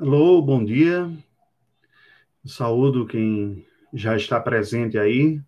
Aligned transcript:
Alô, 0.00 0.40
bom 0.40 0.64
dia. 0.64 1.10
Saúdo 2.46 3.04
quem 3.04 3.66
já 3.92 4.14
está 4.14 4.38
presente 4.38 4.96
aí 4.96 5.40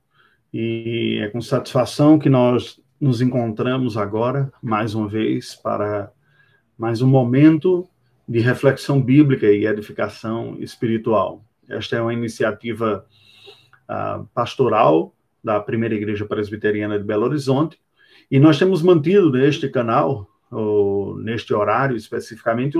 e 0.52 1.20
é 1.22 1.28
com 1.28 1.40
satisfação 1.40 2.18
que 2.18 2.28
nós 2.28 2.80
nos 3.00 3.22
encontramos 3.22 3.96
agora, 3.96 4.52
mais 4.60 4.92
uma 4.92 5.06
vez, 5.06 5.54
para 5.54 6.12
mais 6.76 7.00
um 7.00 7.06
momento 7.06 7.88
de 8.28 8.40
reflexão 8.40 9.00
bíblica 9.00 9.46
e 9.46 9.66
edificação 9.66 10.56
espiritual. 10.58 11.44
Esta 11.68 11.94
é 11.94 12.02
uma 12.02 12.12
iniciativa 12.12 13.06
uh, 13.88 14.26
pastoral 14.34 15.14
da 15.44 15.60
Primeira 15.60 15.94
Igreja 15.94 16.26
Presbiteriana 16.26 16.98
de 16.98 17.04
Belo 17.04 17.26
Horizonte 17.26 17.80
e 18.28 18.40
nós 18.40 18.58
temos 18.58 18.82
mantido 18.82 19.30
neste 19.30 19.68
canal, 19.68 20.28
ou 20.50 21.16
neste 21.18 21.54
horário 21.54 21.96
especificamente, 21.96 22.76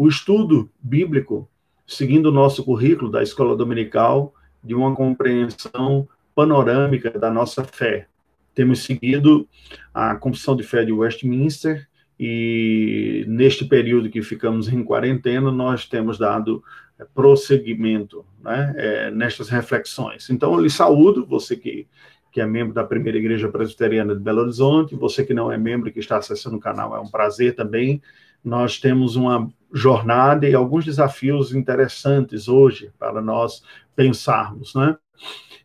o, 0.00 0.08
estudo 0.08 0.70
bíblico, 0.80 1.48
seguindo 1.86 2.26
o 2.26 2.32
nosso 2.32 2.64
currículo 2.64 3.10
da 3.10 3.22
escola 3.22 3.56
dominical, 3.56 4.34
de 4.62 4.74
uma 4.74 4.94
compreensão 4.94 6.08
panorâmica 6.34 7.10
da 7.10 7.30
nossa 7.30 7.64
fé. 7.64 8.06
Temos 8.54 8.82
seguido 8.82 9.46
a 9.92 10.16
Confissão 10.16 10.56
de 10.56 10.62
Fé 10.62 10.84
de 10.84 10.92
Westminster 10.92 11.86
e 12.18 13.24
neste 13.28 13.64
período 13.64 14.10
que 14.10 14.22
ficamos 14.22 14.68
em 14.68 14.84
quarentena, 14.84 15.50
nós 15.50 15.86
temos 15.86 16.18
dado 16.18 16.62
é, 16.98 17.04
prosseguimento 17.14 18.24
né, 18.42 18.74
é, 18.76 19.10
nestas 19.10 19.48
reflexões. 19.48 20.28
Então, 20.28 20.52
eu 20.52 20.60
lhe 20.60 20.68
saúdo, 20.68 21.24
você 21.24 21.56
que, 21.56 21.86
que 22.30 22.40
é 22.40 22.46
membro 22.46 22.74
da 22.74 22.84
Primeira 22.84 23.18
Igreja 23.18 23.48
Presbiteriana 23.48 24.14
de 24.14 24.20
Belo 24.20 24.42
Horizonte, 24.42 24.94
você 24.94 25.24
que 25.24 25.32
não 25.32 25.50
é 25.50 25.56
membro 25.56 25.90
que 25.90 25.98
está 25.98 26.18
acessando 26.18 26.56
o 26.56 26.60
canal, 26.60 26.94
é 26.94 27.00
um 27.00 27.10
prazer 27.10 27.54
também. 27.54 28.02
Nós 28.44 28.78
temos 28.78 29.16
uma 29.16 29.50
jornada 29.72 30.48
e 30.48 30.54
alguns 30.54 30.84
desafios 30.84 31.54
interessantes 31.54 32.48
hoje 32.48 32.90
para 32.98 33.20
nós 33.20 33.62
pensarmos, 33.94 34.74
né? 34.74 34.96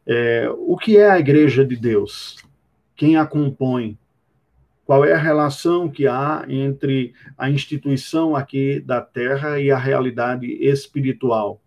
É, 0.05 0.47
o 0.55 0.77
que 0.77 0.97
é 0.97 1.09
a 1.09 1.19
Igreja 1.19 1.65
de 1.65 1.75
Deus? 1.75 2.37
Quem 2.95 3.17
a 3.17 3.25
compõe? 3.25 3.97
Qual 4.85 5.03
é 5.03 5.13
a 5.13 5.17
relação 5.17 5.89
que 5.89 6.05
há 6.05 6.45
entre 6.47 7.13
a 7.35 7.49
instituição 7.49 8.35
aqui 8.35 8.79
da 8.79 9.01
Terra 9.01 9.59
e 9.59 9.71
a 9.71 9.77
realidade 9.77 10.45
espiritual? 10.45 11.59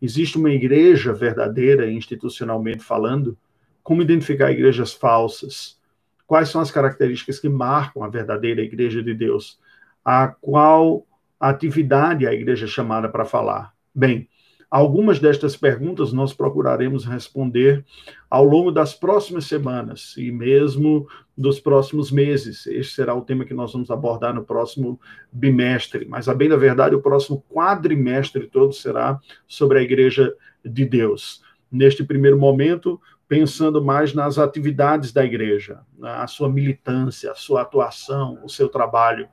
Existe 0.00 0.38
uma 0.38 0.50
igreja 0.50 1.12
verdadeira, 1.12 1.90
institucionalmente 1.90 2.82
falando? 2.82 3.36
Como 3.82 4.00
identificar 4.00 4.50
igrejas 4.50 4.92
falsas? 4.92 5.78
Quais 6.26 6.48
são 6.48 6.62
as 6.62 6.70
características 6.70 7.38
que 7.38 7.48
marcam 7.48 8.02
a 8.02 8.08
verdadeira 8.08 8.62
igreja 8.62 9.02
de 9.02 9.12
Deus? 9.12 9.58
A 10.04 10.28
qual 10.28 11.06
atividade 11.38 12.26
a 12.26 12.32
igreja 12.32 12.66
é 12.66 12.68
chamada 12.68 13.08
para 13.08 13.24
falar? 13.24 13.72
Bem, 13.94 14.28
algumas 14.70 15.18
destas 15.18 15.56
perguntas 15.56 16.12
nós 16.12 16.32
procuraremos 16.32 17.04
responder 17.04 17.84
ao 18.30 18.44
longo 18.44 18.72
das 18.72 18.94
próximas 18.94 19.44
semanas 19.44 20.14
e 20.16 20.32
mesmo 20.32 21.06
dos 21.36 21.60
próximos 21.60 22.10
meses. 22.10 22.66
Este 22.66 22.94
será 22.94 23.14
o 23.14 23.22
tema 23.22 23.44
que 23.44 23.54
nós 23.54 23.72
vamos 23.72 23.90
abordar 23.90 24.34
no 24.34 24.44
próximo 24.44 25.00
bimestre, 25.30 26.06
mas 26.08 26.28
a 26.28 26.34
bem 26.34 26.48
da 26.48 26.56
verdade, 26.56 26.94
o 26.94 27.02
próximo 27.02 27.44
quadrimestre 27.50 28.46
todo 28.46 28.72
será 28.72 29.20
sobre 29.46 29.78
a 29.78 29.82
igreja 29.82 30.34
de 30.64 30.84
Deus. 30.84 31.42
Neste 31.70 32.02
primeiro 32.02 32.38
momento, 32.38 33.00
pensando 33.28 33.82
mais 33.82 34.14
nas 34.14 34.38
atividades 34.38 35.12
da 35.12 35.24
igreja, 35.24 35.80
a 36.02 36.26
sua 36.26 36.48
militância, 36.48 37.32
a 37.32 37.34
sua 37.34 37.62
atuação, 37.62 38.38
o 38.44 38.48
seu 38.48 38.68
trabalho 38.68 39.28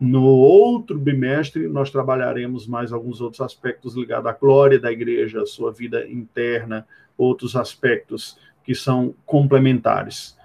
no 0.00 0.24
outro 0.24 0.98
bimestre, 0.98 1.66
nós 1.68 1.90
trabalharemos 1.90 2.66
mais 2.66 2.92
alguns 2.92 3.20
outros 3.20 3.40
aspectos 3.40 3.94
ligados 3.94 4.26
à 4.26 4.32
glória 4.32 4.78
da 4.78 4.92
igreja, 4.92 5.42
à 5.42 5.46
sua 5.46 5.72
vida 5.72 6.06
interna, 6.06 6.86
outros 7.16 7.56
aspectos 7.56 8.38
que 8.62 8.74
são 8.74 9.14
complementares. 9.24 10.35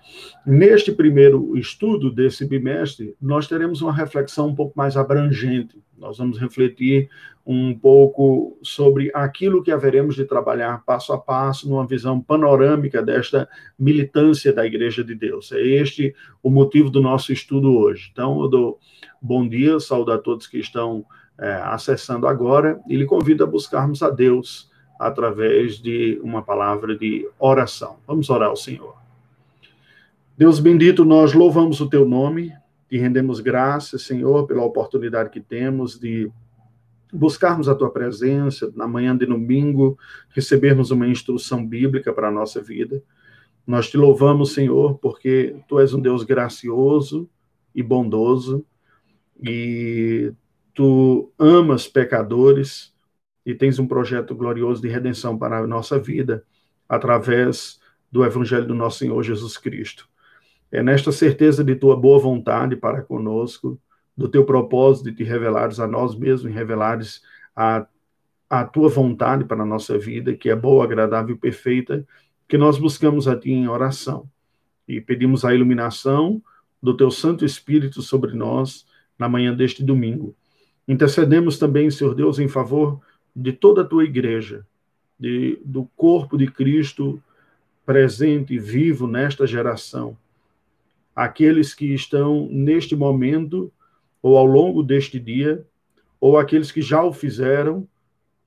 Neste 0.46 0.92
primeiro 0.92 1.58
estudo 1.58 2.12
desse 2.12 2.46
bimestre, 2.46 3.16
nós 3.22 3.48
teremos 3.48 3.82
uma 3.82 3.94
reflexão 3.94 4.48
um 4.48 4.56
pouco 4.56 4.74
mais 4.76 4.98
abrangente. 4.98 5.80
Nós 5.98 6.18
vamos 6.18 6.40
refletir 6.40 7.10
um 7.46 7.78
pouco 7.78 8.58
sobre 8.62 9.12
aquilo 9.14 9.64
que 9.64 9.72
haveremos 9.72 10.16
de 10.16 10.26
trabalhar 10.26 10.84
passo 10.84 11.14
a 11.14 11.18
passo, 11.18 11.70
numa 11.70 11.86
visão 11.86 12.20
panorâmica 12.20 13.02
desta 13.02 13.48
militância 13.78 14.52
da 14.54 14.66
Igreja 14.66 15.04
de 15.04 15.16
Deus. 15.16 15.52
É 15.52 15.62
este 15.62 16.16
o 16.42 16.50
motivo 16.50 16.90
do 16.90 17.02
nosso 17.02 17.32
estudo 17.32 17.78
hoje. 17.78 18.10
Então, 18.12 18.42
eu 18.42 18.48
dou 18.48 18.80
bom 19.22 19.48
dia, 19.48 19.80
saúdo 19.80 20.12
a 20.12 20.18
todos 20.18 20.48
que 20.48 20.58
estão 20.58 21.06
é, 21.40 21.54
acessando 21.66 22.28
agora 22.28 22.80
e 22.88 22.96
lhe 22.96 23.06
convido 23.06 23.44
a 23.44 23.48
buscarmos 23.48 24.02
a 24.02 24.10
Deus 24.10 24.70
através 25.00 25.78
de 25.78 26.20
uma 26.24 26.44
palavra 26.44 26.96
de 26.96 27.28
oração. 27.40 27.98
Vamos 28.06 28.30
orar 28.30 28.50
ao 28.50 28.56
Senhor. 28.56 29.01
Deus 30.38 30.60
bendito, 30.60 31.06
nós 31.06 31.34
louvamos 31.34 31.82
o 31.82 31.90
teu 31.90 32.06
nome, 32.06 32.54
e 32.92 32.98
rendemos 32.98 33.40
graças, 33.40 34.02
Senhor, 34.02 34.46
pela 34.46 34.64
oportunidade 34.64 35.30
que 35.30 35.40
temos 35.40 35.98
de 35.98 36.30
buscarmos 37.12 37.70
a 37.70 37.76
tua 37.76 37.90
presença 37.90 38.72
na 38.76 38.88
manhã 38.88 39.16
de 39.16 39.26
domingo, 39.26 39.98
recebermos 40.30 40.92
uma 40.92 41.08
instrução 41.08 41.66
bíblica 41.66 42.12
para 42.14 42.28
a 42.28 42.32
nossa 42.32 42.62
vida. 42.62 43.02
Nós 43.66 43.90
te 43.90 43.96
louvamos, 43.98 44.54
Senhor, 44.54 44.98
porque 44.98 45.56
tu 45.68 45.80
és 45.80 45.94
um 45.94 46.02
Deus 46.02 46.24
gracioso 46.24 47.30
e 47.74 47.82
bondoso 47.82 48.66
e 49.42 50.34
tu 50.74 51.32
amas 51.38 51.88
pecadores 51.88 52.94
e 53.46 53.54
tens 53.54 53.80
um 53.80 53.88
projeto 53.88 54.36
glorioso 54.36 54.82
de 54.82 54.88
redenção 54.88 55.38
para 55.38 55.60
a 55.60 55.68
nossa 55.68 55.98
vida 56.00 56.46
através 56.88 57.80
do 58.12 58.26
evangelho 58.26 58.68
do 58.68 58.76
nosso 58.76 59.00
Senhor 59.00 59.22
Jesus 59.24 59.58
Cristo. 59.58 60.10
É 60.72 60.82
nesta 60.82 61.12
certeza 61.12 61.64
de 61.64 61.76
tua 61.76 61.96
boa 61.96 62.18
vontade 62.18 62.76
para 62.76 63.02
conosco, 63.02 63.78
do 64.16 64.30
teu 64.30 64.46
propósito 64.46 65.10
de 65.10 65.18
te 65.18 65.24
revelares 65.24 65.80
a 65.80 65.88
nós 65.88 66.16
mesmos 66.16 66.50
e 66.50 66.56
revelares 66.56 67.22
a, 67.56 67.86
a 68.50 68.64
tua 68.64 68.88
vontade 68.88 69.44
para 69.44 69.64
a 69.64 69.66
nossa 69.66 69.98
vida, 69.98 70.34
que 70.34 70.50
é 70.50 70.56
boa, 70.56 70.86
agradável 70.86 71.36
e 71.36 71.38
perfeita, 71.38 72.08
que 72.48 72.58
nós 72.58 72.78
buscamos 72.78 73.28
a 73.28 73.36
ti 73.36 73.52
em 73.52 73.68
oração 73.68 74.30
e 74.88 75.02
pedimos 75.02 75.44
a 75.44 75.54
iluminação 75.54 76.42
do 76.82 76.96
teu 76.96 77.12
Santo 77.12 77.46
Espírito 77.46 78.02
sobre 78.02 78.34
nós 78.34 78.86
na 79.18 79.28
manhã 79.28 79.54
deste 79.54 79.84
domingo. 79.84 80.36
Intercedemos 80.88 81.58
também, 81.58 81.92
Senhor 81.92 82.16
Deus, 82.16 82.40
em 82.40 82.48
favor 82.48 83.00
de 83.36 83.54
toda 83.54 83.82
a 83.82 83.86
tua 83.86 84.04
igreja, 84.04 84.66
de, 85.20 85.60
do 85.64 85.86
corpo 85.96 86.38
de 86.38 86.48
Cristo 86.48 87.22
presente 87.86 88.54
e 88.54 88.60
vivo 88.60 89.08
nesta 89.08 89.46
geração 89.46 90.18
aqueles 91.16 91.74
que 91.74 91.94
estão 91.94 92.48
neste 92.52 92.96
momento, 92.96 93.72
ou 94.22 94.38
ao 94.38 94.46
longo 94.46 94.84
deste 94.84 95.20
dia, 95.20 95.66
ou 96.20 96.38
aqueles 96.38 96.72
que 96.72 96.82
já 96.82 97.04
o 97.04 97.12
fizeram, 97.12 97.88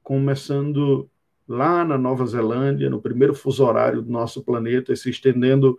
começando 0.02 1.08
lá 1.46 1.84
na 1.84 1.98
Nova 1.98 2.24
Zelândia, 2.26 2.88
no 2.88 3.00
primeiro 3.00 3.34
fuso 3.34 3.64
horário 3.64 4.02
do 4.02 4.10
nosso 4.10 4.42
planeta, 4.42 4.92
e 4.92 4.96
se 4.96 5.10
estendendo 5.10 5.76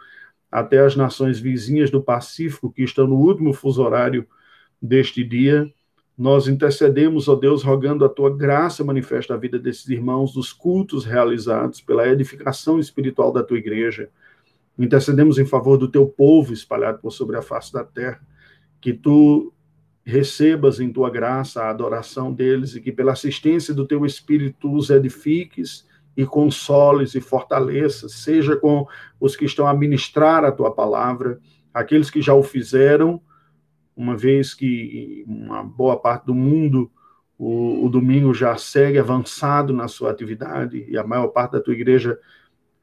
até 0.51 0.79
as 0.79 0.95
nações 0.95 1.39
vizinhas 1.39 1.89
do 1.89 2.01
Pacífico, 2.01 2.71
que 2.71 2.83
estão 2.83 3.07
no 3.07 3.15
último 3.15 3.53
fuso 3.53 3.83
horário 3.83 4.27
deste 4.81 5.23
dia. 5.23 5.71
Nós 6.17 6.47
intercedemos, 6.47 7.27
ó 7.27 7.35
Deus, 7.35 7.63
rogando 7.63 8.05
a 8.05 8.09
tua 8.09 8.35
graça 8.35 8.83
manifesta 8.83 9.33
a 9.33 9.37
vida 9.37 9.59
desses 9.59 9.87
irmãos, 9.89 10.33
dos 10.33 10.53
cultos 10.53 11.03
realizados, 11.03 11.81
pela 11.81 12.07
edificação 12.07 12.79
espiritual 12.79 13.31
da 13.31 13.43
tua 13.43 13.57
igreja 13.57 14.09
Intercedemos 14.77 15.37
em 15.37 15.45
favor 15.45 15.77
do 15.77 15.87
teu 15.87 16.07
povo 16.07 16.53
espalhado 16.53 16.99
por 16.99 17.11
sobre 17.11 17.37
a 17.37 17.41
face 17.41 17.71
da 17.71 17.83
terra, 17.83 18.19
que 18.81 18.93
tu 18.93 19.53
recebas 20.05 20.79
em 20.79 20.91
tua 20.91 21.09
graça 21.09 21.63
a 21.63 21.69
adoração 21.69 22.31
deles 22.31 22.75
e 22.75 22.81
que 22.81 22.91
pela 22.91 23.13
assistência 23.13 23.73
do 23.73 23.87
teu 23.87 24.05
Espírito 24.05 24.71
os 24.71 24.89
edifiques 24.89 25.87
e 26.15 26.25
consoles 26.25 27.15
e 27.15 27.21
fortaleças, 27.21 28.13
seja 28.13 28.55
com 28.55 28.87
os 29.19 29.35
que 29.35 29.45
estão 29.45 29.67
a 29.67 29.73
ministrar 29.73 30.45
a 30.45 30.51
tua 30.51 30.71
palavra, 30.71 31.39
aqueles 31.73 32.09
que 32.09 32.21
já 32.21 32.33
o 32.33 32.43
fizeram, 32.43 33.21
uma 33.95 34.15
vez 34.15 34.53
que 34.53 35.23
uma 35.27 35.63
boa 35.63 35.97
parte 35.97 36.25
do 36.25 36.35
mundo 36.35 36.91
o, 37.37 37.85
o 37.85 37.89
domingo 37.89 38.33
já 38.33 38.55
segue 38.57 38.97
avançado 38.97 39.73
na 39.73 39.87
sua 39.87 40.11
atividade 40.11 40.85
e 40.87 40.97
a 40.97 41.05
maior 41.05 41.27
parte 41.27 41.53
da 41.53 41.61
tua 41.61 41.73
igreja 41.73 42.17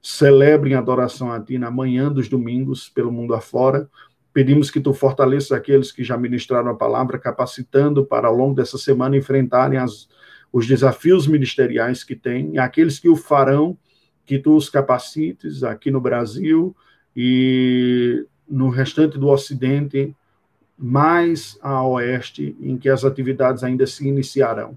celebrem 0.03 0.75
adoração 0.75 1.31
a 1.31 1.41
Ti 1.41 1.59
na 1.59 1.71
manhã 1.71 2.11
dos 2.11 2.29
domingos 2.29 2.89
pelo 2.89 3.13
mundo 3.13 3.35
afora. 3.35 3.89
Pedimos 4.33 4.69
que 4.71 4.81
Tu 4.81 4.93
fortaleças 4.93 5.53
aqueles 5.53 5.93
que 5.93 6.03
já 6.03 6.19
ministraram 6.19 6.71
a 6.71 6.75
palavra, 6.75 7.19
capacitando 7.19 8.05
para 8.05 8.27
ao 8.27 8.35
longo 8.35 8.55
dessa 8.55 8.77
semana 8.77 9.17
enfrentarem 9.17 9.79
as, 9.79 10.09
os 10.53 10.67
desafios 10.67 11.29
ministeriais 11.29 12.03
que 12.03 12.17
têm, 12.17 12.59
aqueles 12.59 12.99
que 12.99 13.09
o 13.09 13.15
farão, 13.15 13.79
que 14.27 14.39
Tu 14.39 14.57
os 14.57 14.69
capacites 14.69 15.63
aqui 15.63 15.91
no 15.91 16.01
Brasil 16.01 16.75
e 17.15 18.27
no 18.49 18.69
restante 18.71 19.17
do 19.17 19.29
Ocidente, 19.29 20.15
mais 20.77 21.57
a 21.63 21.87
oeste, 21.87 22.57
em 22.61 22.77
que 22.77 22.89
as 22.89 23.05
atividades 23.05 23.63
ainda 23.63 23.87
se 23.87 24.07
iniciarão. 24.09 24.77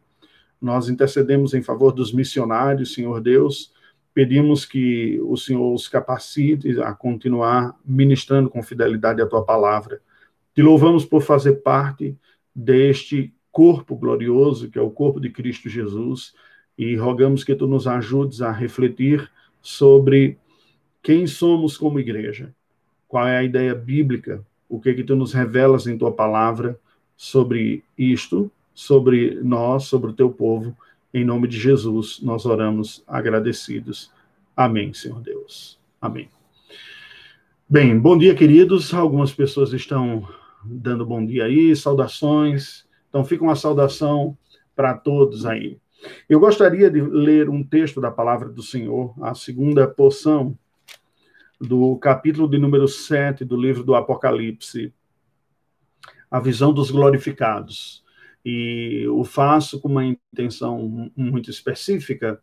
nós 0.62 0.89
intercedemos 0.89 1.54
em 1.54 1.62
favor 1.62 1.92
dos 1.92 2.12
missionários, 2.12 2.94
Senhor 2.94 3.22
Deus, 3.22 3.72
pedimos 4.15 4.63
que 4.63 5.19
o 5.25 5.35
Senhor 5.35 5.73
os 5.73 5.89
capacite 5.89 6.81
a 6.81 6.94
continuar 6.94 7.77
ministrando 7.85 8.50
com 8.50 8.63
fidelidade 8.63 9.21
a 9.21 9.27
tua 9.27 9.44
palavra. 9.44 10.01
Te 10.56 10.62
louvamos 10.62 11.03
por 11.03 11.21
fazer 11.21 11.56
parte 11.56 12.15
deste 12.56 13.33
corpo 13.51 13.94
glorioso, 13.94 14.69
que 14.69 14.79
é 14.79 14.81
o 14.81 14.89
corpo 14.89 15.19
de 15.19 15.29
Cristo 15.29 15.67
Jesus, 15.67 16.33
e 16.77 16.95
rogamos 16.95 17.44
que 17.44 17.53
tu 17.53 17.67
nos 17.67 17.88
ajudes 17.88 18.41
a 18.41 18.51
refletir 18.51 19.29
sobre 19.62 20.38
quem 21.03 21.27
somos 21.27 21.77
como 21.77 22.00
igreja, 22.00 22.56
qual 23.09 23.27
é 23.27 23.38
a 23.38 23.44
ideia 23.44 23.75
bíblica, 23.75 24.41
o 24.69 24.79
que 24.79 24.94
que 24.94 25.03
tu 25.03 25.15
nos 25.15 25.33
revelas 25.33 25.88
em 25.88 25.97
tua 25.97 26.12
palavra 26.12 26.79
sobre 27.17 27.83
isto, 27.97 28.50
sobre 28.73 29.35
nós, 29.44 29.83
sobre 29.83 30.12
o 30.12 30.13
teu 30.13 30.29
povo. 30.29 30.75
Em 31.15 31.23
nome 31.23 31.47
de 31.47 31.57
Jesus, 31.57 32.19
nós 32.21 32.45
oramos 32.45 33.01
agradecidos. 33.07 34.12
Amém, 34.53 34.94
Senhor 34.94 35.21
Deus. 35.21 35.79
Amém. 36.01 36.27
Bem, 37.69 37.97
bom 37.97 38.17
dia, 38.17 38.35
queridos. 38.35 38.94
Algumas 38.94 39.31
pessoas 39.33 39.71
estão 39.71 40.27
dando 40.62 41.06
bom 41.06 41.25
dia 41.25 41.45
aí, 41.45 41.73
saudações. 41.73 42.85
Então, 43.07 43.23
fica 43.23 43.45
uma 43.45 43.56
saudação 43.56 44.38
para 44.75 44.94
todos 44.94 45.45
aí. 45.45 45.77
Eu 46.27 46.38
gostaria 46.38 46.91
de 46.91 47.00
ler 47.00 47.50
um 47.50 47.63
texto 47.63 48.01
da 48.01 48.12
palavra 48.12 48.50
do 48.50 48.62
Senhor, 48.62 49.13
a 49.21 49.33
segunda 49.33 49.88
porção 49.88 50.53
do 51.62 51.95
capítulo 51.95 52.45
de 52.45 52.57
número 52.57 52.89
7 52.89 53.45
do 53.45 53.56
livro 53.56 53.85
do 53.85 53.95
Apocalipse, 53.95 54.94
a 56.29 56.41
visão 56.41 56.73
dos 56.73 56.91
glorificados. 56.91 58.03
E 58.45 59.07
o 59.07 59.24
faço 59.24 59.80
com 59.81 59.88
uma 59.88 60.06
intenção 60.06 61.09
muito 61.15 61.50
específica 61.50 62.39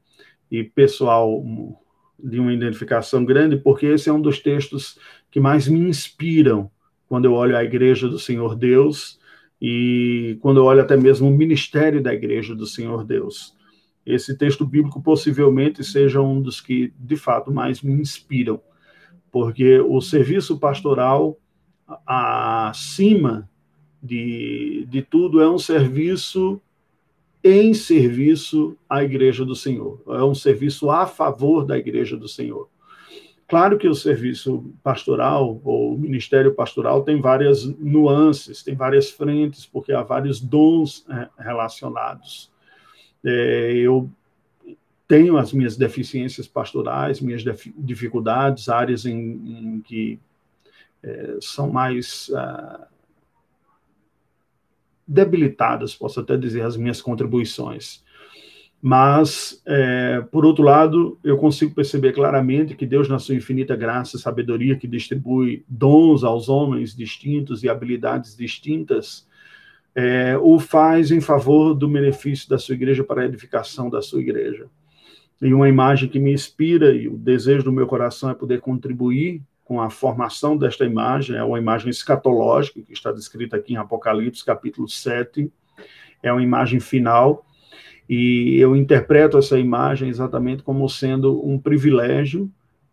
e 0.50 0.64
pessoal 0.64 1.42
de 2.18 2.40
uma 2.40 2.52
identificação 2.52 3.24
grande, 3.24 3.56
porque 3.56 3.86
esse 3.86 4.08
é 4.08 4.12
um 4.12 4.20
dos 4.20 4.40
textos 4.40 4.98
que 5.30 5.38
mais 5.38 5.68
me 5.68 5.78
inspiram 5.78 6.70
quando 7.08 7.26
eu 7.26 7.34
olho 7.34 7.56
a 7.56 7.62
igreja 7.62 8.08
do 8.08 8.18
Senhor 8.18 8.56
Deus 8.56 9.20
e 9.60 10.36
quando 10.40 10.58
eu 10.58 10.64
olho 10.64 10.80
até 10.80 10.96
mesmo 10.96 11.28
o 11.28 11.36
ministério 11.36 12.02
da 12.02 12.12
igreja 12.12 12.54
do 12.54 12.66
Senhor 12.66 13.04
Deus. 13.04 13.56
Esse 14.04 14.36
texto 14.36 14.66
bíblico 14.66 15.00
possivelmente 15.00 15.84
seja 15.84 16.20
um 16.20 16.42
dos 16.42 16.60
que, 16.60 16.92
de 16.98 17.16
fato, 17.16 17.52
mais 17.52 17.80
me 17.80 17.92
inspiram, 17.92 18.60
porque 19.30 19.78
o 19.78 20.00
serviço 20.00 20.58
pastoral, 20.58 21.38
acima 22.04 23.48
de, 24.02 24.86
de 24.88 25.02
tudo, 25.02 25.40
é 25.40 25.48
um 25.48 25.58
serviço 25.58 26.60
em 27.44 27.74
serviço 27.74 28.76
à 28.88 29.02
Igreja 29.02 29.44
do 29.44 29.56
Senhor, 29.56 30.00
é 30.08 30.22
um 30.22 30.34
serviço 30.34 30.90
a 30.90 31.06
favor 31.06 31.64
da 31.64 31.76
Igreja 31.76 32.16
do 32.16 32.28
Senhor. 32.28 32.68
Claro 33.48 33.76
que 33.76 33.88
o 33.88 33.94
serviço 33.94 34.72
pastoral 34.82 35.60
ou 35.64 35.94
o 35.94 35.98
ministério 35.98 36.54
pastoral 36.54 37.02
tem 37.02 37.20
várias 37.20 37.64
nuances, 37.64 38.62
tem 38.62 38.74
várias 38.74 39.10
frentes, 39.10 39.66
porque 39.66 39.92
há 39.92 40.02
vários 40.02 40.40
dons 40.40 41.04
é, 41.10 41.28
relacionados. 41.38 42.50
É, 43.24 43.72
eu 43.74 44.08
tenho 45.06 45.36
as 45.36 45.52
minhas 45.52 45.76
deficiências 45.76 46.46
pastorais, 46.46 47.20
minhas 47.20 47.44
dificuldades, 47.76 48.70
áreas 48.70 49.04
em, 49.04 49.18
em 49.18 49.80
que 49.80 50.18
é, 51.02 51.36
são 51.40 51.70
mais 51.70 52.30
ah, 52.34 52.86
debilitadas, 55.06 55.94
posso 55.94 56.20
até 56.20 56.36
dizer, 56.36 56.62
as 56.62 56.76
minhas 56.76 57.00
contribuições. 57.00 58.02
Mas, 58.80 59.62
é, 59.64 60.20
por 60.32 60.44
outro 60.44 60.64
lado, 60.64 61.16
eu 61.22 61.36
consigo 61.38 61.72
perceber 61.72 62.12
claramente 62.12 62.74
que 62.74 62.84
Deus, 62.84 63.08
na 63.08 63.20
sua 63.20 63.36
infinita 63.36 63.76
graça 63.76 64.16
e 64.16 64.20
sabedoria, 64.20 64.76
que 64.76 64.88
distribui 64.88 65.64
dons 65.68 66.24
aos 66.24 66.48
homens 66.48 66.94
distintos 66.94 67.62
e 67.62 67.68
habilidades 67.68 68.36
distintas, 68.36 69.24
é, 69.94 70.36
o 70.38 70.58
faz 70.58 71.12
em 71.12 71.20
favor 71.20 71.74
do 71.74 71.86
benefício 71.86 72.48
da 72.48 72.58
sua 72.58 72.74
igreja 72.74 73.04
para 73.04 73.22
a 73.22 73.24
edificação 73.26 73.88
da 73.88 74.02
sua 74.02 74.20
igreja. 74.20 74.66
E 75.40 75.52
uma 75.54 75.68
imagem 75.68 76.08
que 76.08 76.18
me 76.18 76.32
inspira 76.32 76.92
e 76.92 77.06
o 77.08 77.16
desejo 77.16 77.64
do 77.64 77.72
meu 77.72 77.86
coração 77.86 78.30
é 78.30 78.34
poder 78.34 78.60
contribuir 78.60 79.42
com 79.72 79.80
a 79.80 79.88
formação 79.88 80.54
desta 80.54 80.84
imagem, 80.84 81.34
é 81.34 81.42
uma 81.42 81.58
imagem 81.58 81.88
escatológica 81.88 82.82
que 82.82 82.92
está 82.92 83.10
descrita 83.10 83.56
aqui 83.56 83.72
em 83.72 83.78
Apocalipse, 83.78 84.44
capítulo 84.44 84.86
7, 84.86 85.50
é 86.22 86.30
uma 86.30 86.42
imagem 86.42 86.78
final 86.78 87.46
e 88.06 88.58
eu 88.58 88.76
interpreto 88.76 89.38
essa 89.38 89.58
imagem 89.58 90.10
exatamente 90.10 90.62
como 90.62 90.86
sendo 90.90 91.42
um 91.42 91.58
privilégio 91.58 92.52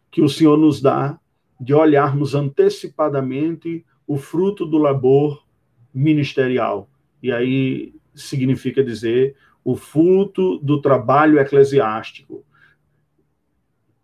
que 0.10 0.22
o 0.22 0.30
Senhor 0.30 0.58
nos 0.58 0.82
dá 0.82 1.20
de 1.60 1.74
olharmos 1.74 2.34
antecipadamente 2.34 3.86
o 4.08 4.16
fruto 4.16 4.66
do 4.66 4.78
labor 4.78 5.44
ministerial. 5.94 6.90
E 7.22 7.30
aí 7.30 7.94
significa 8.16 8.82
dizer 8.82 9.36
o 9.66 9.76
fruto 9.76 10.58
do 10.60 10.80
trabalho 10.80 11.40
eclesiástico. 11.40 12.46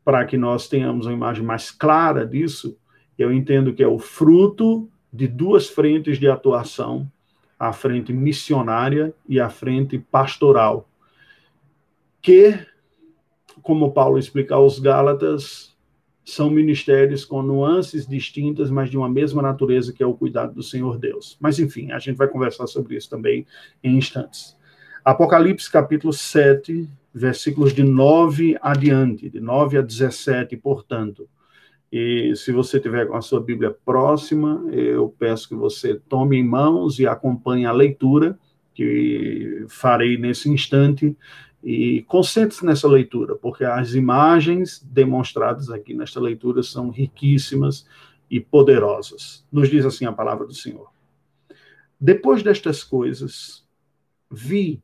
Para 0.06 0.24
que 0.26 0.38
nós 0.38 0.70
tenhamos 0.70 1.06
uma 1.06 1.14
imagem 1.14 1.44
mais 1.44 1.70
clara 1.70 2.26
disso, 2.26 2.78
eu 3.18 3.34
entendo 3.34 3.74
que 3.74 3.84
é 3.84 3.88
o 3.88 4.00
fruto 4.00 4.90
de 5.12 5.28
duas 5.28 5.68
frentes 5.68 6.18
de 6.18 6.30
atuação, 6.30 7.12
a 7.60 7.74
frente 7.74 8.14
missionária 8.14 9.14
e 9.28 9.40
a 9.40 9.50
frente 9.50 9.98
pastoral 9.98 10.88
que, 12.26 12.58
como 13.62 13.92
Paulo 13.92 14.18
explica 14.18 14.56
aos 14.56 14.80
Gálatas, 14.80 15.78
são 16.26 16.50
ministérios 16.50 17.24
com 17.24 17.44
nuances 17.44 18.08
distintas, 18.08 18.72
mas 18.72 18.90
de 18.90 18.98
uma 18.98 19.08
mesma 19.08 19.44
natureza, 19.44 19.94
que 19.94 20.02
é 20.02 20.08
o 20.08 20.16
cuidado 20.16 20.56
do 20.56 20.64
Senhor 20.64 20.98
Deus. 20.98 21.38
Mas, 21.40 21.60
enfim, 21.60 21.92
a 21.92 22.00
gente 22.00 22.18
vai 22.18 22.28
conversar 22.28 22.66
sobre 22.66 22.96
isso 22.96 23.08
também 23.08 23.46
em 23.84 23.96
instantes. 23.96 24.58
Apocalipse, 25.04 25.72
capítulo 25.72 26.12
7, 26.12 26.90
versículos 27.16 27.74
de 27.74 27.82
9 27.82 28.58
adiante, 28.62 29.30
de 29.30 29.40
9 29.40 29.78
a 29.78 29.82
17, 29.82 30.58
portanto. 30.58 31.30
E 31.90 32.34
se 32.36 32.52
você 32.52 32.78
tiver 32.78 33.08
com 33.08 33.16
a 33.16 33.22
sua 33.22 33.40
Bíblia 33.40 33.74
próxima, 33.86 34.66
eu 34.70 35.08
peço 35.18 35.48
que 35.48 35.56
você 35.56 35.96
tome 36.10 36.36
em 36.36 36.44
mãos 36.44 37.00
e 37.00 37.08
acompanhe 37.08 37.66
a 37.66 37.72
leitura 37.72 38.38
que 38.74 39.64
farei 39.70 40.18
nesse 40.18 40.50
instante 40.50 41.16
e 41.64 42.04
concentre-se 42.04 42.66
nessa 42.66 42.88
leitura, 42.88 43.36
porque 43.36 43.64
as 43.64 43.94
imagens 43.94 44.86
demonstradas 44.86 45.70
aqui 45.70 45.94
nesta 45.94 46.20
leitura 46.20 46.62
são 46.62 46.90
riquíssimas 46.90 47.88
e 48.30 48.42
poderosas. 48.42 49.46
Nos 49.50 49.70
diz 49.70 49.86
assim 49.86 50.04
a 50.04 50.12
palavra 50.12 50.46
do 50.46 50.54
Senhor. 50.54 50.90
Depois 52.00 52.44
destas 52.44 52.84
coisas, 52.84 53.66
vi 54.30 54.84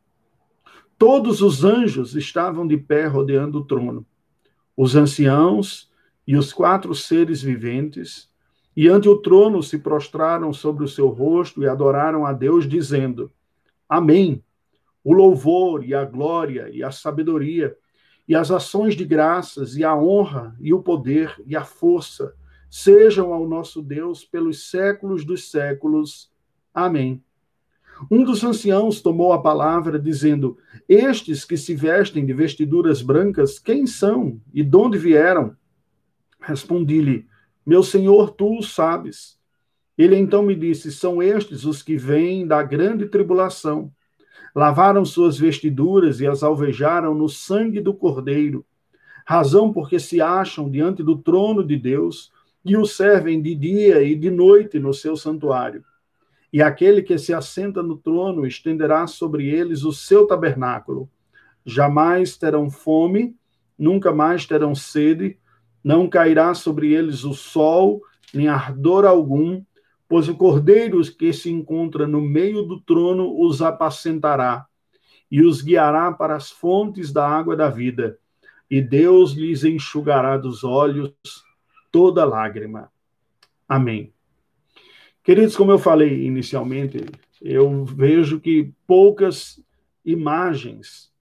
Todos 1.01 1.41
os 1.41 1.63
anjos 1.63 2.15
estavam 2.15 2.67
de 2.67 2.77
pé 2.77 3.07
rodeando 3.07 3.57
o 3.57 3.65
trono, 3.65 4.05
os 4.77 4.95
anciãos 4.95 5.89
e 6.27 6.37
os 6.37 6.53
quatro 6.53 6.93
seres 6.93 7.41
viventes, 7.41 8.29
e 8.77 8.87
ante 8.87 9.09
o 9.09 9.17
trono 9.17 9.63
se 9.63 9.79
prostraram 9.79 10.53
sobre 10.53 10.83
o 10.83 10.87
seu 10.87 11.07
rosto 11.07 11.63
e 11.63 11.67
adoraram 11.67 12.23
a 12.23 12.31
Deus, 12.33 12.67
dizendo: 12.67 13.31
Amém 13.89 14.43
o 15.03 15.11
louvor 15.11 15.83
e 15.83 15.95
a 15.95 16.05
glória 16.05 16.69
e 16.71 16.83
a 16.83 16.91
sabedoria 16.91 17.75
e 18.27 18.35
as 18.35 18.51
ações 18.51 18.95
de 18.95 19.03
graças 19.03 19.75
e 19.75 19.83
a 19.83 19.95
honra 19.95 20.55
e 20.59 20.71
o 20.71 20.83
poder 20.83 21.33
e 21.47 21.55
a 21.55 21.63
força 21.63 22.35
sejam 22.69 23.33
ao 23.33 23.47
nosso 23.47 23.81
Deus 23.81 24.23
pelos 24.23 24.69
séculos 24.69 25.25
dos 25.25 25.49
séculos. 25.49 26.31
Amém. 26.71 27.23
Um 28.09 28.23
dos 28.23 28.43
anciãos 28.43 29.01
tomou 29.01 29.33
a 29.33 29.41
palavra, 29.41 29.99
dizendo: 29.99 30.57
Estes 30.87 31.45
que 31.45 31.57
se 31.57 31.75
vestem 31.75 32.25
de 32.25 32.33
vestiduras 32.33 33.01
brancas, 33.01 33.59
quem 33.59 33.85
são 33.85 34.39
e 34.53 34.63
de 34.63 34.75
onde 34.75 34.97
vieram? 34.97 35.55
Respondi-lhe: 36.39 37.27
Meu 37.65 37.83
senhor, 37.83 38.31
tu 38.31 38.57
o 38.57 38.63
sabes. 38.63 39.39
Ele 39.97 40.15
então 40.15 40.41
me 40.41 40.55
disse: 40.55 40.91
São 40.91 41.21
estes 41.21 41.65
os 41.65 41.83
que 41.83 41.97
vêm 41.97 42.47
da 42.47 42.63
grande 42.63 43.05
tribulação 43.07 43.91
lavaram 44.55 45.05
suas 45.05 45.37
vestiduras 45.37 46.19
e 46.19 46.27
as 46.27 46.43
alvejaram 46.43 47.15
no 47.15 47.29
sangue 47.29 47.79
do 47.79 47.93
Cordeiro, 47.93 48.65
razão 49.25 49.71
porque 49.71 49.99
se 49.99 50.21
acham 50.21 50.69
diante 50.69 51.01
do 51.01 51.17
trono 51.17 51.63
de 51.65 51.77
Deus 51.77 52.31
e 52.63 52.75
o 52.75 52.85
servem 52.85 53.41
de 53.41 53.55
dia 53.55 54.03
e 54.03 54.15
de 54.15 54.29
noite 54.29 54.77
no 54.77 54.93
seu 54.93 55.15
santuário. 55.15 55.83
E 56.51 56.61
aquele 56.61 57.01
que 57.01 57.17
se 57.17 57.33
assenta 57.33 57.81
no 57.81 57.97
trono 57.97 58.45
estenderá 58.45 59.07
sobre 59.07 59.47
eles 59.49 59.83
o 59.83 59.93
seu 59.93 60.27
tabernáculo. 60.27 61.09
Jamais 61.65 62.37
terão 62.37 62.69
fome, 62.69 63.35
nunca 63.77 64.11
mais 64.11 64.45
terão 64.45 64.75
sede, 64.75 65.37
não 65.83 66.09
cairá 66.09 66.53
sobre 66.53 66.93
eles 66.93 67.23
o 67.23 67.33
sol, 67.33 68.01
nem 68.33 68.47
ardor 68.47 69.05
algum, 69.05 69.63
pois 70.07 70.27
o 70.27 70.35
cordeiro 70.35 71.01
que 71.15 71.31
se 71.31 71.49
encontra 71.49 72.05
no 72.05 72.21
meio 72.21 72.63
do 72.63 72.79
trono 72.81 73.39
os 73.39 73.61
apacentará 73.61 74.65
e 75.31 75.41
os 75.41 75.61
guiará 75.61 76.11
para 76.11 76.35
as 76.35 76.51
fontes 76.51 77.13
da 77.13 77.25
água 77.25 77.55
da 77.55 77.69
vida, 77.69 78.19
e 78.69 78.81
Deus 78.81 79.31
lhes 79.31 79.63
enxugará 79.63 80.37
dos 80.37 80.65
olhos 80.65 81.13
toda 81.89 82.25
lágrima. 82.25 82.91
Amém. 83.67 84.13
Queridos, 85.23 85.55
como 85.55 85.71
eu 85.71 85.77
falei 85.77 86.25
inicialmente, 86.25 87.05
eu 87.39 87.85
vejo 87.85 88.39
que 88.39 88.71
poucas 88.87 89.63
imagens 90.03 91.11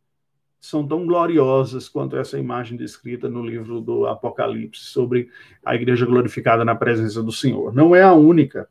são 0.59 0.87
tão 0.87 1.07
gloriosas 1.07 1.89
quanto 1.89 2.17
essa 2.17 2.39
imagem 2.39 2.79
descrita 2.79 3.29
no 3.29 3.45
livro 3.45 3.81
do 3.81 4.07
Apocalipse 4.07 4.85
sobre 4.85 5.29
a 5.65 5.75
igreja 5.75 6.07
glorificada 6.07 6.65
na 6.65 6.75
presença 6.75 7.23
do 7.23 7.33
Senhor. 7.33 7.75
Não 7.75 7.95
é 7.95 8.03
a 8.03 8.13
única. 8.13 8.69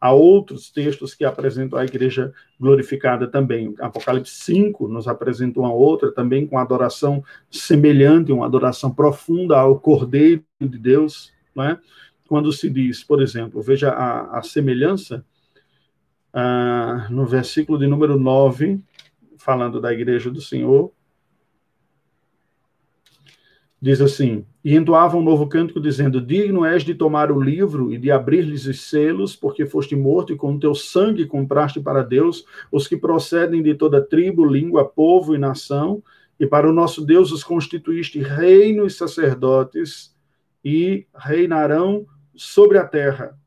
Há 0.00 0.12
outros 0.12 0.68
textos 0.68 1.14
que 1.14 1.24
apresentam 1.24 1.78
a 1.78 1.84
igreja 1.84 2.32
glorificada 2.58 3.28
também. 3.28 3.72
Apocalipse 3.78 4.34
5 4.34 4.88
nos 4.88 5.06
apresenta 5.06 5.60
uma 5.60 5.72
outra 5.72 6.10
também 6.10 6.44
com 6.44 6.58
adoração 6.58 7.22
semelhante, 7.48 8.32
uma 8.32 8.46
adoração 8.46 8.92
profunda 8.92 9.56
ao 9.56 9.78
Cordeiro 9.78 10.42
de 10.60 10.78
Deus, 10.78 11.32
né? 11.54 11.78
Quando 12.32 12.50
se 12.50 12.70
diz, 12.70 13.04
por 13.04 13.20
exemplo, 13.20 13.60
veja 13.60 13.90
a, 13.90 14.38
a 14.38 14.42
semelhança 14.42 15.22
ah, 16.32 17.06
no 17.10 17.26
versículo 17.26 17.78
de 17.78 17.86
número 17.86 18.18
9, 18.18 18.80
falando 19.36 19.78
da 19.78 19.92
igreja 19.92 20.30
do 20.30 20.40
Senhor, 20.40 20.90
diz 23.78 24.00
assim: 24.00 24.46
E 24.64 24.74
entoava 24.74 25.18
um 25.18 25.22
novo 25.22 25.46
cântico, 25.46 25.78
dizendo: 25.78 26.22
Digno 26.22 26.64
és 26.64 26.82
de 26.82 26.94
tomar 26.94 27.30
o 27.30 27.38
livro 27.38 27.92
e 27.92 27.98
de 27.98 28.10
abrir-lhes 28.10 28.64
os 28.64 28.80
selos, 28.80 29.36
porque 29.36 29.66
foste 29.66 29.94
morto 29.94 30.32
e 30.32 30.36
com 30.36 30.58
teu 30.58 30.74
sangue 30.74 31.26
compraste 31.26 31.80
para 31.80 32.02
Deus 32.02 32.46
os 32.72 32.88
que 32.88 32.96
procedem 32.96 33.62
de 33.62 33.74
toda 33.74 34.00
tribo, 34.00 34.42
língua, 34.42 34.88
povo 34.88 35.34
e 35.34 35.38
nação, 35.38 36.02
e 36.40 36.46
para 36.46 36.66
o 36.66 36.72
nosso 36.72 37.04
Deus 37.04 37.30
os 37.30 37.44
constituíste 37.44 38.20
reino 38.20 38.86
e 38.86 38.90
sacerdotes, 38.90 40.16
e 40.64 41.06
reinarão 41.14 42.06
sobre 42.34 42.78
a 42.78 42.86
terra. 42.86 43.38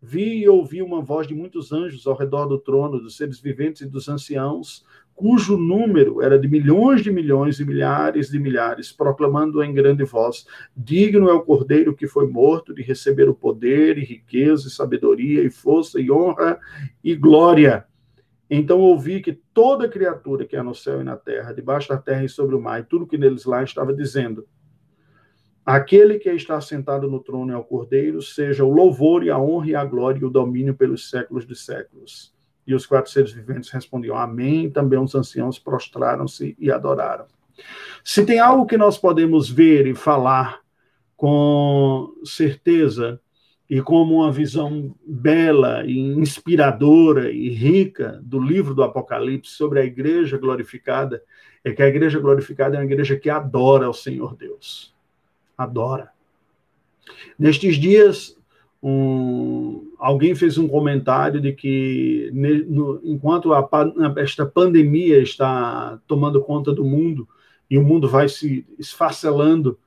Vi 0.00 0.42
e 0.42 0.48
ouvi 0.48 0.82
uma 0.82 1.00
voz 1.00 1.26
de 1.26 1.34
muitos 1.34 1.72
anjos 1.72 2.06
ao 2.06 2.16
redor 2.16 2.46
do 2.46 2.58
trono, 2.58 3.00
dos 3.00 3.16
seres 3.16 3.40
viventes 3.40 3.80
e 3.80 3.86
dos 3.86 4.06
anciãos, 4.06 4.84
cujo 5.14 5.56
número 5.56 6.20
era 6.20 6.38
de 6.38 6.46
milhões 6.46 7.02
de 7.02 7.10
milhões 7.10 7.58
e 7.58 7.64
milhares 7.64 8.28
de 8.28 8.38
milhares, 8.38 8.92
proclamando 8.92 9.62
em 9.62 9.72
grande 9.72 10.04
voz: 10.04 10.44
Digno 10.76 11.28
é 11.28 11.32
o 11.32 11.42
cordeiro 11.42 11.94
que 11.94 12.06
foi 12.06 12.28
morto 12.28 12.74
de 12.74 12.82
receber 12.82 13.28
o 13.28 13.34
poder 13.34 13.96
e 13.96 14.04
riqueza 14.04 14.68
e 14.68 14.70
sabedoria 14.70 15.42
e 15.42 15.50
força 15.50 16.00
e 16.00 16.10
honra 16.10 16.58
e 17.02 17.14
glória. 17.14 17.86
Então 18.50 18.80
ouvi 18.80 19.22
que 19.22 19.32
toda 19.54 19.88
criatura 19.88 20.44
que 20.44 20.56
há 20.56 20.62
no 20.62 20.74
céu 20.74 21.00
e 21.00 21.04
na 21.04 21.16
terra, 21.16 21.52
debaixo 21.52 21.88
da 21.88 21.96
terra 21.96 22.24
e 22.24 22.28
sobre 22.28 22.54
o 22.54 22.60
mar, 22.60 22.80
e 22.80 22.84
tudo 22.84 23.06
que 23.06 23.16
neles 23.16 23.44
lá 23.44 23.62
estava 23.62 23.94
dizendo: 23.94 24.46
Aquele 25.64 26.18
que 26.18 26.30
está 26.30 26.60
sentado 26.60 27.08
no 27.08 27.20
trono 27.20 27.52
é 27.52 27.56
o 27.56 27.64
Cordeiro, 27.64 28.20
seja 28.20 28.64
o 28.64 28.70
louvor 28.70 29.24
e 29.24 29.30
a 29.30 29.38
honra 29.38 29.66
e 29.68 29.74
a 29.74 29.84
glória 29.84 30.20
e 30.20 30.24
o 30.24 30.30
domínio 30.30 30.74
pelos 30.74 31.08
séculos 31.08 31.46
dos 31.46 31.64
séculos. 31.64 32.34
E 32.66 32.74
os 32.74 32.84
quatro 32.84 33.10
seres 33.10 33.32
viventes 33.32 33.70
respondiam 33.70 34.16
amém. 34.16 34.70
Também 34.70 34.98
os 34.98 35.14
anciãos 35.14 35.58
prostraram-se 35.58 36.54
e 36.58 36.70
adoraram. 36.70 37.26
Se 38.02 38.26
tem 38.26 38.38
algo 38.38 38.66
que 38.66 38.76
nós 38.76 38.98
podemos 38.98 39.48
ver 39.48 39.86
e 39.86 39.94
falar 39.94 40.60
com 41.16 42.12
certeza 42.24 43.20
e 43.68 43.80
como 43.80 44.16
uma 44.16 44.30
visão 44.30 44.94
bela 45.06 45.84
e 45.86 45.98
inspiradora 45.98 47.30
e 47.30 47.48
rica 47.48 48.20
do 48.22 48.38
livro 48.38 48.74
do 48.74 48.82
Apocalipse 48.82 49.52
sobre 49.52 49.80
a 49.80 49.84
igreja 49.84 50.36
glorificada, 50.36 51.22
é 51.64 51.72
que 51.72 51.82
a 51.82 51.88
igreja 51.88 52.18
glorificada 52.20 52.76
é 52.76 52.80
uma 52.80 52.84
igreja 52.84 53.16
que 53.16 53.30
adora 53.30 53.88
o 53.88 53.94
Senhor 53.94 54.36
Deus. 54.36 54.93
Adora. 55.56 56.10
Nestes 57.38 57.76
dias, 57.76 58.36
um, 58.82 59.92
alguém 59.98 60.34
fez 60.34 60.58
um 60.58 60.68
comentário 60.68 61.40
de 61.40 61.52
que 61.52 62.30
no, 62.32 63.00
enquanto 63.02 63.52
a, 63.52 63.68
esta 64.18 64.44
pandemia 64.44 65.20
está 65.20 65.98
tomando 66.06 66.42
conta 66.42 66.72
do 66.72 66.84
mundo 66.84 67.26
e 67.70 67.78
o 67.78 67.82
mundo 67.82 68.08
vai 68.08 68.28
se 68.28 68.66
esfacelando 68.78 69.78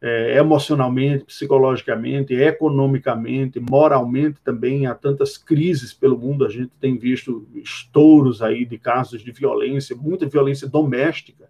é, 0.00 0.36
emocionalmente, 0.36 1.24
psicologicamente, 1.24 2.34
economicamente, 2.34 3.60
moralmente 3.60 4.40
também, 4.42 4.86
há 4.86 4.94
tantas 4.94 5.38
crises 5.38 5.94
pelo 5.94 6.18
mundo, 6.18 6.44
a 6.44 6.48
gente 6.48 6.72
tem 6.80 6.98
visto 6.98 7.46
estouros 7.54 8.42
aí 8.42 8.64
de 8.64 8.78
casos 8.78 9.22
de 9.22 9.30
violência, 9.30 9.94
muita 9.94 10.26
violência 10.26 10.68
doméstica, 10.68 11.48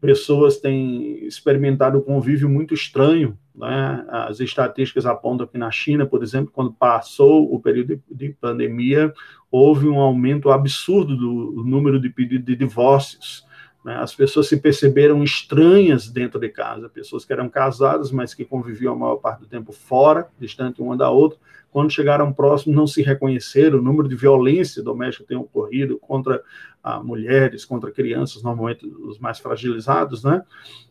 pessoas 0.00 0.56
têm 0.58 1.24
experimentado 1.26 1.98
um 1.98 2.02
convívio 2.02 2.48
muito 2.48 2.74
estranho. 2.74 3.38
Né? 3.54 4.04
As 4.08 4.40
estatísticas 4.40 5.04
apontam 5.04 5.46
que 5.46 5.58
na 5.58 5.70
China, 5.70 6.06
por 6.06 6.22
exemplo, 6.22 6.50
quando 6.52 6.72
passou 6.72 7.52
o 7.52 7.60
período 7.60 8.02
de, 8.10 8.30
pandemia, 8.30 9.12
houve 9.50 9.86
um 9.86 10.00
aumento 10.00 10.50
absurdo 10.50 11.16
do 11.16 11.62
número 11.64 12.00
de 12.00 12.08
pedidos 12.08 12.46
de 12.46 12.56
divórcios. 12.56 13.44
Né? 13.84 13.96
As 13.96 14.14
pessoas 14.14 14.48
se 14.48 14.58
perceberam 14.58 15.22
estranhas 15.24 16.08
dentro 16.08 16.38
de 16.38 16.48
casa, 16.48 16.88
pessoas 16.88 17.24
que 17.24 17.32
eram 17.32 17.48
casadas, 17.48 18.10
mas 18.10 18.34
que 18.34 18.44
conviviam 18.44 18.94
a 18.94 18.96
maior 18.96 19.16
parte 19.16 19.40
do 19.40 19.46
tempo 19.46 19.72
fora, 19.72 20.28
distante 20.38 20.82
uma 20.82 20.96
da 20.96 21.10
outra, 21.10 21.38
quando 21.70 21.92
chegaram 21.92 22.32
próximos, 22.32 22.76
não 22.76 22.86
se 22.86 23.00
reconheceram, 23.00 23.78
o 23.78 23.82
número 23.82 24.08
de 24.08 24.16
violência 24.16 24.82
doméstica 24.82 25.24
tem 25.26 25.36
ocorrido 25.36 25.98
contra 25.98 26.42
ah, 26.82 27.00
mulheres, 27.02 27.64
contra 27.64 27.92
crianças, 27.92 28.42
normalmente 28.42 28.86
os 28.86 29.18
mais 29.18 29.38
fragilizados, 29.38 30.24
né? 30.24 30.42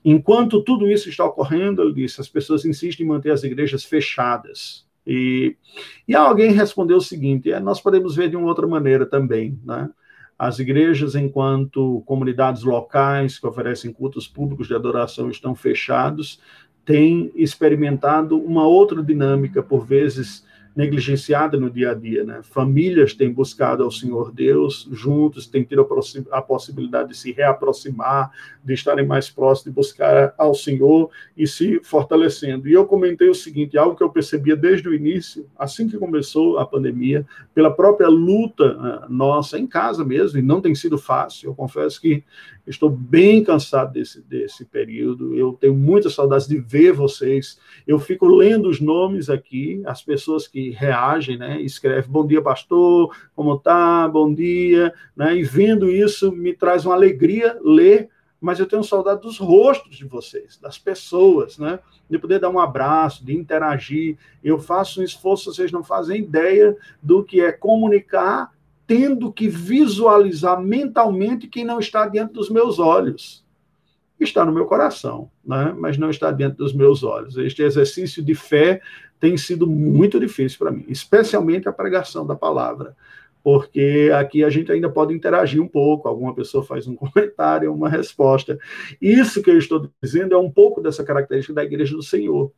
Enquanto 0.05 0.63
tudo 0.63 0.89
isso 0.89 1.09
está 1.09 1.25
ocorrendo, 1.25 1.81
ele 1.81 1.93
disse, 1.93 2.21
as 2.21 2.29
pessoas 2.29 2.63
insistem 2.63 3.05
em 3.05 3.09
manter 3.09 3.31
as 3.31 3.43
igrejas 3.43 3.83
fechadas. 3.83 4.87
E, 5.05 5.57
e 6.07 6.15
alguém 6.15 6.51
respondeu 6.51 6.97
o 6.97 7.01
seguinte: 7.01 7.51
é, 7.51 7.59
nós 7.59 7.81
podemos 7.81 8.15
ver 8.15 8.29
de 8.29 8.37
uma 8.37 8.47
outra 8.47 8.67
maneira 8.67 9.05
também, 9.05 9.59
né? 9.65 9.89
As 10.39 10.57
igrejas, 10.57 11.15
enquanto 11.15 12.01
comunidades 12.05 12.63
locais 12.63 13.37
que 13.37 13.45
oferecem 13.45 13.91
cultos 13.91 14.25
públicos 14.25 14.69
de 14.69 14.73
adoração, 14.73 15.29
estão 15.29 15.53
fechados, 15.53 16.39
têm 16.85 17.29
experimentado 17.35 18.39
uma 18.39 18.65
outra 18.65 19.03
dinâmica, 19.03 19.61
por 19.61 19.85
vezes 19.85 20.47
negligenciada 20.79 21.59
no 21.59 21.69
dia 21.69 21.91
a 21.91 21.93
dia. 21.93 22.23
Né? 22.23 22.39
Famílias 22.41 23.13
têm 23.13 23.33
buscado 23.33 23.83
ao 23.83 23.91
Senhor 23.91 24.31
Deus 24.31 24.87
juntos, 24.89 25.45
têm 25.45 25.61
tido 25.61 25.85
a 26.31 26.41
possibilidade 26.41 27.09
de 27.09 27.17
se 27.17 27.33
reaproximar, 27.33 28.31
de 28.63 28.73
estarem 28.73 29.05
mais 29.05 29.29
próximos, 29.29 29.65
de 29.65 29.71
buscar 29.71 30.33
ao 30.37 30.55
Senhor 30.55 31.09
e 31.35 31.45
se 31.45 31.81
fortalecendo. 31.83 32.65
E 32.69 32.71
eu 32.71 32.85
comentei 32.85 33.27
o 33.27 33.35
seguinte: 33.35 33.77
algo 33.77 33.93
que 33.93 34.03
eu 34.03 34.09
percebia 34.09 34.55
desde 34.55 34.87
o 34.87 34.93
início, 34.93 35.45
assim 35.57 35.89
que 35.89 35.97
começou 35.97 36.57
a 36.57 36.65
pandemia, 36.65 37.27
pela 37.53 37.71
própria 37.71 38.07
luta 38.07 38.63
uh, 39.09 39.13
nossa 39.13 39.59
em 39.59 39.67
casa 39.67 40.05
mesmo, 40.05 40.39
e 40.39 40.41
não 40.41 40.61
tem 40.61 40.73
sido 40.73 40.97
fácil. 40.97 41.49
Eu 41.49 41.55
confesso 41.55 41.99
que 41.99 42.23
estou 42.65 42.89
bem 42.89 43.43
cansado 43.43 43.93
desse, 43.93 44.21
desse 44.21 44.63
período, 44.63 45.35
eu 45.35 45.57
tenho 45.59 45.73
muitas 45.73 46.13
saudades 46.13 46.47
de 46.47 46.57
ver 46.57 46.93
vocês. 46.93 47.59
Eu 47.87 47.99
fico 47.99 48.27
lendo 48.27 48.69
os 48.69 48.79
nomes 48.79 49.29
aqui, 49.29 49.81
as 49.85 50.03
pessoas 50.03 50.47
que 50.47 50.68
que 50.69 50.71
reagem, 50.71 51.37
né? 51.37 51.59
Escreve 51.61 52.07
bom 52.07 52.25
dia, 52.25 52.41
pastor, 52.41 53.15
como 53.35 53.57
tá? 53.57 54.07
Bom 54.07 54.33
dia, 54.33 54.93
né? 55.15 55.35
E 55.35 55.43
vendo 55.43 55.89
isso 55.89 56.31
me 56.31 56.53
traz 56.53 56.85
uma 56.85 56.93
alegria 56.93 57.57
ler, 57.63 58.09
mas 58.39 58.59
eu 58.59 58.65
tenho 58.65 58.83
saudade 58.83 59.21
dos 59.21 59.37
rostos 59.37 59.97
de 59.97 60.05
vocês, 60.05 60.57
das 60.57 60.77
pessoas, 60.77 61.57
né? 61.57 61.79
De 62.09 62.17
poder 62.17 62.39
dar 62.39 62.49
um 62.49 62.59
abraço, 62.59 63.25
de 63.25 63.35
interagir. 63.35 64.17
Eu 64.43 64.59
faço 64.59 65.01
um 65.01 65.03
esforço, 65.03 65.53
vocês 65.53 65.71
não 65.71 65.83
fazem 65.83 66.21
ideia 66.21 66.77
do 67.01 67.23
que 67.23 67.41
é 67.41 67.51
comunicar 67.51 68.51
tendo 68.85 69.31
que 69.31 69.47
visualizar 69.47 70.59
mentalmente 70.59 71.47
quem 71.47 71.63
não 71.63 71.79
está 71.79 72.07
diante 72.07 72.33
dos 72.33 72.49
meus 72.49 72.79
olhos 72.79 73.45
está 74.19 74.45
no 74.45 74.51
meu 74.51 74.65
coração, 74.65 75.29
né? 75.45 75.73
mas 75.77 75.97
não 75.97 76.09
está 76.09 76.31
dentro 76.31 76.57
dos 76.57 76.73
meus 76.73 77.03
olhos. 77.03 77.37
Este 77.37 77.63
exercício 77.63 78.23
de 78.23 78.35
fé 78.35 78.81
tem 79.19 79.37
sido 79.37 79.67
muito 79.67 80.19
difícil 80.19 80.57
para 80.59 80.71
mim, 80.71 80.85
especialmente 80.87 81.67
a 81.67 81.73
pregação 81.73 82.25
da 82.25 82.35
palavra, 82.35 82.95
porque 83.43 84.11
aqui 84.17 84.43
a 84.43 84.49
gente 84.49 84.71
ainda 84.71 84.89
pode 84.89 85.13
interagir 85.13 85.61
um 85.61 85.67
pouco, 85.67 86.07
alguma 86.07 86.33
pessoa 86.33 86.63
faz 86.63 86.87
um 86.87 86.95
comentário, 86.97 87.73
uma 87.73 87.89
resposta. 87.89 88.59
Isso 89.01 89.41
que 89.41 89.49
eu 89.49 89.57
estou 89.57 89.89
dizendo 90.01 90.33
é 90.33 90.37
um 90.37 90.51
pouco 90.51 90.81
dessa 90.81 91.03
característica 91.03 91.53
da 91.53 91.63
Igreja 91.63 91.95
do 91.95 92.03
Senhor. 92.03 92.51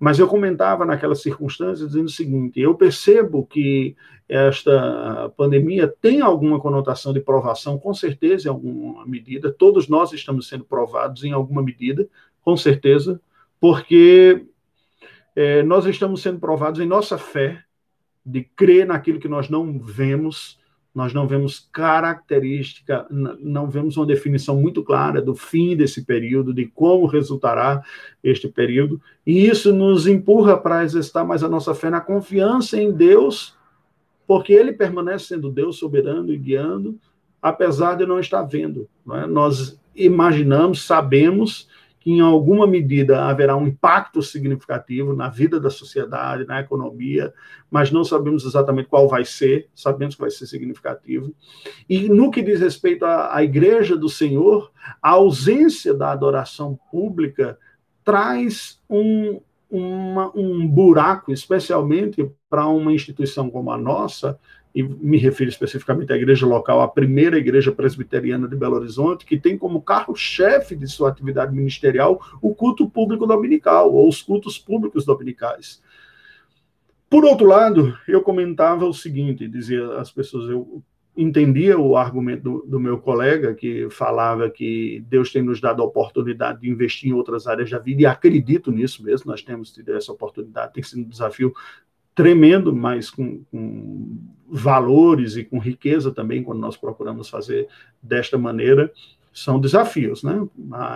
Mas 0.00 0.18
eu 0.18 0.26
comentava 0.26 0.84
naquela 0.84 1.14
circunstância 1.14 1.86
dizendo 1.86 2.06
o 2.06 2.10
seguinte: 2.10 2.60
eu 2.60 2.74
percebo 2.74 3.44
que 3.46 3.96
esta 4.28 5.32
pandemia 5.36 5.86
tem 6.00 6.20
alguma 6.20 6.58
conotação 6.58 7.12
de 7.12 7.20
provação, 7.20 7.78
com 7.78 7.92
certeza, 7.92 8.48
em 8.48 8.50
alguma 8.50 9.06
medida. 9.06 9.52
Todos 9.52 9.88
nós 9.88 10.12
estamos 10.12 10.48
sendo 10.48 10.64
provados 10.64 11.24
em 11.24 11.32
alguma 11.32 11.62
medida, 11.62 12.08
com 12.42 12.56
certeza, 12.56 13.20
porque 13.60 14.46
é, 15.36 15.62
nós 15.62 15.84
estamos 15.86 16.22
sendo 16.22 16.38
provados 16.38 16.80
em 16.80 16.86
nossa 16.86 17.18
fé, 17.18 17.62
de 18.24 18.42
crer 18.42 18.86
naquilo 18.86 19.20
que 19.20 19.28
nós 19.28 19.50
não 19.50 19.78
vemos, 19.78 20.58
nós 20.94 21.12
não 21.12 21.26
vemos 21.26 21.68
característica, 21.72 23.04
não 23.10 23.68
vemos 23.68 23.96
uma 23.96 24.06
definição 24.06 24.60
muito 24.60 24.82
clara 24.82 25.20
do 25.20 25.34
fim 25.34 25.76
desse 25.76 26.04
período, 26.04 26.54
de 26.54 26.66
como 26.66 27.06
resultará 27.06 27.82
este 28.22 28.46
período, 28.46 29.00
e 29.26 29.46
isso 29.46 29.72
nos 29.72 30.06
empurra 30.06 30.56
para 30.56 30.84
exercitar 30.84 31.26
mais 31.26 31.42
a 31.42 31.48
nossa 31.48 31.74
fé 31.74 31.90
na 31.90 32.00
confiança 32.00 32.80
em 32.80 32.92
Deus, 32.92 33.56
porque 34.26 34.52
Ele 34.52 34.72
permanece 34.72 35.26
sendo 35.26 35.50
Deus 35.50 35.76
soberano 35.76 36.32
e 36.32 36.38
guiando, 36.38 36.96
apesar 37.42 37.96
de 37.96 38.06
não 38.06 38.20
estar 38.20 38.42
vendo. 38.42 38.88
Não 39.04 39.16
é? 39.16 39.26
Nós 39.26 39.78
imaginamos, 39.96 40.82
sabemos 40.82 41.68
que 42.04 42.10
em 42.10 42.20
alguma 42.20 42.66
medida 42.66 43.24
haverá 43.24 43.56
um 43.56 43.66
impacto 43.66 44.22
significativo 44.22 45.14
na 45.14 45.30
vida 45.30 45.58
da 45.58 45.70
sociedade, 45.70 46.44
na 46.44 46.60
economia, 46.60 47.32
mas 47.70 47.90
não 47.90 48.04
sabemos 48.04 48.44
exatamente 48.44 48.90
qual 48.90 49.08
vai 49.08 49.24
ser, 49.24 49.70
sabemos 49.74 50.14
que 50.14 50.20
vai 50.20 50.30
ser 50.30 50.46
significativo. 50.46 51.34
E 51.88 52.06
no 52.10 52.30
que 52.30 52.42
diz 52.42 52.60
respeito 52.60 53.06
à, 53.06 53.34
à 53.34 53.42
Igreja 53.42 53.96
do 53.96 54.10
Senhor, 54.10 54.70
a 55.00 55.12
ausência 55.12 55.94
da 55.94 56.12
adoração 56.12 56.78
pública 56.92 57.58
traz 58.04 58.78
um, 58.88 59.40
uma, 59.70 60.30
um 60.36 60.68
buraco, 60.68 61.32
especialmente 61.32 62.30
para 62.50 62.68
uma 62.68 62.92
instituição 62.92 63.48
como 63.48 63.70
a 63.70 63.78
nossa, 63.78 64.38
e 64.74 64.82
me 64.82 65.16
refiro 65.18 65.48
especificamente 65.48 66.12
à 66.12 66.16
igreja 66.16 66.44
local, 66.44 66.80
a 66.80 66.88
primeira 66.88 67.38
igreja 67.38 67.70
presbiteriana 67.70 68.48
de 68.48 68.56
Belo 68.56 68.74
Horizonte, 68.74 69.24
que 69.24 69.38
tem 69.38 69.56
como 69.56 69.80
carro-chefe 69.80 70.74
de 70.74 70.88
sua 70.88 71.10
atividade 71.10 71.54
ministerial 71.54 72.20
o 72.42 72.52
culto 72.52 72.90
público 72.90 73.24
dominical, 73.24 73.92
ou 73.94 74.08
os 74.08 74.20
cultos 74.20 74.58
públicos 74.58 75.04
dominicais. 75.04 75.80
Por 77.08 77.24
outro 77.24 77.46
lado, 77.46 77.96
eu 78.08 78.20
comentava 78.20 78.84
o 78.84 78.92
seguinte, 78.92 79.46
dizia 79.46 79.98
as 79.98 80.10
pessoas, 80.10 80.50
eu 80.50 80.82
entendia 81.16 81.78
o 81.78 81.96
argumento 81.96 82.42
do, 82.42 82.66
do, 82.66 82.80
meu 82.80 82.98
colega, 82.98 83.54
que 83.54 83.88
falava 83.90 84.50
que 84.50 85.04
Deus 85.08 85.30
tem 85.30 85.40
nos 85.40 85.60
dado 85.60 85.80
a 85.80 85.84
oportunidade 85.84 86.62
de 86.62 86.68
investir 86.68 87.10
em 87.10 87.12
outras 87.12 87.46
áreas 87.46 87.70
da 87.70 87.78
vida, 87.78 88.02
e 88.02 88.06
acredito 88.06 88.72
nisso 88.72 89.04
mesmo, 89.04 89.30
nós 89.30 89.42
temos 89.42 89.72
tido 89.72 89.94
essa 89.94 90.10
oportunidade, 90.10 90.72
tem 90.72 90.82
sido 90.82 91.02
um 91.02 91.08
desafio 91.08 91.54
tremendo, 92.14 92.74
mas 92.74 93.10
com, 93.10 93.42
com, 93.50 94.18
valores 94.48 95.36
e 95.36 95.44
com 95.44 95.58
riqueza 95.58 96.12
também, 96.12 96.42
quando 96.42 96.60
nós 96.60 96.76
procuramos 96.76 97.28
fazer 97.28 97.66
desta 98.02 98.38
maneira, 98.38 98.92
são 99.32 99.58
desafios, 99.58 100.22
né? 100.22 100.46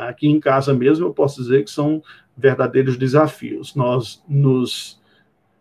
Aqui 0.07 0.29
em 0.29 0.39
casa 0.39 0.73
mesmo 0.73 1.07
eu 1.07 1.13
posso 1.13 1.43
dizer 1.43 1.65
que 1.65 1.71
são 1.71 2.01
verdadeiros 2.37 2.97
desafios. 2.97 3.75
Nós 3.75 4.23
nos 4.29 5.01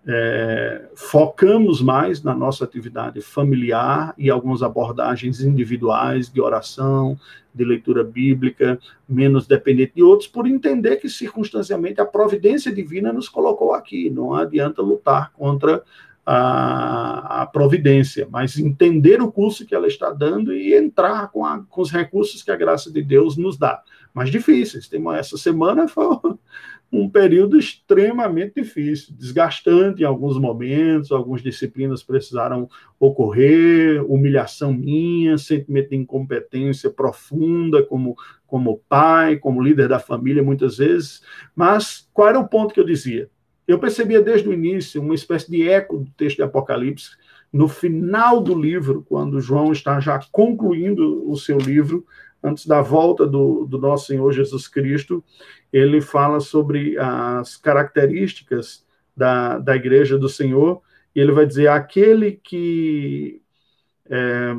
é, 0.10 0.86
focamos 0.96 1.82
mais 1.82 2.24
na 2.24 2.34
nossa 2.34 2.64
atividade 2.64 3.20
familiar 3.20 4.14
e 4.18 4.30
algumas 4.30 4.64
abordagens 4.64 5.42
individuais 5.42 6.31
de 6.31 6.40
oração, 6.40 7.20
de 7.53 7.66
leitura 7.66 8.05
bíblica, 8.05 8.79
menos 9.08 9.46
dependente 9.46 9.94
de 9.96 10.03
outros, 10.03 10.29
por 10.29 10.48
entender 10.48 10.96
que 10.96 11.10
circunstancialmente 11.10 12.00
a 12.00 12.05
providência 12.05 12.74
divina 12.74 13.12
nos 13.12 13.27
colocou 13.27 13.74
aqui. 13.74 14.10
Não 14.10 14.34
adianta 14.34 14.81
lutar 14.81 15.34
contra 15.34 15.84
a, 16.25 17.42
a 17.42 17.46
providência, 17.46 18.27
mas 18.31 18.58
entender 18.58 19.22
o 19.22 19.31
curso 19.31 19.66
que 19.66 19.75
ela 19.75 19.88
está 19.88 20.12
dando 20.12 20.53
e 20.53 20.74
entrar 20.74 21.31
com, 21.31 21.46
a, 21.46 21.64
com 21.70 21.81
os 21.81 21.92
recursos 21.92 22.42
que 22.42 22.51
a 22.51 22.55
graça 22.55 22.90
de 22.92 23.01
Deus 23.01 23.36
nos 23.36 23.58
dá. 23.58 23.81
Mas 24.14 24.29
difíceis. 24.29 24.88
Tem, 24.88 25.03
essa 25.16 25.38
semana 25.38 25.88
foi 25.88 26.05
um 26.92 27.10
período 27.10 27.58
extremamente 27.58 28.62
difícil, 28.62 29.14
desgastante 29.18 30.02
em 30.02 30.06
alguns 30.06 30.40
momentos, 30.40 31.12
algumas 31.12 31.42
disciplinas 31.42 32.02
precisaram 32.02 32.70
ocorrer, 33.00 34.04
humilhação 34.10 34.74
minha, 34.74 35.38
sentimento 35.38 35.90
de 35.90 35.98
incompetência 35.98 36.90
profunda 36.90 37.84
como, 37.84 38.16
como 38.46 38.82
pai, 38.88 39.38
como 39.38 39.62
líder 39.62 39.90
da 39.90 40.00
família, 40.00 40.42
muitas 40.42 40.78
vezes. 40.78 41.22
Mas 41.56 42.08
qual 42.14 42.30
era 42.30 42.40
o 42.40 42.48
ponto 42.48 42.74
que 42.74 42.80
eu 42.80 42.86
dizia? 42.86 43.30
Eu 43.68 43.80
percebia 43.80 44.22
desde 44.22 44.48
o 44.48 44.54
início 44.54 45.02
uma 45.02 45.14
espécie 45.14 45.52
de 45.52 45.68
eco 45.68 45.98
do 45.98 46.12
texto 46.12 46.38
de 46.38 46.44
Apocalipse, 46.44 47.12
no 47.52 47.68
final 47.68 48.42
do 48.42 48.58
livro, 48.58 49.06
quando 49.08 49.40
João 49.40 49.72
está 49.72 50.00
já 50.00 50.20
concluindo 50.32 51.30
o 51.30 51.36
seu 51.36 51.58
livro, 51.58 52.06
antes 52.48 52.66
da 52.66 52.81
volta 52.81 53.25
do, 53.25 53.66
do 53.66 53.77
nosso 53.77 54.07
Senhor 54.07 54.31
Jesus 54.31 54.68
Cristo, 54.68 55.24
ele 55.72 56.01
fala 56.01 56.40
sobre 56.40 56.98
as 56.98 57.57
características 57.57 58.86
da, 59.16 59.60
da 59.60 59.75
igreja 59.75 60.18
do 60.18 60.29
Senhor, 60.29 60.81
e 61.16 61.20
ele 61.20 61.31
vai 61.31 61.46
dizer: 61.46 61.68
aquele 61.68 62.31
que. 62.31 63.42
É, 64.10 64.55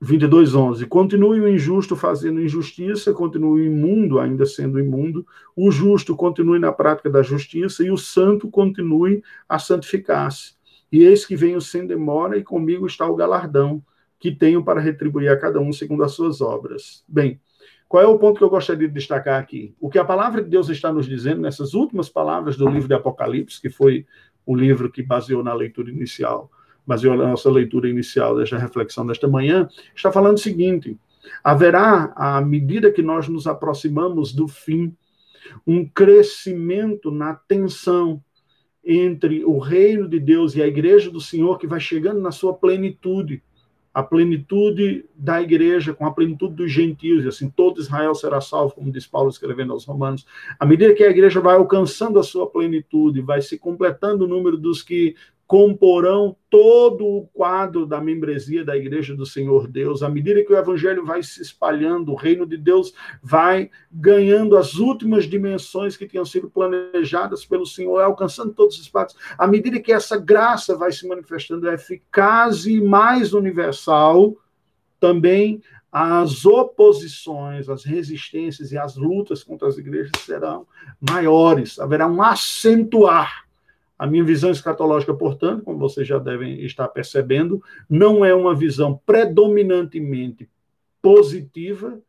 22:11 0.00 0.86
Continue 0.86 1.40
o 1.40 1.48
injusto 1.48 1.96
fazendo 1.96 2.40
injustiça, 2.40 3.12
continue 3.12 3.62
o 3.62 3.64
imundo 3.64 4.20
ainda 4.20 4.46
sendo 4.46 4.78
imundo, 4.78 5.26
o 5.56 5.70
justo 5.70 6.14
continue 6.14 6.58
na 6.58 6.72
prática 6.72 7.10
da 7.10 7.22
justiça 7.22 7.84
e 7.84 7.90
o 7.90 7.98
santo 7.98 8.48
continue 8.48 9.22
a 9.48 9.58
santificar-se. 9.58 10.54
E 10.90 11.04
eis 11.04 11.26
que 11.26 11.36
venho 11.36 11.60
sem 11.60 11.86
demora 11.86 12.38
e 12.38 12.44
comigo 12.44 12.86
está 12.86 13.06
o 13.06 13.16
galardão 13.16 13.82
que 14.18 14.32
tenho 14.32 14.64
para 14.64 14.80
retribuir 14.80 15.30
a 15.30 15.36
cada 15.36 15.60
um 15.60 15.72
segundo 15.72 16.02
as 16.02 16.12
suas 16.12 16.40
obras. 16.40 17.04
Bem, 17.06 17.40
qual 17.88 18.02
é 18.02 18.06
o 18.06 18.18
ponto 18.18 18.38
que 18.38 18.44
eu 18.44 18.50
gostaria 18.50 18.86
de 18.86 18.92
destacar 18.92 19.40
aqui? 19.40 19.74
O 19.80 19.88
que 19.88 19.98
a 19.98 20.04
palavra 20.04 20.42
de 20.42 20.50
Deus 20.50 20.68
está 20.68 20.92
nos 20.92 21.06
dizendo 21.06 21.40
nessas 21.40 21.72
últimas 21.72 22.08
palavras 22.08 22.56
do 22.56 22.68
livro 22.68 22.88
de 22.88 22.94
Apocalipse, 22.94 23.60
que 23.60 23.70
foi 23.70 24.04
o 24.44 24.54
livro 24.54 24.90
que 24.90 25.02
baseou 25.02 25.42
na 25.42 25.54
leitura 25.54 25.90
inicial, 25.90 26.50
baseou 26.86 27.16
na 27.16 27.28
nossa 27.28 27.50
leitura 27.50 27.88
inicial 27.88 28.36
desta 28.36 28.58
reflexão 28.58 29.06
desta 29.06 29.28
manhã, 29.28 29.68
está 29.94 30.12
falando 30.12 30.36
o 30.36 30.40
seguinte: 30.40 30.98
haverá, 31.42 32.12
à 32.14 32.40
medida 32.40 32.90
que 32.90 33.02
nós 33.02 33.28
nos 33.28 33.46
aproximamos 33.46 34.32
do 34.34 34.48
fim, 34.48 34.94
um 35.66 35.86
crescimento 35.86 37.10
na 37.10 37.34
tensão 37.34 38.22
entre 38.84 39.44
o 39.44 39.58
reino 39.58 40.08
de 40.08 40.18
Deus 40.18 40.54
e 40.54 40.62
a 40.62 40.66
igreja 40.66 41.10
do 41.10 41.20
Senhor 41.20 41.58
que 41.58 41.66
vai 41.66 41.80
chegando 41.80 42.20
na 42.20 42.30
sua 42.30 42.54
plenitude 42.54 43.42
a 43.98 44.02
plenitude 44.04 45.04
da 45.12 45.42
igreja, 45.42 45.92
com 45.92 46.06
a 46.06 46.12
plenitude 46.12 46.54
dos 46.54 46.70
gentios, 46.70 47.24
e 47.24 47.28
assim 47.28 47.50
todo 47.50 47.80
Israel 47.80 48.14
será 48.14 48.40
salvo, 48.40 48.72
como 48.72 48.92
diz 48.92 49.08
Paulo 49.08 49.28
escrevendo 49.28 49.72
aos 49.72 49.84
Romanos. 49.84 50.24
À 50.56 50.64
medida 50.64 50.94
que 50.94 51.02
a 51.02 51.10
igreja 51.10 51.40
vai 51.40 51.56
alcançando 51.56 52.16
a 52.20 52.22
sua 52.22 52.48
plenitude, 52.48 53.20
vai 53.20 53.42
se 53.42 53.58
completando 53.58 54.24
o 54.24 54.28
número 54.28 54.56
dos 54.56 54.84
que 54.84 55.16
comporão 55.48 56.36
todo 56.50 57.06
o 57.06 57.26
quadro 57.28 57.86
da 57.86 58.02
membresia 58.02 58.62
da 58.62 58.76
Igreja 58.76 59.16
do 59.16 59.24
Senhor 59.24 59.66
Deus. 59.66 60.02
À 60.02 60.08
medida 60.10 60.44
que 60.44 60.52
o 60.52 60.56
Evangelho 60.56 61.06
vai 61.06 61.22
se 61.22 61.40
espalhando, 61.40 62.12
o 62.12 62.14
reino 62.14 62.46
de 62.46 62.58
Deus 62.58 62.92
vai 63.22 63.70
ganhando 63.90 64.58
as 64.58 64.74
últimas 64.74 65.24
dimensões 65.24 65.96
que 65.96 66.06
tinham 66.06 66.26
sido 66.26 66.50
planejadas 66.50 67.46
pelo 67.46 67.64
Senhor, 67.64 67.98
alcançando 68.02 68.52
todos 68.52 68.76
os 68.76 68.82
espaços. 68.82 69.18
À 69.38 69.46
medida 69.46 69.80
que 69.80 69.90
essa 69.90 70.18
graça 70.18 70.76
vai 70.76 70.92
se 70.92 71.08
manifestando 71.08 71.70
eficaz 71.70 72.66
e 72.66 72.78
mais 72.78 73.32
universal, 73.32 74.36
também 75.00 75.62
as 75.90 76.44
oposições, 76.44 77.70
as 77.70 77.86
resistências 77.86 78.70
e 78.70 78.76
as 78.76 78.96
lutas 78.96 79.42
contra 79.42 79.66
as 79.66 79.78
igrejas 79.78 80.12
serão 80.26 80.66
maiores. 81.00 81.78
Haverá 81.78 82.06
um 82.06 82.20
acentuar 82.20 83.47
a 83.98 84.06
minha 84.06 84.24
visão 84.24 84.50
escatológica, 84.50 85.12
portanto, 85.12 85.64
como 85.64 85.78
vocês 85.78 86.06
já 86.06 86.18
devem 86.18 86.62
estar 86.64 86.86
percebendo, 86.88 87.62
não 87.90 88.24
é 88.24 88.32
uma 88.32 88.54
visão 88.54 89.00
predominantemente 89.04 90.48
positiva, 91.02 92.00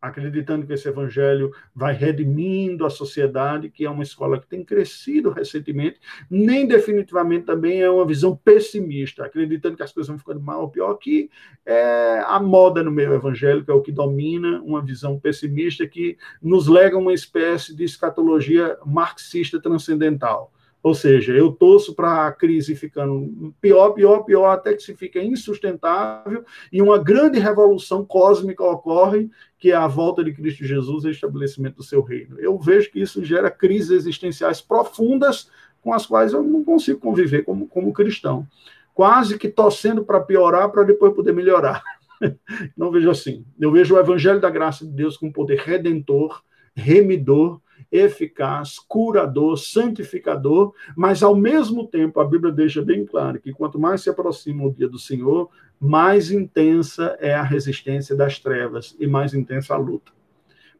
acreditando 0.00 0.66
que 0.66 0.72
esse 0.72 0.86
evangelho 0.86 1.50
vai 1.74 1.94
redimindo 1.94 2.84
a 2.84 2.90
sociedade, 2.90 3.70
que 3.70 3.86
é 3.86 3.90
uma 3.90 4.02
escola 4.02 4.38
que 4.38 4.46
tem 4.46 4.62
crescido 4.62 5.30
recentemente, 5.30 5.98
nem 6.30 6.66
definitivamente 6.66 7.46
também 7.46 7.80
é 7.80 7.90
uma 7.90 8.06
visão 8.06 8.36
pessimista, 8.36 9.24
acreditando 9.24 9.76
que 9.76 9.82
as 9.82 9.92
coisas 9.92 10.08
vão 10.08 10.18
ficando 10.18 10.40
mal 10.40 10.62
ou 10.62 10.70
pior, 10.70 10.94
que 10.94 11.30
é 11.64 12.22
a 12.26 12.38
moda 12.38 12.82
no 12.82 12.90
meio 12.90 13.14
evangélico, 13.14 13.70
é 13.70 13.74
o 13.74 13.80
que 13.80 13.92
domina 13.92 14.60
uma 14.62 14.82
visão 14.82 15.18
pessimista 15.18 15.86
que 15.86 16.18
nos 16.40 16.68
lega 16.68 16.98
uma 16.98 17.14
espécie 17.14 17.74
de 17.74 17.84
escatologia 17.84 18.76
marxista 18.84 19.60
transcendental 19.60 20.52
Ou 20.84 20.94
seja, 20.94 21.32
eu 21.32 21.50
torço 21.50 21.94
para 21.94 22.26
a 22.26 22.32
crise 22.32 22.76
ficando 22.76 23.54
pior, 23.58 23.92
pior, 23.92 24.20
pior, 24.20 24.50
até 24.50 24.74
que 24.74 24.82
se 24.82 24.94
fica 24.94 25.18
insustentável 25.18 26.44
e 26.70 26.82
uma 26.82 27.02
grande 27.02 27.38
revolução 27.38 28.04
cósmica 28.04 28.62
ocorre, 28.62 29.30
que 29.58 29.72
é 29.72 29.74
a 29.74 29.86
volta 29.86 30.22
de 30.22 30.34
Cristo 30.34 30.62
Jesus 30.62 31.04
e 31.04 31.08
o 31.08 31.10
estabelecimento 31.10 31.76
do 31.76 31.82
seu 31.82 32.02
reino. 32.02 32.38
Eu 32.38 32.58
vejo 32.58 32.90
que 32.90 33.00
isso 33.00 33.24
gera 33.24 33.50
crises 33.50 33.92
existenciais 33.92 34.60
profundas 34.60 35.48
com 35.80 35.90
as 35.94 36.04
quais 36.04 36.34
eu 36.34 36.42
não 36.42 36.62
consigo 36.62 37.00
conviver 37.00 37.44
como, 37.44 37.66
como 37.66 37.90
cristão. 37.94 38.46
Quase 38.92 39.38
que 39.38 39.48
torcendo 39.48 40.04
para 40.04 40.20
piorar 40.20 40.70
para 40.70 40.82
depois 40.82 41.14
poder 41.14 41.32
melhorar. 41.32 41.82
Não 42.76 42.92
vejo 42.92 43.10
assim. 43.10 43.44
Eu 43.58 43.72
vejo 43.72 43.96
o 43.96 43.98
evangelho 43.98 44.40
da 44.40 44.48
graça 44.48 44.84
de 44.84 44.92
Deus 44.92 45.16
com 45.16 45.32
poder 45.32 45.58
redentor, 45.58 46.42
remidor, 46.76 47.60
eficaz, 47.90 48.78
curador, 48.78 49.56
santificador, 49.56 50.74
mas 50.96 51.22
ao 51.22 51.36
mesmo 51.36 51.86
tempo 51.86 52.20
a 52.20 52.24
Bíblia 52.24 52.52
deixa 52.52 52.82
bem 52.82 53.04
claro 53.04 53.40
que 53.40 53.52
quanto 53.52 53.78
mais 53.78 54.02
se 54.02 54.10
aproxima 54.10 54.64
o 54.64 54.72
dia 54.72 54.88
do 54.88 54.98
Senhor, 54.98 55.48
mais 55.80 56.30
intensa 56.30 57.16
é 57.20 57.34
a 57.34 57.42
resistência 57.42 58.16
das 58.16 58.38
trevas 58.38 58.96
e 58.98 59.06
mais 59.06 59.34
intensa 59.34 59.74
a 59.74 59.76
luta. 59.76 60.12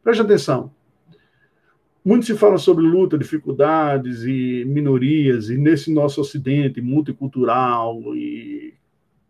Preste 0.03 0.23
atenção. 0.23 0.71
Muito 2.05 2.27
se 2.27 2.37
fala 2.37 2.59
sobre 2.59 2.85
luta, 2.85 3.17
dificuldades 3.17 4.25
e 4.25 4.65
minorias, 4.67 5.49
e 5.49 5.57
nesse 5.57 5.91
nosso 5.93 6.21
ocidente 6.21 6.83
multicultural 6.83 8.15
e 8.15 8.75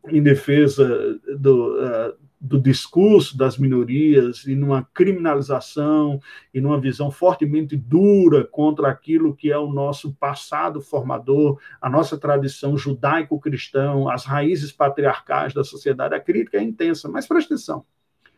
em 0.09 0.21
defesa 0.23 1.19
do, 1.39 1.77
uh, 1.77 2.17
do 2.45 2.61
discurso 2.61 3.39
das 3.39 3.57
minorias 3.57 4.45
e 4.47 4.55
numa 4.55 4.87
criminalização 4.93 6.21
e 6.53 6.61
numa 6.61 6.79
visão 6.79 7.11
fortemente 7.11 7.75
dura 7.75 8.45
contra 8.45 8.89
aquilo 8.89 9.35
que 9.35 9.51
é 9.51 9.57
o 9.57 9.73
nosso 9.73 10.13
passado 10.13 10.83
formador, 10.83 11.59
a 11.81 11.89
nossa 11.89 12.19
tradição 12.19 12.77
judaico-cristão, 12.77 14.11
as 14.11 14.27
raízes 14.27 14.71
patriarcais 14.71 15.55
da 15.55 15.65
sociedade. 15.65 16.15
A 16.15 16.21
crítica 16.21 16.59
é 16.59 16.63
intensa, 16.63 17.09
mas 17.09 17.27
preste 17.27 17.47
atenção. 17.47 17.87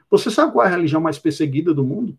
Você 0.09 0.31
sabe 0.31 0.53
qual 0.53 0.65
é 0.65 0.69
a 0.69 0.77
religião 0.77 1.01
mais 1.01 1.19
perseguida 1.19 1.75
do 1.75 1.83
mundo? 1.83 2.17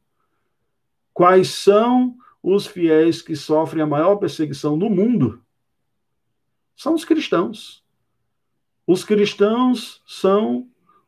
Quais 1.13 1.51
são 1.51 2.17
os 2.43 2.67
fiéis 2.67 3.21
que 3.21 3.33
sofrem 3.33 3.81
a 3.81 3.87
maior 3.87 4.17
perseguição 4.17 4.77
do 4.77 4.89
mundo? 4.89 5.41
São 6.75 6.93
os 6.93 7.05
cristãos. 7.05 7.81
Os 8.85 9.05
cristãos 9.05 10.01
são 10.05 10.67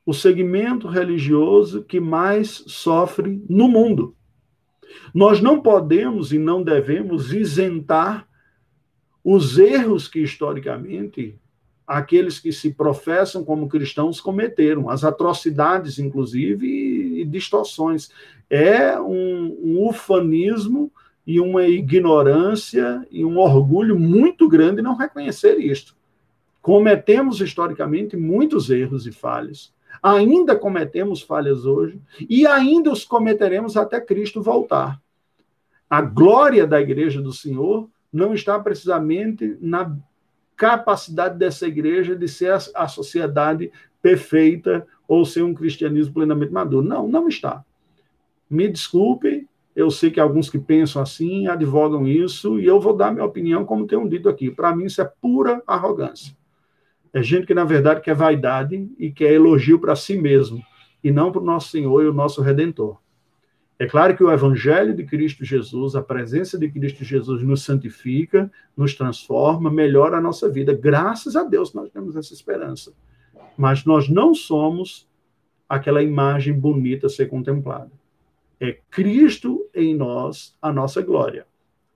o 0.10 0.14
segmento 0.14 0.88
religioso 0.88 1.84
que 1.84 2.00
mais 2.00 2.64
sofre 2.66 3.44
no 3.48 3.68
mundo. 3.68 4.16
Nós 5.14 5.40
não 5.40 5.62
podemos 5.62 6.34
e 6.34 6.40
não 6.40 6.64
devemos 6.64 7.32
isentar 7.32 8.28
os 9.24 9.60
erros 9.60 10.08
que 10.08 10.20
historicamente 10.20 11.36
aqueles 11.86 12.40
que 12.40 12.52
se 12.52 12.74
professam 12.74 13.44
como 13.44 13.70
cristãos 13.70 14.20
cometeram, 14.20 14.90
as 14.90 15.04
atrocidades, 15.04 16.00
inclusive, 16.00 16.66
e, 17.22 17.24
distorções. 17.26 18.10
É 18.50 19.00
um, 19.00 19.56
um 19.62 19.88
ufanismo 19.88 20.92
e 21.26 21.40
uma 21.40 21.68
ignorância 21.68 23.06
e 23.12 23.24
um 23.24 23.38
orgulho 23.38 24.00
muito 24.00 24.50
grande 24.50 24.82
não 24.82 24.96
reconhecer 24.96 25.60
isto. 25.60 25.96
Cometemos 26.64 27.40
historicamente 27.42 28.18
muitos 28.18 28.72
erros 28.72 29.06
e 29.06 29.12
falhas. 29.12 29.72
Ainda 30.02 30.56
cometemos 30.56 31.22
falhas 31.22 31.66
hoje 31.66 32.02
e 32.30 32.48
ainda 32.48 32.92
os 32.92 33.04
cometeremos 33.04 33.76
até 33.76 34.00
Cristo 34.00 34.42
voltar. 34.42 35.02
A 35.90 36.02
glória 36.02 36.68
da 36.68 36.80
igreja 36.80 37.22
do 37.22 37.34
Senhor 37.34 37.90
não 38.12 38.34
está 38.34 38.60
precisamente 38.60 39.58
na 39.60 39.96
capacidade 40.56 41.38
dessa 41.38 41.68
igreja 41.68 42.16
de 42.16 42.28
ser 42.28 42.54
a, 42.76 42.88
sociedade 42.88 43.72
perfeita 44.02 44.86
ou 45.08 45.26
ser 45.26 45.42
um 45.42 45.54
cristianismo 45.54 46.14
plenamente 46.14 46.52
maduro. 46.52 46.86
Não, 46.86 47.08
não 47.08 47.28
está. 47.28 47.64
Me 48.50 48.68
desculpe, 48.68 49.48
eu 49.76 49.90
sei 49.90 50.12
que 50.12 50.20
alguns 50.20 50.50
que 50.50 50.60
pensam 50.60 51.02
assim 51.02 51.48
advogam 51.48 52.08
isso, 52.08 52.60
e 52.60 52.66
eu 52.66 52.80
vou 52.80 52.96
dar 52.96 53.12
minha 53.12 53.26
opinião, 53.26 53.64
como 53.64 53.88
tenho 53.88 54.08
dito 54.10 54.28
aqui. 54.28 54.52
Para 54.52 54.76
mim, 54.76 54.86
isso 54.86 55.02
é 55.02 55.12
pura 55.22 55.64
arrogância. 55.66 56.36
É 57.12 57.24
gente 57.24 57.48
que, 57.48 57.54
na 57.54 57.64
verdade, 57.64 58.02
quer 58.02 58.14
vaidade 58.14 58.90
e 58.98 59.12
quer 59.12 59.34
elogio 59.34 59.80
para 59.80 59.96
si 59.96 60.16
mesmo, 60.16 60.64
e 61.04 61.12
não 61.12 61.32
para 61.32 61.42
o 61.42 61.46
nosso 61.46 61.70
Senhor 61.70 62.04
e 62.04 62.08
o 62.08 62.14
nosso 62.14 62.42
Redentor. 62.42 63.00
É 63.80 63.88
claro 63.88 64.16
que 64.16 64.24
o 64.24 64.32
Evangelho 64.32 64.94
de 64.94 65.06
Cristo 65.06 65.46
Jesus, 65.46 65.96
a 65.96 66.02
presença 66.02 66.60
de 66.60 66.70
Cristo 66.70 67.04
Jesus 67.04 67.42
nos 67.42 67.64
santifica, 67.64 68.52
nos 68.76 68.94
transforma, 68.94 69.72
melhora 69.72 70.18
a 70.18 70.22
nossa 70.22 70.50
vida. 70.50 70.74
Graças 70.74 71.36
a 71.36 71.44
Deus 71.44 71.74
nós 71.74 71.90
temos 71.90 72.18
essa 72.18 72.34
esperança. 72.34 72.94
Mas 73.58 73.86
nós 73.86 74.10
não 74.10 74.36
somos 74.36 75.08
aquela 75.68 76.04
imagem 76.04 76.54
bonita 76.54 77.08
a 77.08 77.10
ser 77.10 77.28
contemplada. 77.28 77.92
É 78.60 78.78
Cristo 78.92 79.66
em 79.74 79.96
nós 79.96 80.58
a 80.62 80.74
nossa 80.74 81.02
glória. 81.02 81.48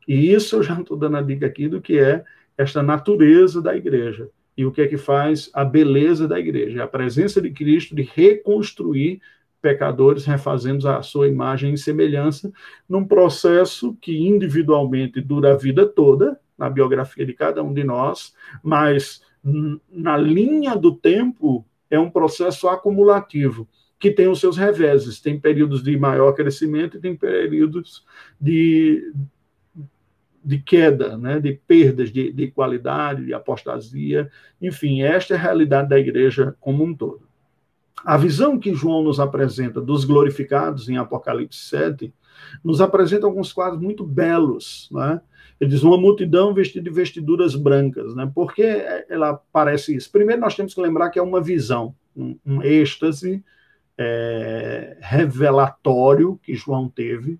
E 0.07 0.31
isso 0.33 0.55
eu 0.55 0.63
já 0.63 0.79
estou 0.79 0.95
dando 0.95 1.17
a 1.17 1.21
dica 1.21 1.45
aqui 1.45 1.67
do 1.67 1.81
que 1.81 1.99
é 1.99 2.23
esta 2.57 2.81
natureza 2.81 3.61
da 3.61 3.75
igreja 3.75 4.29
e 4.57 4.65
o 4.65 4.71
que 4.71 4.81
é 4.81 4.87
que 4.87 4.97
faz 4.97 5.49
a 5.53 5.65
beleza 5.65 6.27
da 6.27 6.39
igreja? 6.39 6.79
É 6.79 6.83
a 6.83 6.87
presença 6.87 7.41
de 7.41 7.51
Cristo 7.51 7.95
de 7.95 8.03
reconstruir 8.03 9.21
pecadores, 9.61 10.25
refazendo 10.25 10.87
a 10.89 11.01
sua 11.01 11.27
imagem 11.27 11.73
e 11.73 11.77
semelhança, 11.77 12.51
num 12.87 13.05
processo 13.05 13.97
que 14.01 14.17
individualmente 14.17 15.21
dura 15.21 15.53
a 15.53 15.57
vida 15.57 15.85
toda, 15.85 16.37
na 16.57 16.69
biografia 16.69 17.25
de 17.25 17.33
cada 17.33 17.63
um 17.63 17.73
de 17.73 17.83
nós, 17.83 18.35
mas 18.61 19.21
na 19.89 20.17
linha 20.17 20.75
do 20.75 20.93
tempo 20.93 21.65
é 21.89 21.99
um 21.99 22.09
processo 22.09 22.67
acumulativo 22.67 23.67
que 24.03 24.11
tem 24.11 24.27
os 24.27 24.41
seus 24.41 24.57
reveses, 24.57 25.21
tem 25.21 25.39
períodos 25.39 25.81
de 25.81 25.97
maior 25.97 26.33
crescimento 26.33 26.97
e 26.97 26.99
tem 26.99 27.15
períodos 27.15 28.05
de, 28.39 29.13
de 30.43 30.59
queda, 30.59 31.17
né, 31.17 31.39
de 31.39 31.53
perdas 31.53 32.11
de, 32.11 32.31
de 32.31 32.47
qualidade, 32.51 33.25
de 33.25 33.33
apostasia, 33.33 34.29
enfim, 34.61 35.01
esta 35.01 35.33
é 35.33 35.37
a 35.37 35.39
realidade 35.39 35.89
da 35.89 35.99
igreja 35.99 36.55
como 36.59 36.83
um 36.83 36.93
todo. 36.93 37.21
A 38.03 38.17
visão 38.17 38.59
que 38.59 38.73
João 38.73 39.03
nos 39.03 39.19
apresenta 39.19 39.79
dos 39.79 40.03
glorificados 40.03 40.89
em 40.89 40.97
Apocalipse 40.97 41.59
7 41.69 42.13
nos 42.63 42.81
apresenta 42.81 43.25
alguns 43.25 43.53
quadros 43.53 43.81
muito 43.81 44.03
belos, 44.03 44.89
né? 44.91 45.21
Ele 45.59 45.69
diz 45.69 45.83
uma 45.83 45.97
multidão 45.97 46.53
vestida 46.53 46.83
de 46.83 46.93
vestiduras 46.93 47.55
brancas, 47.55 48.13
né? 48.15 48.29
Por 48.33 48.53
que 48.53 48.63
ela 49.07 49.39
parece 49.53 49.95
isso? 49.95 50.11
Primeiro 50.11 50.41
nós 50.41 50.55
temos 50.55 50.73
que 50.73 50.81
lembrar 50.81 51.09
que 51.11 51.19
é 51.19 51.21
uma 51.21 51.39
visão, 51.39 51.95
um, 52.15 52.37
um 52.45 52.61
êxtase 52.61 53.43
é, 53.97 54.97
revelatório 54.99 56.37
que 56.43 56.55
João 56.55 56.89
teve, 56.89 57.39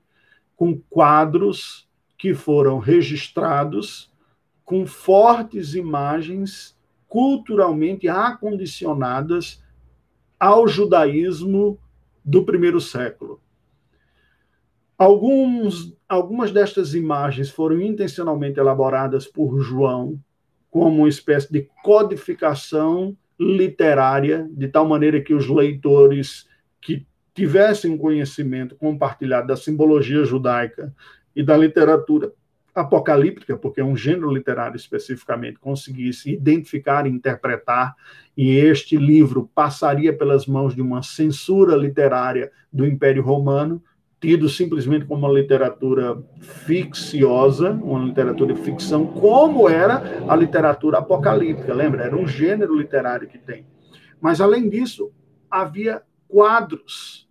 com 0.55 0.79
quadros 0.89 1.89
que 2.23 2.33
foram 2.33 2.79
registrados 2.79 4.09
com 4.63 4.87
fortes 4.87 5.75
imagens 5.75 6.73
culturalmente 7.05 8.07
acondicionadas 8.07 9.61
ao 10.39 10.65
judaísmo 10.65 11.77
do 12.23 12.45
primeiro 12.45 12.79
século. 12.79 13.41
Alguns, 14.97 15.93
algumas 16.07 16.49
destas 16.49 16.93
imagens 16.93 17.49
foram 17.49 17.81
intencionalmente 17.81 18.57
elaboradas 18.57 19.27
por 19.27 19.59
João 19.59 20.17
como 20.71 20.99
uma 20.99 21.09
espécie 21.09 21.51
de 21.51 21.67
codificação 21.83 23.17
literária, 23.37 24.47
de 24.49 24.69
tal 24.69 24.87
maneira 24.87 25.19
que 25.19 25.33
os 25.33 25.49
leitores 25.49 26.47
que 26.79 27.05
tivessem 27.33 27.97
conhecimento 27.97 28.77
compartilhado 28.77 29.47
da 29.47 29.57
simbologia 29.57 30.23
judaica 30.23 30.95
e 31.35 31.43
da 31.43 31.55
literatura 31.57 32.31
apocalíptica, 32.73 33.55
porque 33.55 33.81
é 33.81 33.83
um 33.83 33.95
gênero 33.95 34.31
literário 34.31 34.75
especificamente, 34.75 35.59
conseguisse 35.59 36.31
identificar 36.31 37.05
e 37.05 37.09
interpretar, 37.09 37.95
e 38.35 38.51
este 38.57 38.97
livro 38.97 39.49
passaria 39.53 40.11
pelas 40.11 40.47
mãos 40.47 40.73
de 40.73 40.81
uma 40.81 41.03
censura 41.03 41.75
literária 41.75 42.51
do 42.71 42.85
Império 42.85 43.21
Romano, 43.21 43.81
tido 44.19 44.47
simplesmente 44.47 45.05
como 45.05 45.27
uma 45.27 45.33
literatura 45.33 46.23
ficciosa, 46.39 47.71
uma 47.71 48.03
literatura 48.05 48.53
de 48.53 48.61
ficção, 48.61 49.05
como 49.05 49.69
era 49.69 50.01
a 50.27 50.35
literatura 50.35 50.99
apocalíptica, 50.99 51.73
lembra? 51.73 52.03
Era 52.03 52.15
um 52.15 52.25
gênero 52.25 52.75
literário 52.75 53.27
que 53.27 53.37
tem. 53.37 53.65
Mas, 54.21 54.39
além 54.39 54.69
disso, 54.69 55.11
havia 55.51 56.01
quadros 56.27 57.27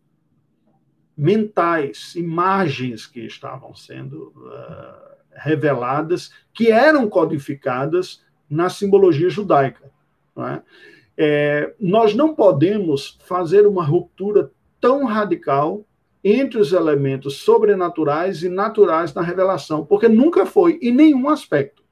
mentais, 1.16 2.14
imagens 2.14 3.06
que 3.06 3.20
estavam 3.20 3.74
sendo 3.74 4.32
uh, 4.36 5.12
reveladas, 5.34 6.32
que 6.52 6.70
eram 6.70 7.08
codificadas 7.08 8.22
na 8.48 8.68
simbologia 8.68 9.30
judaica. 9.30 9.90
Não 10.34 10.46
é? 10.46 10.62
É, 11.16 11.74
nós 11.78 12.14
não 12.14 12.34
podemos 12.34 13.18
fazer 13.24 13.66
uma 13.66 13.84
ruptura 13.84 14.50
tão 14.80 15.04
radical 15.04 15.84
entre 16.24 16.58
os 16.58 16.72
elementos 16.72 17.38
sobrenaturais 17.38 18.42
e 18.42 18.48
naturais 18.48 19.12
na 19.12 19.22
revelação, 19.22 19.84
porque 19.84 20.08
nunca 20.08 20.46
foi, 20.46 20.78
em 20.80 20.92
nenhum 20.92 21.28
aspecto. 21.28 21.82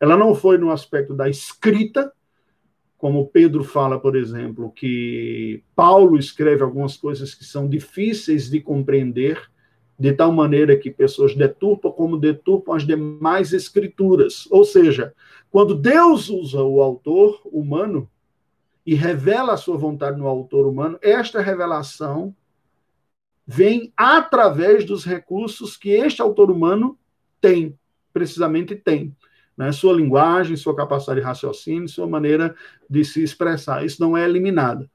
Ela 0.00 0.16
não 0.16 0.34
foi 0.34 0.58
no 0.58 0.70
aspecto 0.70 1.14
da 1.14 1.28
escrita, 1.28 2.12
como 3.02 3.26
Pedro 3.26 3.64
fala, 3.64 3.98
por 3.98 4.14
exemplo, 4.14 4.70
que 4.70 5.60
Paulo 5.74 6.16
escreve 6.16 6.62
algumas 6.62 6.96
coisas 6.96 7.34
que 7.34 7.44
são 7.44 7.68
difíceis 7.68 8.48
de 8.48 8.60
compreender, 8.60 9.50
de 9.98 10.12
tal 10.12 10.30
maneira 10.30 10.76
que 10.76 10.88
pessoas 10.88 11.34
deturpam 11.34 11.90
como 11.90 12.16
deturpam 12.16 12.76
as 12.76 12.86
demais 12.86 13.52
escrituras. 13.52 14.46
Ou 14.52 14.64
seja, 14.64 15.12
quando 15.50 15.74
Deus 15.74 16.30
usa 16.30 16.62
o 16.62 16.80
autor 16.80 17.40
humano 17.44 18.08
e 18.86 18.94
revela 18.94 19.54
a 19.54 19.56
sua 19.56 19.76
vontade 19.76 20.16
no 20.16 20.28
autor 20.28 20.64
humano, 20.64 20.96
esta 21.02 21.40
revelação 21.40 22.32
vem 23.44 23.92
através 23.96 24.84
dos 24.84 25.04
recursos 25.04 25.76
que 25.76 25.90
este 25.90 26.22
autor 26.22 26.52
humano 26.52 26.96
tem, 27.40 27.76
precisamente 28.12 28.76
tem 28.76 29.12
né? 29.62 29.72
sua 29.72 29.94
linguagem, 29.94 30.56
sua 30.56 30.74
capacidade 30.74 31.20
de 31.20 31.26
raciocínio, 31.26 31.88
sua 31.88 32.06
maneira 32.06 32.54
de 32.88 33.04
se 33.04 33.22
expressar. 33.22 33.84
Isso 33.84 34.00
não 34.00 34.16
é 34.16 34.24
eliminado. 34.24 34.88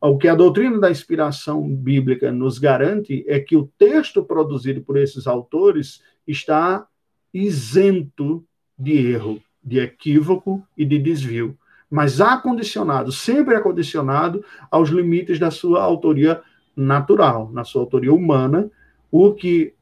O 0.00 0.18
que 0.18 0.28
a 0.28 0.34
doutrina 0.34 0.78
da 0.78 0.90
inspiração 0.90 1.66
bíblica 1.66 2.30
nos 2.30 2.58
garante 2.58 3.24
é 3.26 3.38
que 3.38 3.56
o 3.56 3.70
texto 3.78 4.22
produzido 4.22 4.82
por 4.82 4.96
esses 4.96 5.26
autores 5.26 6.02
está 6.26 6.86
isento 7.32 8.44
de 8.78 8.98
erro, 8.98 9.40
de 9.62 9.78
equívoco 9.78 10.62
e 10.76 10.84
de 10.84 10.98
desvio, 10.98 11.56
mas 11.88 12.20
acondicionado, 12.20 13.12
sempre 13.12 13.54
acondicionado 13.54 14.44
aos 14.70 14.88
limites 14.90 15.38
da 15.38 15.50
sua 15.50 15.82
autoria 15.82 16.42
natural, 16.76 17.50
na 17.52 17.64
sua 17.64 17.82
autoria 17.82 18.12
humana, 18.12 18.70
o 19.10 19.32
que 19.32 19.72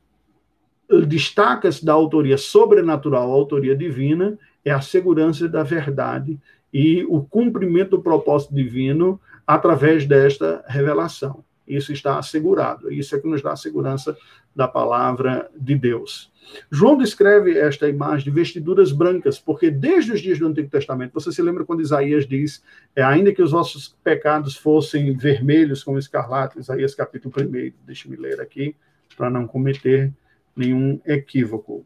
destaca-se 1.07 1.85
da 1.85 1.93
autoria 1.93 2.37
sobrenatural 2.37 3.31
à 3.31 3.35
autoria 3.35 3.77
divina 3.77 4.39
é 4.65 4.71
a 4.71 4.81
segurança 4.81 5.49
da 5.49 5.63
verdade 5.63 6.39
e 6.73 7.05
o 7.09 7.23
cumprimento 7.23 7.91
do 7.91 8.03
propósito 8.03 8.55
divino 8.55 9.21
através 9.47 10.07
desta 10.07 10.65
revelação. 10.67 11.45
Isso 11.67 11.93
está 11.93 12.19
assegurado. 12.19 12.93
Isso 12.93 13.15
é 13.15 13.21
que 13.21 13.29
nos 13.29 13.43
dá 13.43 13.53
a 13.53 13.57
segurança 13.57 14.17
da 14.55 14.67
palavra 14.67 15.49
de 15.57 15.77
Deus. 15.77 16.31
João 16.71 16.97
descreve 16.97 17.57
esta 17.57 17.89
imagem 17.89 18.25
de 18.25 18.31
vestiduras 18.31 18.91
brancas, 18.91 19.39
porque 19.39 19.71
desde 19.71 20.13
os 20.13 20.21
dias 20.21 20.39
do 20.39 20.49
Antigo 20.49 20.69
Testamento, 20.69 21.15
você 21.15 21.31
se 21.31 21.41
lembra 21.41 21.65
quando 21.65 21.81
Isaías 21.81 22.27
diz, 22.27 22.63
é, 22.97 23.03
ainda 23.05 23.33
que 23.33 23.43
os 23.43 23.53
vossos 23.53 23.97
pecados 24.03 24.57
fossem 24.57 25.17
vermelhos 25.17 25.85
como 25.85 25.99
escarlate, 25.99 26.59
Isaías 26.59 26.95
capítulo 26.95 27.33
1, 27.39 27.73
deixe-me 27.87 28.17
ler 28.17 28.41
aqui, 28.41 28.75
para 29.17 29.31
não 29.31 29.47
cometer 29.47 30.13
nenhum 30.57 31.01
equívoco. 31.07 31.85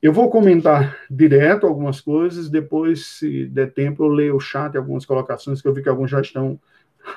Eu 0.00 0.12
vou 0.12 0.30
comentar 0.30 0.98
direto 1.10 1.66
algumas 1.66 2.00
coisas, 2.00 2.50
depois, 2.50 3.06
se 3.18 3.46
der 3.46 3.72
tempo, 3.72 4.04
eu 4.04 4.08
leio 4.08 4.36
o 4.36 4.40
chat, 4.40 4.76
algumas 4.76 5.06
colocações, 5.06 5.62
que 5.62 5.66
eu 5.66 5.72
vi 5.72 5.82
que 5.82 5.88
alguns 5.88 6.10
já 6.10 6.20
estão 6.20 6.60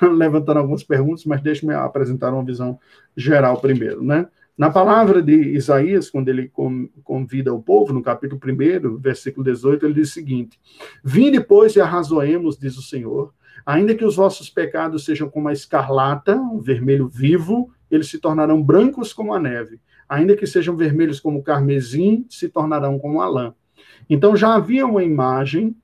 levantando 0.02 0.58
algumas 0.58 0.82
perguntas, 0.82 1.24
mas 1.24 1.42
deixe-me 1.42 1.74
apresentar 1.74 2.32
uma 2.32 2.44
visão 2.44 2.78
geral 3.16 3.60
primeiro, 3.60 4.02
né? 4.02 4.26
Na 4.56 4.70
palavra 4.70 5.22
de 5.22 5.34
Isaías, 5.34 6.10
quando 6.10 6.28
ele 6.28 6.50
convida 7.02 7.54
o 7.54 7.62
povo, 7.62 7.94
no 7.94 8.02
capítulo 8.02 8.40
1, 8.44 8.98
versículo 8.98 9.44
18, 9.44 9.86
ele 9.86 9.94
diz 9.94 10.10
o 10.10 10.12
seguinte: 10.12 10.60
Vinde, 11.02 11.40
pois, 11.40 11.76
e 11.76 11.80
arrazoemos, 11.80 12.58
diz 12.58 12.76
o 12.76 12.82
Senhor, 12.82 13.32
ainda 13.64 13.94
que 13.94 14.04
os 14.04 14.16
vossos 14.16 14.50
pecados 14.50 15.04
sejam 15.04 15.30
como 15.30 15.48
a 15.48 15.52
escarlata, 15.52 16.36
um 16.36 16.58
vermelho 16.58 17.08
vivo, 17.08 17.70
eles 17.90 18.08
se 18.08 18.18
tornarão 18.18 18.62
brancos 18.62 19.12
como 19.12 19.32
a 19.32 19.40
neve 19.40 19.80
ainda 20.10 20.36
que 20.36 20.44
sejam 20.44 20.76
vermelhos 20.76 21.20
como 21.20 21.40
carmesim, 21.40 22.26
se 22.28 22.48
tornarão 22.48 22.98
como 22.98 23.22
a 23.22 23.28
lã. 23.28 23.54
Então 24.08 24.34
já 24.36 24.56
havia 24.56 24.84
uma 24.84 25.04
imagem 25.04 25.76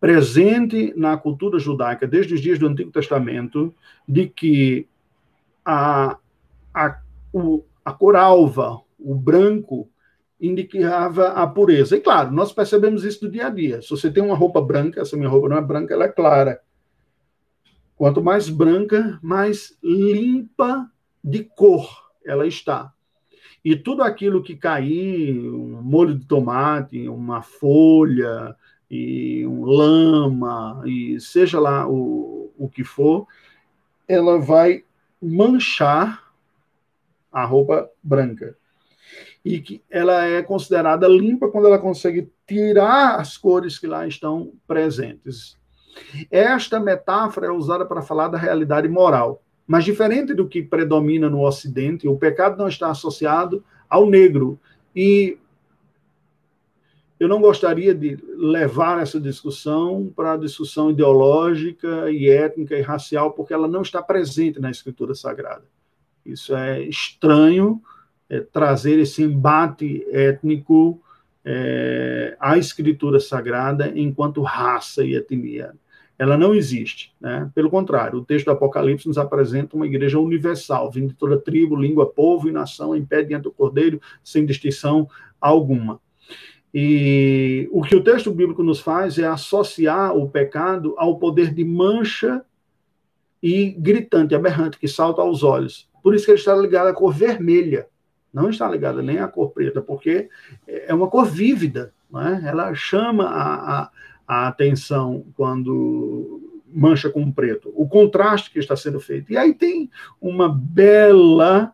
presente 0.00 0.94
na 0.96 1.14
cultura 1.18 1.58
judaica 1.58 2.06
desde 2.06 2.32
os 2.32 2.40
dias 2.40 2.58
do 2.58 2.66
Antigo 2.66 2.90
Testamento 2.90 3.74
de 4.08 4.26
que 4.26 4.88
a, 5.62 6.16
a, 6.72 6.98
o, 7.34 7.62
a 7.84 7.92
cor 7.92 8.16
alva, 8.16 8.80
o 8.98 9.14
branco, 9.14 9.90
indicava 10.40 11.28
a 11.28 11.46
pureza. 11.46 11.98
E 11.98 12.00
claro, 12.00 12.30
nós 12.32 12.50
percebemos 12.50 13.04
isso 13.04 13.20
do 13.20 13.30
dia 13.30 13.48
a 13.48 13.50
dia. 13.50 13.82
Se 13.82 13.90
você 13.90 14.10
tem 14.10 14.22
uma 14.22 14.36
roupa 14.36 14.60
branca, 14.62 15.02
essa 15.02 15.18
minha 15.18 15.28
roupa 15.28 15.50
não 15.50 15.58
é 15.58 15.62
branca, 15.62 15.92
ela 15.92 16.04
é 16.04 16.08
clara. 16.08 16.62
Quanto 17.94 18.22
mais 18.22 18.48
branca, 18.48 19.18
mais 19.22 19.76
limpa 19.82 20.90
de 21.22 21.44
cor 21.44 22.05
ela 22.26 22.46
está. 22.46 22.92
E 23.64 23.74
tudo 23.74 24.02
aquilo 24.02 24.42
que 24.42 24.54
cair, 24.54 25.38
um 25.40 25.82
molho 25.82 26.14
de 26.14 26.24
tomate, 26.26 27.08
uma 27.08 27.42
folha, 27.42 28.54
e 28.90 29.46
um 29.46 29.64
lama, 29.64 30.82
e 30.86 31.18
seja 31.20 31.58
lá 31.58 31.88
o, 31.88 32.52
o 32.56 32.68
que 32.68 32.84
for, 32.84 33.26
ela 34.06 34.38
vai 34.38 34.84
manchar 35.20 36.32
a 37.32 37.44
roupa 37.44 37.90
branca. 38.02 38.56
E 39.44 39.60
que 39.60 39.82
ela 39.90 40.24
é 40.24 40.42
considerada 40.42 41.08
limpa 41.08 41.48
quando 41.48 41.66
ela 41.66 41.78
consegue 41.78 42.30
tirar 42.46 43.20
as 43.20 43.36
cores 43.36 43.78
que 43.78 43.86
lá 43.86 44.06
estão 44.06 44.52
presentes. 44.66 45.56
Esta 46.30 46.78
metáfora 46.78 47.46
é 47.46 47.50
usada 47.50 47.84
para 47.84 48.02
falar 48.02 48.28
da 48.28 48.38
realidade 48.38 48.88
moral. 48.88 49.42
Mas 49.66 49.84
diferente 49.84 50.32
do 50.32 50.46
que 50.46 50.62
predomina 50.62 51.28
no 51.28 51.44
Ocidente, 51.44 52.06
o 52.06 52.16
pecado 52.16 52.56
não 52.56 52.68
está 52.68 52.90
associado 52.90 53.64
ao 53.88 54.08
negro. 54.08 54.58
E 54.94 55.36
eu 57.18 57.28
não 57.28 57.40
gostaria 57.40 57.94
de 57.94 58.16
levar 58.36 59.02
essa 59.02 59.18
discussão 59.18 60.12
para 60.14 60.34
a 60.34 60.36
discussão 60.36 60.90
ideológica 60.90 62.10
e 62.10 62.28
étnica 62.28 62.76
e 62.76 62.82
racial, 62.82 63.32
porque 63.32 63.52
ela 63.52 63.66
não 63.66 63.82
está 63.82 64.00
presente 64.00 64.60
na 64.60 64.70
Escritura 64.70 65.14
Sagrada. 65.14 65.64
Isso 66.24 66.54
é 66.54 66.82
estranho, 66.82 67.82
é, 68.28 68.40
trazer 68.40 68.98
esse 68.98 69.22
embate 69.22 70.06
étnico 70.10 71.00
é, 71.44 72.36
à 72.38 72.56
Escritura 72.58 73.18
Sagrada 73.18 73.92
enquanto 73.96 74.42
raça 74.42 75.04
e 75.04 75.14
etnia 75.14 75.74
ela 76.18 76.36
não 76.36 76.54
existe. 76.54 77.14
Né? 77.20 77.50
Pelo 77.54 77.70
contrário, 77.70 78.18
o 78.18 78.24
texto 78.24 78.46
do 78.46 78.52
Apocalipse 78.52 79.06
nos 79.06 79.18
apresenta 79.18 79.76
uma 79.76 79.86
igreja 79.86 80.18
universal, 80.18 80.90
vindo 80.90 81.08
de 81.08 81.14
toda 81.14 81.38
tribo, 81.38 81.76
língua, 81.76 82.06
povo 82.06 82.48
e 82.48 82.52
nação, 82.52 82.96
em 82.96 83.04
pé 83.04 83.22
diante 83.22 83.44
do 83.44 83.52
Cordeiro, 83.52 84.00
sem 84.24 84.46
distinção 84.46 85.08
alguma. 85.40 86.00
E 86.72 87.68
o 87.72 87.82
que 87.82 87.96
o 87.96 88.02
texto 88.02 88.30
bíblico 88.30 88.62
nos 88.62 88.80
faz 88.80 89.18
é 89.18 89.26
associar 89.26 90.14
o 90.16 90.28
pecado 90.28 90.94
ao 90.98 91.18
poder 91.18 91.52
de 91.52 91.64
mancha 91.64 92.42
e 93.42 93.70
gritante, 93.70 94.34
aberrante, 94.34 94.78
que 94.78 94.88
salta 94.88 95.22
aos 95.22 95.42
olhos. 95.42 95.88
Por 96.02 96.14
isso 96.14 96.24
que 96.24 96.32
ele 96.32 96.38
está 96.38 96.54
ligado 96.54 96.88
à 96.88 96.92
cor 96.92 97.12
vermelha, 97.12 97.88
não 98.32 98.50
está 98.50 98.68
ligado 98.68 99.02
nem 99.02 99.18
à 99.18 99.28
cor 99.28 99.50
preta, 99.50 99.80
porque 99.80 100.28
é 100.66 100.92
uma 100.92 101.08
cor 101.08 101.24
vívida, 101.24 101.92
é? 102.14 102.48
ela 102.48 102.74
chama 102.74 103.24
a, 103.24 103.82
a 103.82 103.90
a 104.26 104.48
atenção 104.48 105.24
quando 105.34 106.42
mancha 106.66 107.08
com 107.08 107.30
preto, 107.30 107.72
o 107.74 107.88
contraste 107.88 108.50
que 108.50 108.58
está 108.58 108.76
sendo 108.76 109.00
feito. 109.00 109.32
E 109.32 109.36
aí 109.36 109.54
tem 109.54 109.90
uma 110.20 110.48
bela 110.48 111.72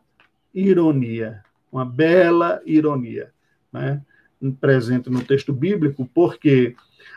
ironia, 0.54 1.42
uma 1.72 1.84
bela 1.84 2.60
ironia, 2.64 3.32
né? 3.72 4.02
presente 4.60 5.08
no 5.08 5.22
texto 5.22 5.52
bíblico, 5.52 6.08
porque 6.12 6.74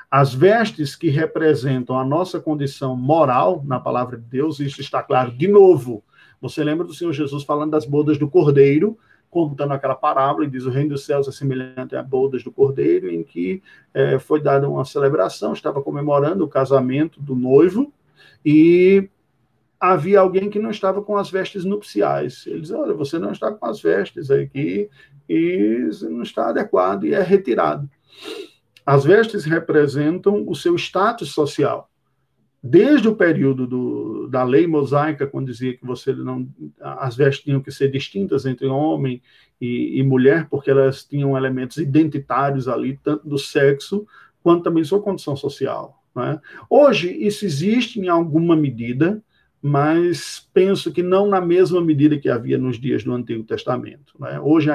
as 0.09 0.33
vestes 0.33 0.95
que 0.95 1.09
representam 1.09 1.97
a 1.99 2.05
nossa 2.05 2.39
condição 2.39 2.95
moral 2.95 3.63
na 3.65 3.79
palavra 3.79 4.17
de 4.17 4.23
Deus, 4.23 4.59
isso 4.59 4.79
está 4.79 5.01
claro 5.01 5.31
de 5.31 5.47
novo. 5.47 6.03
Você 6.39 6.63
lembra 6.63 6.85
do 6.85 6.93
Senhor 6.93 7.11
Jesus 7.11 7.43
falando 7.43 7.71
das 7.71 7.85
bodas 7.85 8.17
do 8.17 8.29
cordeiro, 8.29 8.97
contando 9.35 9.73
aquela 9.73 9.95
parábola, 9.95 10.45
e 10.45 10.49
diz: 10.49 10.63
O 10.63 10.69
reino 10.69 10.91
dos 10.91 11.03
céus 11.03 11.27
é 11.27 11.31
semelhante 11.33 11.93
a 11.93 12.01
bodas 12.01 12.41
do 12.41 12.53
cordeiro, 12.53 13.09
em 13.11 13.21
que 13.21 13.61
é, 13.93 14.17
foi 14.17 14.41
dada 14.41 14.69
uma 14.69 14.85
celebração, 14.85 15.51
estava 15.51 15.81
comemorando 15.81 16.45
o 16.45 16.47
casamento 16.47 17.21
do 17.21 17.35
noivo, 17.35 17.91
e 18.45 19.09
havia 19.77 20.21
alguém 20.21 20.49
que 20.49 20.57
não 20.57 20.69
estava 20.69 21.01
com 21.01 21.17
as 21.17 21.29
vestes 21.29 21.65
nupciais. 21.65 22.47
Ele 22.47 22.61
diz: 22.61 22.71
Olha, 22.71 22.93
você 22.93 23.19
não 23.19 23.33
está 23.33 23.51
com 23.51 23.65
as 23.65 23.81
vestes 23.81 24.31
aqui, 24.31 24.89
e 25.27 25.89
não 26.03 26.23
está 26.23 26.47
adequado, 26.47 27.03
e 27.03 27.13
é 27.13 27.21
retirado. 27.21 27.89
As 28.85 29.03
vestes 29.03 29.43
representam 29.43 30.47
o 30.47 30.55
seu 30.55 30.75
status 30.75 31.33
social 31.33 31.89
desde 32.67 33.08
o 33.08 33.15
período 33.15 33.67
do, 33.67 34.28
da 34.28 34.43
lei 34.43 34.65
mosaica, 34.65 35.28
quando 35.28 35.45
dizia 35.45 35.78
que 35.78 35.86
você 35.86 36.12
não, 36.13 36.49
as 36.82 37.15
vestes 37.15 37.43
tinham 37.43 37.62
que 37.62 37.69
ser 37.69 37.91
distintas 37.91 38.43
entre 38.43 38.65
homem 38.65 39.21
e, 39.62 39.99
e 39.99 40.04
mulher, 40.04 40.47
porque 40.49 40.71
elas 40.71 41.06
tinham 41.06 41.38
elementos 41.38 41.78
identitários 41.78 42.67
ali, 42.67 42.99
tanto 43.04 43.30
do 43.30 43.38
sexo 43.38 44.08
quanto 44.41 44.63
também 44.63 44.84
sua 44.84 44.99
condição 44.99 45.36
social. 45.36 46.04
Né? 46.15 46.41
Hoje, 46.67 47.12
isso 47.12 47.45
existe 47.45 47.99
em 47.99 48.08
alguma 48.08 48.56
medida, 48.56 49.21
mas 49.62 50.49
penso 50.51 50.91
que 50.91 51.04
não 51.04 51.28
na 51.28 51.39
mesma 51.39 51.80
medida 51.80 52.17
que 52.17 52.30
havia 52.30 52.58
nos 52.58 52.80
dias 52.80 53.04
do 53.04 53.13
Antigo 53.13 53.43
Testamento. 53.43 54.15
Né? 54.19 54.39
Hoje 54.39 54.71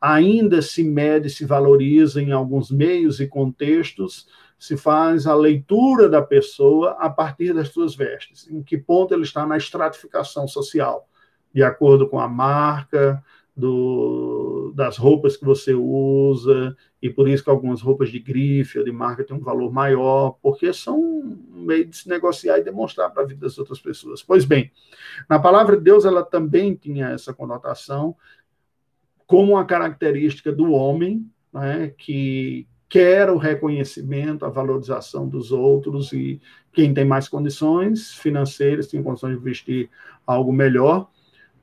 ainda 0.00 0.62
se 0.62 0.84
mede, 0.84 1.28
se 1.28 1.44
valoriza 1.44 2.22
em 2.22 2.30
alguns 2.30 2.70
meios 2.70 3.18
e 3.18 3.26
contextos, 3.26 4.28
se 4.58 4.76
faz 4.76 5.26
a 5.26 5.34
leitura 5.34 6.08
da 6.08 6.22
pessoa 6.22 6.96
a 6.98 7.10
partir 7.10 7.52
das 7.52 7.68
suas 7.68 7.94
vestes, 7.94 8.48
em 8.50 8.62
que 8.62 8.78
ponto 8.78 9.12
ele 9.12 9.22
está 9.22 9.46
na 9.46 9.56
estratificação 9.56 10.48
social, 10.48 11.08
de 11.52 11.62
acordo 11.62 12.08
com 12.08 12.18
a 12.18 12.28
marca, 12.28 13.22
do, 13.56 14.70
das 14.74 14.98
roupas 14.98 15.36
que 15.36 15.44
você 15.44 15.72
usa, 15.72 16.76
e 17.00 17.08
por 17.08 17.26
isso 17.26 17.42
que 17.42 17.48
algumas 17.48 17.80
roupas 17.80 18.10
de 18.10 18.18
grife 18.18 18.78
ou 18.78 18.84
de 18.84 18.92
marca 18.92 19.24
têm 19.24 19.36
um 19.36 19.40
valor 19.40 19.72
maior, 19.72 20.36
porque 20.42 20.72
são 20.74 21.00
um 21.00 21.64
meio 21.64 21.86
de 21.86 21.96
se 21.96 22.08
negociar 22.08 22.58
e 22.58 22.64
demonstrar 22.64 23.10
para 23.10 23.22
a 23.22 23.26
vida 23.26 23.40
das 23.40 23.56
outras 23.58 23.80
pessoas. 23.80 24.22
Pois 24.22 24.44
bem, 24.44 24.70
na 25.28 25.38
palavra 25.38 25.76
de 25.76 25.82
Deus 25.82 26.04
ela 26.04 26.22
também 26.22 26.74
tinha 26.74 27.08
essa 27.08 27.32
conotação 27.32 28.14
como 29.26 29.52
uma 29.52 29.64
característica 29.64 30.52
do 30.52 30.72
homem, 30.72 31.28
né, 31.52 31.92
que 31.96 32.68
quer 32.88 33.30
o 33.30 33.36
reconhecimento, 33.36 34.44
a 34.44 34.48
valorização 34.48 35.28
dos 35.28 35.52
outros 35.52 36.12
e 36.12 36.40
quem 36.72 36.94
tem 36.94 37.04
mais 37.04 37.28
condições 37.28 38.12
financeiras 38.14 38.86
tem 38.86 39.02
condições 39.02 39.36
de 39.36 39.42
vestir 39.42 39.90
algo 40.26 40.52
melhor. 40.52 41.10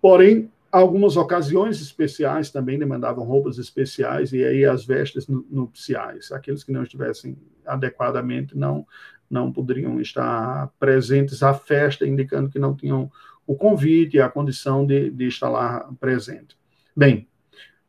Porém, 0.01 0.49
Algumas 0.73 1.17
ocasiões 1.17 1.79
especiais 1.79 2.49
também 2.49 2.79
demandavam 2.79 3.23
roupas 3.23 3.59
especiais 3.59 4.33
e 4.33 4.43
aí 4.43 4.65
as 4.65 4.83
vestes 4.83 5.27
nupciais. 5.27 6.31
Aqueles 6.31 6.63
que 6.63 6.71
não 6.71 6.81
estivessem 6.81 7.37
adequadamente 7.63 8.57
não 8.57 8.83
não 9.29 9.51
poderiam 9.51 10.01
estar 10.01 10.71
presentes 10.79 11.43
à 11.43 11.53
festa, 11.53 12.07
indicando 12.07 12.49
que 12.49 12.57
não 12.57 12.75
tinham 12.75 13.11
o 13.45 13.55
convite 13.55 14.17
e 14.17 14.21
a 14.21 14.29
condição 14.29 14.85
de, 14.85 15.11
de 15.11 15.27
estar 15.27 15.49
lá 15.49 15.91
presente. 15.99 16.57
Bem, 16.95 17.27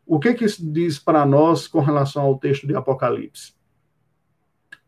o 0.06 0.18
que, 0.18 0.34
que 0.34 0.44
isso 0.44 0.64
diz 0.70 0.98
para 0.98 1.24
nós 1.24 1.66
com 1.66 1.80
relação 1.80 2.22
ao 2.22 2.38
texto 2.38 2.66
de 2.66 2.76
Apocalipse? 2.76 3.54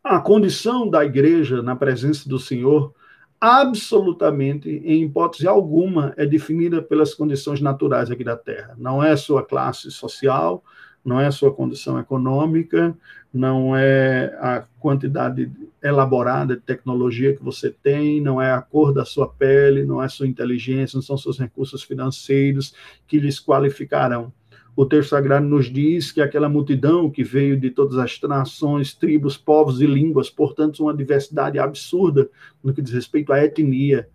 A 0.03 0.19
condição 0.19 0.89
da 0.89 1.03
igreja 1.03 1.61
na 1.61 1.75
presença 1.75 2.29
do 2.29 2.39
Senhor 2.39 2.93
absolutamente, 3.39 4.69
em 4.69 5.03
hipótese 5.03 5.47
alguma, 5.47 6.13
é 6.17 6.25
definida 6.25 6.81
pelas 6.81 7.13
condições 7.13 7.61
naturais 7.61 8.09
aqui 8.09 8.23
da 8.23 8.35
Terra. 8.35 8.75
Não 8.77 9.03
é 9.03 9.15
sua 9.15 9.43
classe 9.43 9.91
social, 9.91 10.63
não 11.05 11.19
é 11.19 11.29
sua 11.29 11.53
condição 11.53 11.99
econômica, 11.99 12.97
não 13.33 13.75
é 13.75 14.35
a 14.39 14.65
quantidade 14.79 15.51
elaborada 15.83 16.55
de 16.55 16.61
tecnologia 16.61 17.35
que 17.35 17.43
você 17.43 17.69
tem, 17.69 18.19
não 18.19 18.41
é 18.41 18.51
a 18.51 18.61
cor 18.61 18.93
da 18.93 19.05
sua 19.05 19.27
pele, 19.27 19.85
não 19.85 20.01
é 20.01 20.09
sua 20.09 20.27
inteligência, 20.27 20.97
não 20.97 21.03
são 21.03 21.17
seus 21.17 21.37
recursos 21.37 21.83
financeiros 21.83 22.73
que 23.07 23.19
lhes 23.19 23.39
qualificarão 23.39 24.33
o 24.77 24.85
texto 24.85 25.09
sagrado 25.09 25.47
nos 25.47 25.73
diz 25.73 26.11
que 26.11 26.21
aquela 26.21 26.47
multidão 26.47 27.09
que 27.09 27.23
veio 27.23 27.59
de 27.59 27.71
todas 27.71 27.97
as 27.97 28.21
nações, 28.21 28.93
tribos, 28.93 29.35
povos 29.35 29.81
e 29.81 29.87
línguas, 29.87 30.29
portanto, 30.29 30.83
uma 30.83 30.95
diversidade 30.95 31.57
absurda 31.57 32.29
no 32.63 32.71
que 32.71 32.83
diz 32.83 32.93
respeito 32.93 33.33
à 33.33 33.43
etnia, 33.43 34.07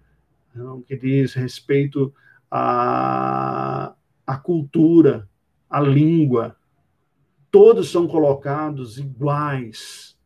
no 0.54 0.80
que 0.82 0.96
diz 0.96 1.34
respeito 1.34 2.14
à, 2.48 3.92
à 4.24 4.36
cultura, 4.36 5.28
à 5.68 5.80
língua, 5.80 6.54
todos 7.50 7.90
são 7.90 8.06
colocados 8.06 8.98
iguais 8.98 10.16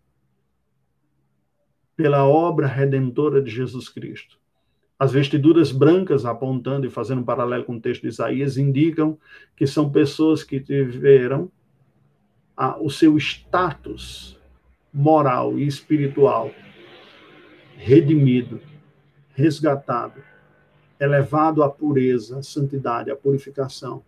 pela 1.96 2.26
obra 2.26 2.66
redentora 2.66 3.40
de 3.40 3.50
Jesus 3.50 3.88
Cristo. 3.88 4.38
As 4.98 5.12
vestiduras 5.12 5.72
brancas, 5.72 6.24
apontando 6.24 6.86
e 6.86 6.90
fazendo 6.90 7.20
um 7.20 7.24
paralelo 7.24 7.64
com 7.64 7.76
o 7.76 7.80
texto 7.80 8.02
de 8.02 8.08
Isaías, 8.08 8.56
indicam 8.56 9.18
que 9.54 9.66
são 9.66 9.90
pessoas 9.90 10.42
que 10.42 10.58
tiveram 10.58 11.50
a, 12.56 12.80
o 12.80 12.88
seu 12.88 13.16
status 13.18 14.38
moral 14.92 15.58
e 15.58 15.66
espiritual 15.66 16.50
redimido, 17.76 18.60
resgatado, 19.34 20.22
elevado 20.98 21.62
à 21.62 21.68
pureza, 21.68 22.38
à 22.38 22.42
santidade, 22.42 23.10
à 23.10 23.16
purificação, 23.16 24.02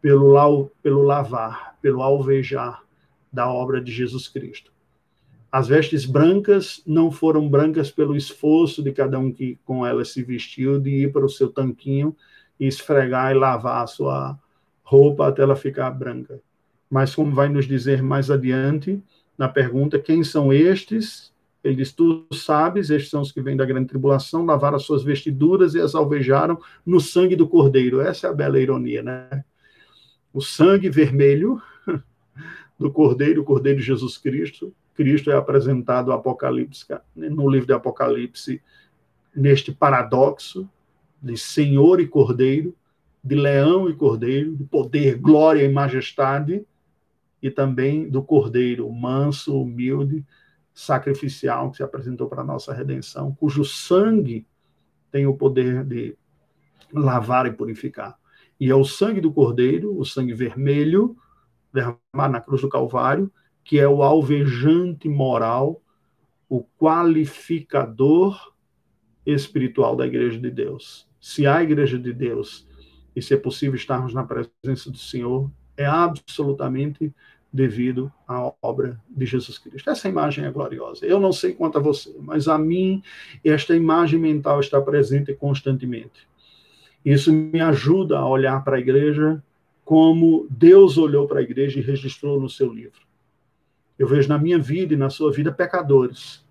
pelo, 0.00 0.70
pelo 0.82 1.02
lavar, 1.02 1.76
pelo 1.82 2.00
alvejar 2.00 2.84
da 3.32 3.50
obra 3.50 3.80
de 3.80 3.90
Jesus 3.90 4.28
Cristo. 4.28 4.73
As 5.54 5.68
vestes 5.68 6.04
brancas 6.04 6.82
não 6.84 7.12
foram 7.12 7.48
brancas 7.48 7.88
pelo 7.88 8.16
esforço 8.16 8.82
de 8.82 8.90
cada 8.90 9.20
um 9.20 9.30
que 9.30 9.56
com 9.64 9.86
elas 9.86 10.08
se 10.08 10.20
vestiu 10.20 10.80
de 10.80 11.04
ir 11.04 11.12
para 11.12 11.24
o 11.24 11.28
seu 11.28 11.48
tanquinho 11.48 12.16
e 12.58 12.66
esfregar 12.66 13.30
e 13.30 13.38
lavar 13.38 13.84
a 13.84 13.86
sua 13.86 14.36
roupa 14.82 15.28
até 15.28 15.42
ela 15.42 15.54
ficar 15.54 15.92
branca. 15.92 16.40
Mas 16.90 17.14
como 17.14 17.32
vai 17.32 17.48
nos 17.48 17.68
dizer 17.68 18.02
mais 18.02 18.32
adiante 18.32 19.00
na 19.38 19.48
pergunta 19.48 19.96
quem 19.96 20.24
são 20.24 20.52
estes? 20.52 21.32
Ele 21.62 21.76
diz: 21.76 21.92
Tu 21.92 22.26
sabes, 22.32 22.90
estes 22.90 23.12
são 23.12 23.20
os 23.20 23.30
que 23.30 23.40
vêm 23.40 23.56
da 23.56 23.64
grande 23.64 23.86
tribulação, 23.86 24.44
lavaram 24.44 24.74
as 24.74 24.82
suas 24.82 25.04
vestiduras 25.04 25.76
e 25.76 25.80
as 25.80 25.94
alvejaram 25.94 26.58
no 26.84 26.98
sangue 26.98 27.36
do 27.36 27.46
cordeiro. 27.46 28.00
Essa 28.00 28.26
é 28.26 28.30
a 28.30 28.34
bela 28.34 28.58
ironia, 28.58 29.04
né? 29.04 29.44
O 30.32 30.40
sangue 30.40 30.90
vermelho 30.90 31.62
do 32.76 32.90
cordeiro, 32.90 33.42
o 33.42 33.44
cordeiro 33.44 33.78
de 33.78 33.86
Jesus 33.86 34.18
Cristo, 34.18 34.74
Cristo 34.94 35.30
é 35.30 35.36
apresentado 35.36 36.12
Apocalipse, 36.12 36.86
no 37.14 37.48
livro 37.48 37.66
de 37.66 37.72
Apocalipse, 37.72 38.62
neste 39.34 39.72
paradoxo 39.72 40.68
de 41.20 41.36
Senhor 41.36 42.00
e 42.00 42.06
Cordeiro, 42.06 42.74
de 43.22 43.34
leão 43.34 43.88
e 43.88 43.94
cordeiro, 43.94 44.54
de 44.54 44.64
poder, 44.64 45.16
glória 45.16 45.62
e 45.62 45.72
majestade, 45.72 46.64
e 47.42 47.50
também 47.50 48.08
do 48.08 48.22
cordeiro 48.22 48.90
manso, 48.92 49.58
humilde, 49.58 50.24
sacrificial 50.74 51.70
que 51.70 51.78
se 51.78 51.82
apresentou 51.82 52.28
para 52.28 52.42
a 52.42 52.44
nossa 52.44 52.74
redenção, 52.74 53.34
cujo 53.34 53.64
sangue 53.64 54.46
tem 55.10 55.26
o 55.26 55.34
poder 55.34 55.84
de 55.84 56.16
lavar 56.92 57.46
e 57.46 57.52
purificar. 57.52 58.18
E 58.60 58.70
é 58.70 58.74
o 58.74 58.84
sangue 58.84 59.20
do 59.20 59.32
cordeiro, 59.32 59.98
o 59.98 60.04
sangue 60.04 60.34
vermelho, 60.34 61.16
derramado 61.72 62.32
na 62.32 62.40
cruz 62.40 62.60
do 62.60 62.68
Calvário, 62.68 63.32
que 63.64 63.78
é 63.78 63.88
o 63.88 64.02
alvejante 64.02 65.08
moral, 65.08 65.80
o 66.48 66.62
qualificador 66.78 68.52
espiritual 69.24 69.96
da 69.96 70.06
Igreja 70.06 70.38
de 70.38 70.50
Deus. 70.50 71.08
Se 71.20 71.46
há 71.46 71.62
Igreja 71.62 71.98
de 71.98 72.12
Deus 72.12 72.68
e 73.16 73.22
se 73.22 73.32
é 73.32 73.36
possível 73.36 73.74
estarmos 73.74 74.12
na 74.12 74.24
presença 74.24 74.90
do 74.90 74.98
Senhor, 74.98 75.50
é 75.76 75.86
absolutamente 75.86 77.12
devido 77.52 78.12
à 78.26 78.52
obra 78.60 79.00
de 79.08 79.24
Jesus 79.24 79.58
Cristo. 79.58 79.88
Essa 79.88 80.08
imagem 80.08 80.44
é 80.44 80.50
gloriosa. 80.50 81.06
Eu 81.06 81.20
não 81.20 81.32
sei 81.32 81.52
quanto 81.52 81.78
a 81.78 81.80
você, 81.80 82.12
mas 82.18 82.48
a 82.48 82.58
mim 82.58 83.00
esta 83.44 83.76
imagem 83.76 84.18
mental 84.18 84.58
está 84.58 84.80
presente 84.80 85.32
constantemente. 85.34 86.28
Isso 87.04 87.32
me 87.32 87.60
ajuda 87.60 88.18
a 88.18 88.28
olhar 88.28 88.64
para 88.64 88.76
a 88.76 88.80
igreja 88.80 89.42
como 89.84 90.46
Deus 90.50 90.98
olhou 90.98 91.28
para 91.28 91.40
a 91.40 91.42
igreja 91.42 91.78
e 91.78 91.82
registrou 91.82 92.40
no 92.40 92.48
seu 92.48 92.72
livro. 92.72 93.00
Eu 93.98 94.08
vejo 94.08 94.28
na 94.28 94.38
minha 94.38 94.58
vida 94.58 94.94
e 94.94 94.96
na 94.96 95.10
sua 95.10 95.32
vida 95.32 95.52
pecadores. 95.52 96.44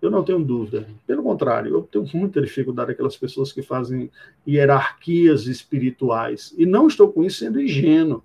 Eu 0.00 0.10
não 0.10 0.24
tenho 0.24 0.42
dúvida. 0.42 0.88
Pelo 1.06 1.22
contrário, 1.22 1.74
eu 1.74 1.82
tenho 1.82 2.08
muita 2.14 2.40
dificuldade 2.40 2.92
aquelas 2.92 3.16
pessoas 3.16 3.52
que 3.52 3.62
fazem 3.62 4.10
hierarquias 4.46 5.46
espirituais. 5.46 6.54
E 6.56 6.64
não 6.64 6.86
estou 6.86 7.12
com 7.12 7.22
isso 7.22 7.40
sendo 7.40 7.60
ingênuo. 7.60 8.22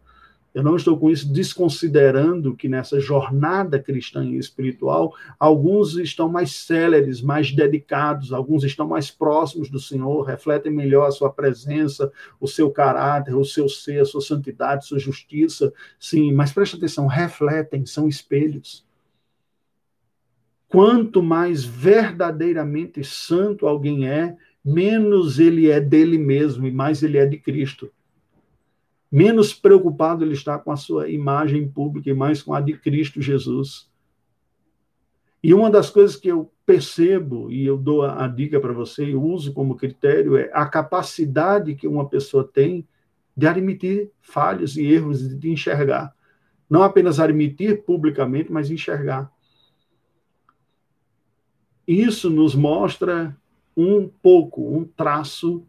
Eu 0.55 0.63
não 0.63 0.77
estou 0.77 0.97
com 0.97 1.11
isso 1.11 1.29
desconsiderando 1.33 2.55
que 2.55 2.69
nessa 2.69 2.97
jornada 2.97 3.77
cristã 3.77 4.23
e 4.23 4.37
espiritual, 4.37 5.13
alguns 5.37 5.97
estão 5.97 6.29
mais 6.29 6.51
céleres, 6.53 7.21
mais 7.21 7.51
dedicados, 7.51 8.31
alguns 8.31 8.63
estão 8.63 8.87
mais 8.87 9.11
próximos 9.11 9.69
do 9.69 9.81
Senhor, 9.81 10.23
refletem 10.23 10.71
melhor 10.71 11.07
a 11.07 11.11
sua 11.11 11.29
presença, 11.29 12.09
o 12.39 12.47
seu 12.47 12.71
caráter, 12.71 13.35
o 13.35 13.43
seu 13.43 13.67
ser, 13.67 13.99
a 13.99 14.05
sua 14.05 14.21
santidade, 14.21 14.77
a 14.77 14.87
sua 14.87 14.97
justiça. 14.97 15.73
Sim, 15.99 16.31
mas 16.31 16.53
preste 16.53 16.77
atenção, 16.77 17.05
refletem, 17.05 17.85
são 17.85 18.07
espelhos. 18.07 18.85
Quanto 20.69 21.21
mais 21.21 21.65
verdadeiramente 21.65 23.03
santo 23.03 23.67
alguém 23.67 24.07
é, 24.07 24.37
menos 24.63 25.37
ele 25.37 25.69
é 25.69 25.81
dele 25.81 26.17
mesmo 26.17 26.65
e 26.65 26.71
mais 26.71 27.03
ele 27.03 27.17
é 27.17 27.25
de 27.25 27.37
Cristo 27.37 27.91
menos 29.15 29.53
preocupado 29.53 30.25
ele 30.25 30.33
está 30.33 30.59
com 30.59 30.73
a 30.73 30.75
sua 30.75 31.07
imagem 31.07 31.69
pública 31.69 32.09
e 32.09 32.13
mais 32.13 32.43
com 32.43 32.53
a 32.53 32.59
de 32.59 32.77
Cristo 32.77 33.21
Jesus. 33.21 33.89
E 35.41 35.53
uma 35.53 35.71
das 35.71 35.89
coisas 35.89 36.17
que 36.17 36.27
eu 36.27 36.51
percebo, 36.65 37.49
e 37.49 37.65
eu 37.65 37.77
dou 37.77 38.01
a, 38.01 38.27
dica 38.27 38.59
para 38.59 38.73
você, 38.73 39.05
e 39.05 39.15
uso 39.15 39.53
como 39.53 39.77
critério, 39.77 40.35
é 40.35 40.51
a 40.53 40.65
capacidade 40.65 41.75
que 41.75 41.87
uma 41.87 42.09
pessoa 42.09 42.43
tem 42.43 42.85
de 43.37 43.47
admitir 43.47 44.11
falhas 44.19 44.75
e 44.75 44.83
erros 44.83 45.21
e 45.21 45.33
de 45.33 45.49
enxergar. 45.49 46.13
Não 46.69 46.83
apenas 46.83 47.17
admitir 47.17 47.83
publicamente, 47.83 48.51
mas 48.51 48.69
enxergar. 48.69 49.31
Isso 51.87 52.29
nos 52.29 52.53
mostra 52.53 53.33
um 53.77 54.09
pouco, 54.09 54.77
um 54.77 54.83
traço 54.83 55.65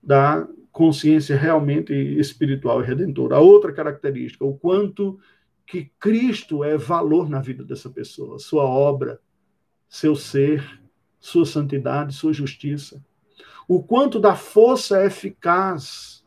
da 0.00 0.46
consciência 0.74 1.36
realmente 1.36 1.94
espiritual 1.94 2.82
e 2.82 2.84
redentora. 2.84 3.36
A 3.36 3.40
outra 3.40 3.72
característica, 3.72 4.44
o 4.44 4.58
quanto 4.58 5.20
que 5.64 5.88
Cristo 6.00 6.64
é 6.64 6.76
valor 6.76 7.30
na 7.30 7.40
vida 7.40 7.64
dessa 7.64 7.88
pessoa, 7.88 8.40
sua 8.40 8.64
obra, 8.64 9.20
seu 9.88 10.16
ser, 10.16 10.82
sua 11.20 11.46
santidade, 11.46 12.12
sua 12.12 12.32
justiça. 12.32 13.00
O 13.68 13.84
quanto 13.84 14.18
da 14.18 14.34
força 14.34 15.06
eficaz 15.06 16.24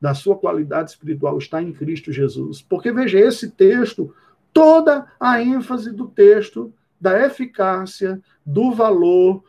da 0.00 0.14
sua 0.14 0.34
qualidade 0.34 0.92
espiritual 0.92 1.36
está 1.36 1.62
em 1.62 1.70
Cristo 1.70 2.10
Jesus. 2.10 2.62
Porque 2.62 2.90
veja, 2.90 3.20
esse 3.20 3.50
texto, 3.50 4.14
toda 4.50 5.12
a 5.20 5.42
ênfase 5.42 5.92
do 5.92 6.08
texto 6.08 6.72
da 6.98 7.26
eficácia, 7.26 8.18
do 8.46 8.72
valor, 8.72 9.44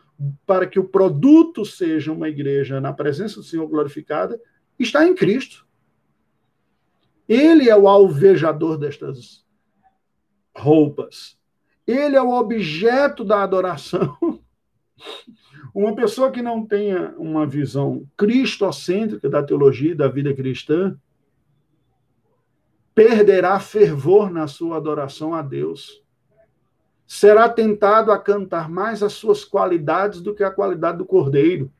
para 0.46 0.66
que 0.66 0.78
o 0.78 0.88
produto 0.88 1.64
seja 1.64 2.12
uma 2.12 2.28
igreja 2.28 2.80
na 2.80 2.92
presença 2.92 3.36
do 3.36 3.42
Senhor 3.42 3.66
glorificada, 3.66 4.40
está 4.78 5.06
em 5.06 5.14
Cristo. 5.14 5.66
Ele 7.28 7.68
é 7.68 7.76
o 7.76 7.88
alvejador 7.88 8.76
destas 8.76 9.44
roupas. 10.54 11.38
Ele 11.86 12.16
é 12.16 12.22
o 12.22 12.30
objeto 12.30 13.24
da 13.24 13.42
adoração. 13.42 14.16
Uma 15.74 15.94
pessoa 15.94 16.30
que 16.30 16.42
não 16.42 16.66
tenha 16.66 17.14
uma 17.16 17.46
visão 17.46 18.06
cristocêntrica 18.14 19.28
da 19.30 19.42
teologia 19.42 19.92
e 19.92 19.94
da 19.94 20.06
vida 20.06 20.34
cristã 20.34 20.98
perderá 22.94 23.58
fervor 23.58 24.30
na 24.30 24.46
sua 24.46 24.76
adoração 24.76 25.32
a 25.32 25.40
Deus. 25.40 26.01
Será 27.14 27.46
tentado 27.46 28.10
a 28.10 28.18
cantar 28.18 28.70
mais 28.70 29.02
as 29.02 29.12
suas 29.12 29.44
qualidades 29.44 30.22
do 30.22 30.34
que 30.34 30.42
a 30.42 30.50
qualidade 30.50 30.96
do 30.96 31.04
cordeiro. 31.04 31.70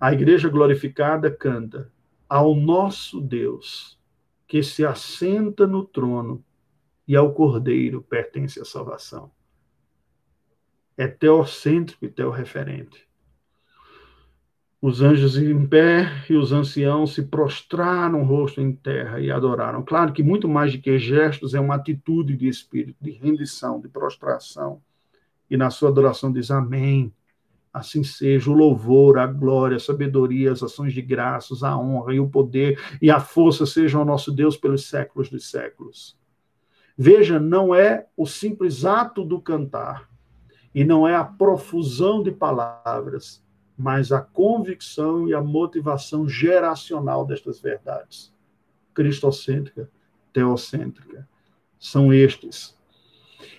A 0.00 0.14
igreja 0.14 0.48
glorificada 0.48 1.30
canta 1.30 1.92
ao 2.26 2.54
nosso 2.56 3.20
Deus, 3.20 4.00
que 4.48 4.62
se 4.62 4.82
assenta 4.82 5.66
no 5.66 5.84
trono, 5.84 6.42
e 7.06 7.14
ao 7.14 7.34
cordeiro 7.34 8.00
pertence 8.00 8.58
a 8.58 8.64
salvação 8.64 9.30
é 10.96 11.06
teocêntrico 11.06 12.06
e 12.06 12.08
teorreferente. 12.08 13.06
Os 14.82 15.02
anjos 15.02 15.36
em 15.36 15.66
pé 15.66 16.10
e 16.30 16.34
os 16.34 16.52
anciãos 16.52 17.12
se 17.12 17.24
prostraram 17.24 18.22
o 18.22 18.24
rosto 18.24 18.62
em 18.62 18.72
terra 18.72 19.20
e 19.20 19.30
adoraram. 19.30 19.82
Claro 19.82 20.10
que 20.10 20.22
muito 20.22 20.48
mais 20.48 20.72
do 20.72 20.80
que 20.80 20.98
gestos 20.98 21.52
é 21.52 21.60
uma 21.60 21.74
atitude 21.74 22.34
de 22.34 22.48
espírito, 22.48 22.96
de 22.98 23.10
rendição, 23.10 23.78
de 23.78 23.88
prostração. 23.88 24.80
E 25.50 25.56
na 25.56 25.68
sua 25.68 25.90
adoração 25.90 26.32
diz 26.32 26.50
amém. 26.50 27.12
Assim 27.70 28.02
seja 28.02 28.50
o 28.50 28.54
louvor, 28.54 29.18
a 29.18 29.26
glória, 29.26 29.76
a 29.76 29.80
sabedoria, 29.80 30.50
as 30.50 30.62
ações 30.62 30.94
de 30.94 31.02
graças, 31.02 31.62
a 31.62 31.78
honra 31.78 32.14
e 32.14 32.20
o 32.20 32.30
poder 32.30 32.80
e 33.02 33.10
a 33.10 33.20
força 33.20 33.66
sejam 33.66 34.00
ao 34.00 34.06
nosso 34.06 34.32
Deus 34.32 34.56
pelos 34.56 34.88
séculos 34.88 35.28
dos 35.28 35.50
séculos. 35.50 36.18
Veja, 36.96 37.38
não 37.38 37.74
é 37.74 38.06
o 38.16 38.26
simples 38.26 38.86
ato 38.86 39.24
do 39.24 39.40
cantar, 39.40 40.08
e 40.74 40.84
não 40.84 41.06
é 41.06 41.14
a 41.14 41.24
profusão 41.24 42.22
de 42.22 42.30
palavras, 42.30 43.44
mas 43.80 44.12
a 44.12 44.20
convicção 44.20 45.26
e 45.26 45.32
a 45.32 45.40
motivação 45.40 46.28
geracional 46.28 47.24
destas 47.24 47.58
verdades. 47.58 48.30
Cristocêntrica, 48.92 49.90
teocêntrica. 50.34 51.26
São 51.78 52.12
estes. 52.12 52.76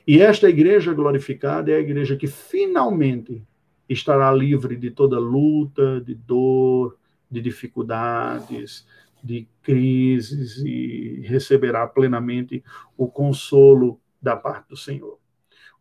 E 0.05 0.21
esta 0.21 0.47
igreja 0.47 0.93
glorificada 0.93 1.71
é 1.71 1.75
a 1.75 1.79
igreja 1.79 2.15
que 2.15 2.27
finalmente 2.27 3.43
estará 3.89 4.31
livre 4.31 4.75
de 4.75 4.91
toda 4.91 5.17
luta, 5.17 5.99
de 5.99 6.13
dor, 6.13 6.99
de 7.29 7.41
dificuldades, 7.41 8.85
de 9.23 9.47
crises 9.63 10.59
e 10.59 11.21
receberá 11.25 11.87
plenamente 11.87 12.63
o 12.95 13.07
consolo 13.07 13.99
da 14.21 14.35
parte 14.35 14.69
do 14.69 14.77
Senhor. 14.77 15.17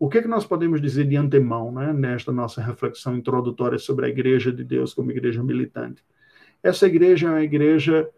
O 0.01 0.09
que, 0.09 0.17
é 0.17 0.23
que 0.23 0.29
nós 0.29 0.47
podemos 0.47 0.81
dizer 0.81 1.07
de 1.07 1.15
antemão, 1.15 1.71
né, 1.71 1.93
nesta 1.93 2.33
nossa 2.33 2.63
reflexão 2.63 3.15
introdutória 3.15 3.79
sobre 3.79 4.07
a 4.07 4.09
Igreja 4.09 4.51
de 4.51 4.65
Deus 4.65 4.95
como 4.95 5.11
igreja 5.11 5.43
militante? 5.43 6.03
Essa 6.63 6.87
igreja 6.87 7.27
é 7.27 7.31
uma 7.31 7.43
igreja 7.43 8.09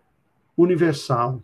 universal, 0.56 1.42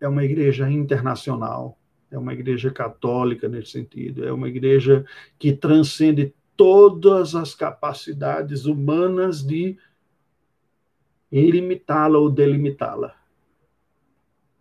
é 0.00 0.08
uma 0.08 0.24
igreja 0.24 0.70
internacional, 0.70 1.78
é 2.10 2.16
uma 2.16 2.32
igreja 2.32 2.70
católica 2.70 3.46
nesse 3.46 3.72
sentido, 3.72 4.24
é 4.24 4.32
uma 4.32 4.48
igreja 4.48 5.04
que 5.38 5.52
transcende 5.52 6.34
todas 6.56 7.34
as 7.34 7.54
capacidades 7.54 8.64
humanas 8.64 9.42
de 9.42 9.76
limitá-la 11.30 12.18
ou 12.18 12.30
delimitá-la. 12.30 13.14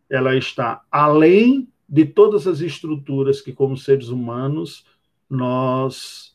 Ela 0.09 0.35
está 0.35 0.83
além 0.91 1.70
de 1.91 2.05
todas 2.05 2.47
as 2.47 2.61
estruturas 2.61 3.41
que, 3.41 3.51
como 3.51 3.75
seres 3.75 4.07
humanos, 4.07 4.85
nós 5.29 6.33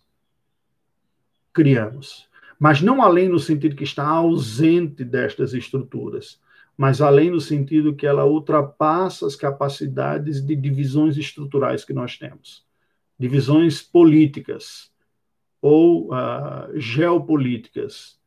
criamos. 1.51 2.29
Mas 2.59 2.83
não 2.83 3.01
além 3.01 3.31
no 3.31 3.39
sentido 3.39 3.75
que 3.75 3.85
está 3.85 4.07
ausente 4.07 5.03
destas 5.03 5.55
estruturas, 5.55 6.39
mas 6.77 7.01
além 7.01 7.31
no 7.31 7.41
sentido 7.41 7.95
que 7.95 8.07
ela 8.07 8.27
ultrapassa 8.27 9.27
as 9.27 9.35
capacidades 9.35 10.45
de 10.45 10.55
divisões 10.55 11.17
estruturais 11.17 11.87
que 11.87 11.95
nós 11.95 12.19
temos. 12.19 12.67
Divisões 13.19 13.81
políticas 13.81 14.93
ou 15.63 16.13
uh, 16.13 16.79
geopolíticas. 16.79 18.21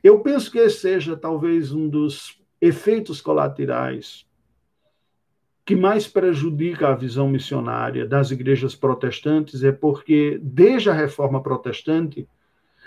Eu 0.00 0.20
penso 0.20 0.48
que 0.52 0.58
esse 0.58 0.78
seja 0.78 1.16
talvez 1.16 1.72
um 1.72 1.88
dos 1.88 2.40
efeitos 2.60 3.20
colaterais 3.20 4.24
que 5.66 5.74
mais 5.74 6.06
prejudica 6.06 6.88
a 6.88 6.94
visão 6.94 7.28
missionária 7.28 8.06
das 8.06 8.30
igrejas 8.30 8.76
protestantes 8.76 9.64
é 9.64 9.72
porque, 9.72 10.38
desde 10.40 10.88
a 10.88 10.92
reforma 10.92 11.42
protestante, 11.42 12.28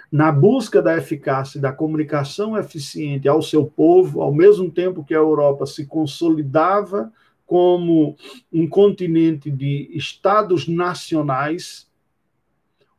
na 0.09 0.31
busca 0.31 0.81
da 0.81 0.97
eficácia 0.97 1.59
e 1.59 1.61
da 1.61 1.73
comunicação 1.73 2.57
eficiente 2.57 3.27
ao 3.27 3.41
seu 3.41 3.65
povo, 3.65 4.21
ao 4.21 4.33
mesmo 4.33 4.71
tempo 4.71 5.03
que 5.03 5.13
a 5.13 5.17
Europa 5.17 5.65
se 5.65 5.85
consolidava 5.85 7.11
como 7.45 8.15
um 8.51 8.65
continente 8.65 9.51
de 9.51 9.91
estados 9.93 10.65
nacionais, 10.65 11.85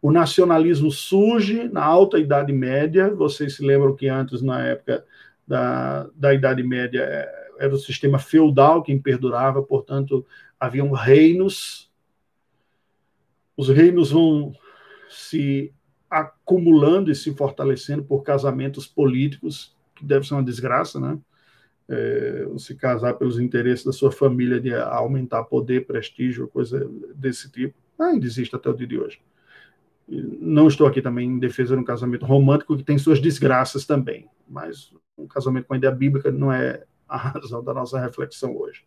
o 0.03 0.13
nacionalismo 0.13 0.91
surge 0.91 1.71
na 1.73 1.83
Alta 1.83 2.19
Idade 2.19 2.53
Média. 2.53 3.09
Vocês 3.15 3.57
se 3.57 3.65
lembram 3.65 3.97
que 3.97 4.09
antes, 4.09 4.43
na 4.43 4.63
época 4.63 5.05
da, 5.49 6.07
da 6.15 6.35
Idade 6.35 6.63
Média, 6.63 7.27
era 7.61 7.75
o 7.75 7.79
sistema 7.79 8.19
feudal 8.19 8.83
que 8.83 8.99
perdurava, 8.99 9.63
portanto, 9.63 10.27
haviam 10.59 10.91
reinos. 10.93 11.91
Os 13.55 13.69
reinos 13.69 14.11
vão 14.11 14.55
se 15.11 15.71
acumulando 16.09 17.11
e 17.11 17.15
se 17.15 17.35
fortalecendo 17.35 18.03
por 18.03 18.23
casamentos 18.23 18.87
políticos, 18.87 19.77
que 19.95 20.05
deve 20.05 20.27
ser 20.27 20.35
uma 20.35 20.43
desgraça, 20.43 20.99
né? 20.99 21.19
É, 21.87 22.49
se 22.57 22.75
casar 22.77 23.15
pelos 23.15 23.39
interesses 23.39 23.85
da 23.85 23.93
sua 23.93 24.11
família 24.11 24.61
de 24.61 24.73
aumentar 24.73 25.45
poder, 25.45 25.87
prestígio, 25.87 26.49
coisa 26.49 26.89
desse 27.15 27.51
tipo. 27.51 27.75
Ainda 27.99 28.25
existe 28.25 28.57
até 28.57 28.71
o 28.71 28.75
dia 28.75 28.87
de 28.87 28.99
hoje. 28.99 29.21
Não 30.09 30.67
estou 30.67 30.87
aqui 30.87 31.03
também 31.03 31.29
em 31.29 31.39
defesa 31.39 31.75
de 31.75 31.81
um 31.81 31.85
casamento 31.85 32.25
romântico 32.25 32.77
que 32.77 32.85
tem 32.85 32.97
suas 32.97 33.21
desgraças 33.21 33.85
também, 33.85 34.29
mas 34.49 34.95
um 35.19 35.27
casamento 35.27 35.67
com 35.67 35.75
a 35.75 35.77
ideia 35.77 35.93
bíblica 35.93 36.31
não 36.31 36.51
é 36.51 36.85
a 37.11 37.17
razão 37.17 37.63
da 37.63 37.75
nossa 37.75 37.99
reflexão 37.99 38.57
hoje. 38.57 38.85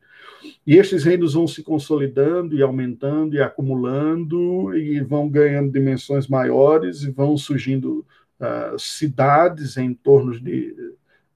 E 0.66 0.78
estes 0.78 1.04
reinos 1.04 1.34
vão 1.34 1.46
se 1.46 1.62
consolidando 1.62 2.56
e 2.56 2.62
aumentando 2.62 3.36
e 3.36 3.42
acumulando 3.42 4.76
e 4.76 5.02
vão 5.02 5.30
ganhando 5.30 5.72
dimensões 5.72 6.28
maiores 6.28 7.04
e 7.04 7.12
vão 7.12 7.38
surgindo 7.38 8.06
uh, 8.40 8.80
cidades 8.80 9.76
em 9.76 9.94
torno 9.94 10.40
de, 10.40 10.74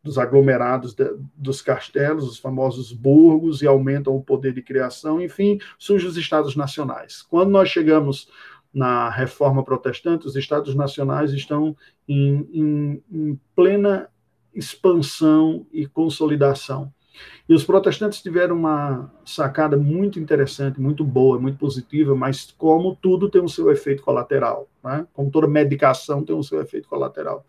dos 0.01 0.17
aglomerados 0.17 0.93
de, 0.93 1.13
dos 1.35 1.61
castelos, 1.61 2.27
os 2.27 2.39
famosos 2.39 2.93
burgos, 2.93 3.61
e 3.61 3.67
aumentam 3.67 4.15
o 4.15 4.23
poder 4.23 4.53
de 4.53 4.61
criação. 4.61 5.21
Enfim, 5.21 5.59
surgem 5.77 6.07
os 6.07 6.15
estados 6.15 6.55
nacionais. 6.55 7.21
Quando 7.21 7.49
nós 7.49 7.69
chegamos 7.69 8.29
na 8.73 9.09
reforma 9.09 9.63
protestante, 9.63 10.27
os 10.27 10.35
estados 10.35 10.73
nacionais 10.73 11.33
estão 11.33 11.75
em, 12.07 12.47
em, 12.53 13.03
em 13.11 13.39
plena 13.55 14.09
expansão 14.57 15.65
e 15.71 15.85
consolidação. 15.85 16.91
E 17.47 17.53
os 17.53 17.63
protestantes 17.63 18.21
tiveram 18.21 18.55
uma 18.55 19.11
sacada 19.25 19.77
muito 19.77 20.19
interessante, 20.19 20.81
muito 20.81 21.03
boa, 21.03 21.39
muito 21.39 21.57
positiva, 21.57 22.15
mas 22.15 22.53
como 22.57 22.95
tudo 22.95 23.29
tem 23.29 23.41
o 23.41 23.49
seu 23.49 23.71
efeito 23.71 24.03
colateral, 24.03 24.67
né? 24.83 25.07
como 25.13 25.31
toda 25.31 25.47
medicação 25.47 26.23
tem 26.23 26.35
o 26.35 26.43
seu 26.43 26.61
efeito 26.61 26.87
colateral, 26.87 27.45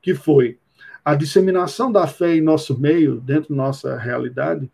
que 0.00 0.14
foi 0.14 0.58
a 1.04 1.14
disseminação 1.14 1.90
da 1.90 2.06
fé 2.06 2.36
em 2.36 2.40
nosso 2.40 2.78
meio, 2.78 3.20
dentro 3.20 3.50
da 3.50 3.62
nossa 3.62 3.96
realidade, 3.96 4.70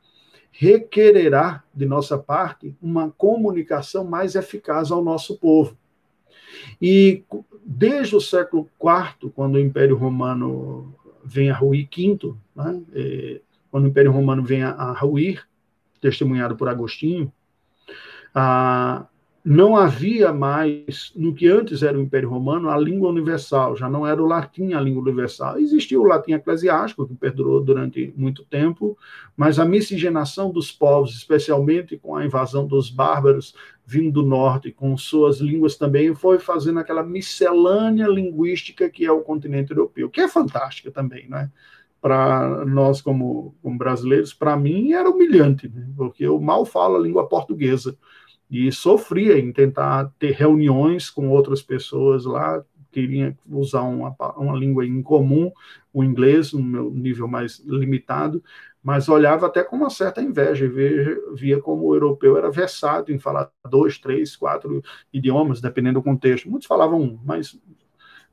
requererá 0.50 1.62
de 1.74 1.86
nossa 1.86 2.18
parte 2.18 2.74
uma 2.80 3.10
comunicação 3.10 4.04
mais 4.04 4.34
eficaz 4.34 4.90
ao 4.90 5.04
nosso 5.04 5.38
povo. 5.38 5.76
E 6.80 7.24
desde 7.64 8.16
o 8.16 8.20
século 8.20 8.68
IV, 8.80 9.30
quando 9.34 9.56
o 9.56 9.60
Império 9.60 9.96
Romano 9.96 10.94
vem 11.26 11.50
a 11.50 11.54
ruir, 11.54 11.88
quinto, 11.88 12.38
né, 12.54 12.80
é, 12.94 13.40
quando 13.70 13.84
o 13.84 13.88
Império 13.88 14.12
Romano 14.12 14.42
vem 14.42 14.62
a, 14.62 14.92
ruir, 14.92 15.46
testemunhado 16.00 16.56
por 16.56 16.68
Agostinho, 16.68 17.32
a, 18.34 19.06
não 19.48 19.76
havia 19.76 20.32
mais, 20.32 21.12
no 21.14 21.32
que 21.32 21.46
antes 21.46 21.84
era 21.84 21.96
o 21.96 22.02
Império 22.02 22.28
Romano, 22.28 22.68
a 22.68 22.76
língua 22.76 23.10
universal, 23.10 23.76
já 23.76 23.88
não 23.88 24.04
era 24.04 24.20
o 24.20 24.26
latim 24.26 24.72
a 24.72 24.80
língua 24.80 25.00
universal. 25.00 25.56
Existia 25.60 26.00
o 26.00 26.04
latim 26.04 26.32
eclesiástico, 26.32 27.06
que 27.06 27.14
perdurou 27.14 27.62
durante 27.62 28.12
muito 28.16 28.44
tempo, 28.44 28.98
mas 29.36 29.60
a 29.60 29.64
miscigenação 29.64 30.50
dos 30.50 30.72
povos, 30.72 31.14
especialmente 31.14 31.96
com 31.96 32.16
a 32.16 32.26
invasão 32.26 32.66
dos 32.66 32.90
bárbaros 32.90 33.54
vindo 33.86 34.20
do 34.20 34.26
norte, 34.26 34.72
com 34.72 34.96
suas 34.96 35.38
línguas 35.38 35.76
também, 35.76 36.12
foi 36.12 36.40
fazendo 36.40 36.80
aquela 36.80 37.04
miscelânea 37.04 38.08
linguística 38.08 38.90
que 38.90 39.06
é 39.06 39.12
o 39.12 39.20
continente 39.20 39.70
europeu, 39.70 40.10
que 40.10 40.20
é 40.20 40.26
fantástica 40.26 40.90
também, 40.90 41.28
né? 41.28 41.52
Para 42.00 42.64
nós, 42.64 43.00
como, 43.00 43.54
como 43.62 43.78
brasileiros, 43.78 44.34
para 44.34 44.56
mim 44.56 44.92
era 44.92 45.08
humilhante, 45.08 45.68
né? 45.68 45.86
porque 45.96 46.24
eu 46.24 46.40
mal 46.40 46.64
falo 46.66 46.96
a 46.96 47.00
língua 47.00 47.28
portuguesa 47.28 47.96
e 48.50 48.70
sofria 48.70 49.38
em 49.38 49.52
tentar 49.52 50.12
ter 50.18 50.32
reuniões 50.32 51.10
com 51.10 51.28
outras 51.28 51.62
pessoas 51.62 52.24
lá, 52.24 52.64
queria 52.92 53.36
usar 53.46 53.82
uma, 53.82 54.14
uma 54.36 54.56
língua 54.56 54.86
em 54.86 55.02
comum, 55.02 55.52
o 55.92 56.04
inglês, 56.04 56.52
no 56.52 56.62
meu 56.62 56.90
nível 56.90 57.28
mais 57.28 57.58
limitado, 57.58 58.42
mas 58.82 59.08
olhava 59.08 59.46
até 59.46 59.64
com 59.64 59.76
uma 59.76 59.90
certa 59.90 60.22
inveja 60.22 60.64
e 60.64 60.68
via, 60.68 61.20
via 61.34 61.60
como 61.60 61.86
o 61.86 61.94
europeu 61.94 62.36
era 62.36 62.50
versado 62.50 63.12
em 63.12 63.18
falar 63.18 63.50
dois, 63.68 63.98
três, 63.98 64.36
quatro 64.36 64.82
idiomas, 65.12 65.60
dependendo 65.60 65.98
do 65.98 66.04
contexto. 66.04 66.48
Muitos 66.48 66.68
falavam 66.68 67.00
um, 67.00 67.18
mas 67.24 67.58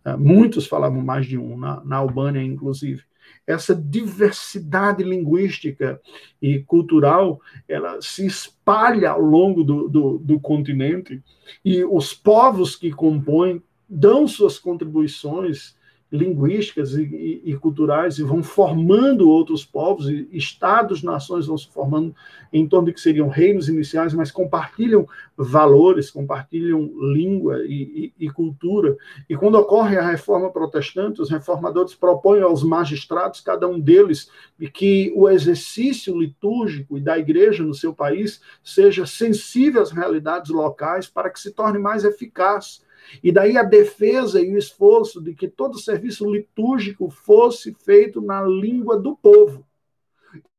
é, 0.06 0.16
muitos 0.16 0.68
falavam 0.68 1.02
mais 1.02 1.26
de 1.26 1.38
um, 1.38 1.58
na, 1.58 1.84
na 1.84 1.98
Albânia, 1.98 2.42
inclusive 2.42 3.04
essa 3.46 3.76
diversidade 3.76 5.04
linguística 5.04 6.00
e 6.42 6.60
cultural, 6.60 7.40
ela 7.68 8.02
se 8.02 8.26
espalha 8.26 9.12
ao 9.12 9.22
longo 9.22 9.64
do, 9.64 9.90
do, 9.90 10.18
do 10.18 10.40
continente 10.40 11.22
e 11.64 11.84
os 11.84 12.14
povos 12.14 12.76
que 12.76 12.92
compõem 12.92 13.62
dão 13.88 14.28
suas 14.28 14.58
contribuições 14.58 15.76
linguísticas 16.14 16.94
e, 16.94 17.02
e, 17.02 17.42
e, 17.52 17.58
culturais 17.58 18.20
e 18.20 18.24
vão 18.24 18.44
formando 18.44 19.28
outros 19.28 19.66
povos, 19.66 20.08
e 20.08 20.28
estados, 20.32 21.02
nações 21.02 21.48
vão 21.48 21.58
se 21.58 21.68
formando 21.68 22.16
em 22.54 22.68
torno 22.68 22.86
de 22.86 22.94
que 22.94 23.02
seriam 23.02 23.28
reinos 23.28 23.68
iniciais, 23.68 24.14
mas 24.14 24.30
compartilham 24.30 25.08
valores, 25.36 26.12
compartilham 26.12 26.92
língua 27.12 27.64
e, 27.66 28.14
e, 28.20 28.30
cultura. 28.30 28.96
E 29.28 29.36
quando 29.36 29.56
ocorre 29.56 29.98
a 29.98 30.08
reforma 30.08 30.52
protestante, 30.52 31.20
os 31.20 31.32
reformadores 31.32 31.96
propõem 31.96 32.42
aos 32.42 32.64
magistrados, 32.64 33.42
cada 33.42 33.68
um 33.68 33.80
deles, 33.80 34.30
que 34.72 35.12
o 35.16 35.28
exercício 35.28 36.16
litúrgico 36.16 36.96
e 36.96 37.02
da 37.02 37.18
igreja 37.18 37.64
no 37.64 37.74
seu 37.74 37.92
país 37.92 38.40
seja 38.64 39.08
sensível 39.08 39.82
às 39.82 39.90
realidades 39.90 40.52
locais 40.52 41.08
para 41.08 41.32
que 41.32 41.40
se 41.40 41.52
torne 41.52 41.80
mais 41.80 42.04
eficaz 42.04 42.83
e 43.24 43.32
daí 43.32 43.58
a 43.58 43.64
defesa 43.64 44.42
e 44.42 44.54
o 44.54 44.58
esforço 44.58 45.22
de 45.22 45.34
que 45.34 45.48
todo 45.48 45.80
serviço 45.80 46.30
litúrgico 46.32 47.10
fosse 47.10 47.74
feito 47.74 48.22
na 48.22 48.42
língua 48.44 49.00
do 49.00 49.16
povo. 49.16 49.66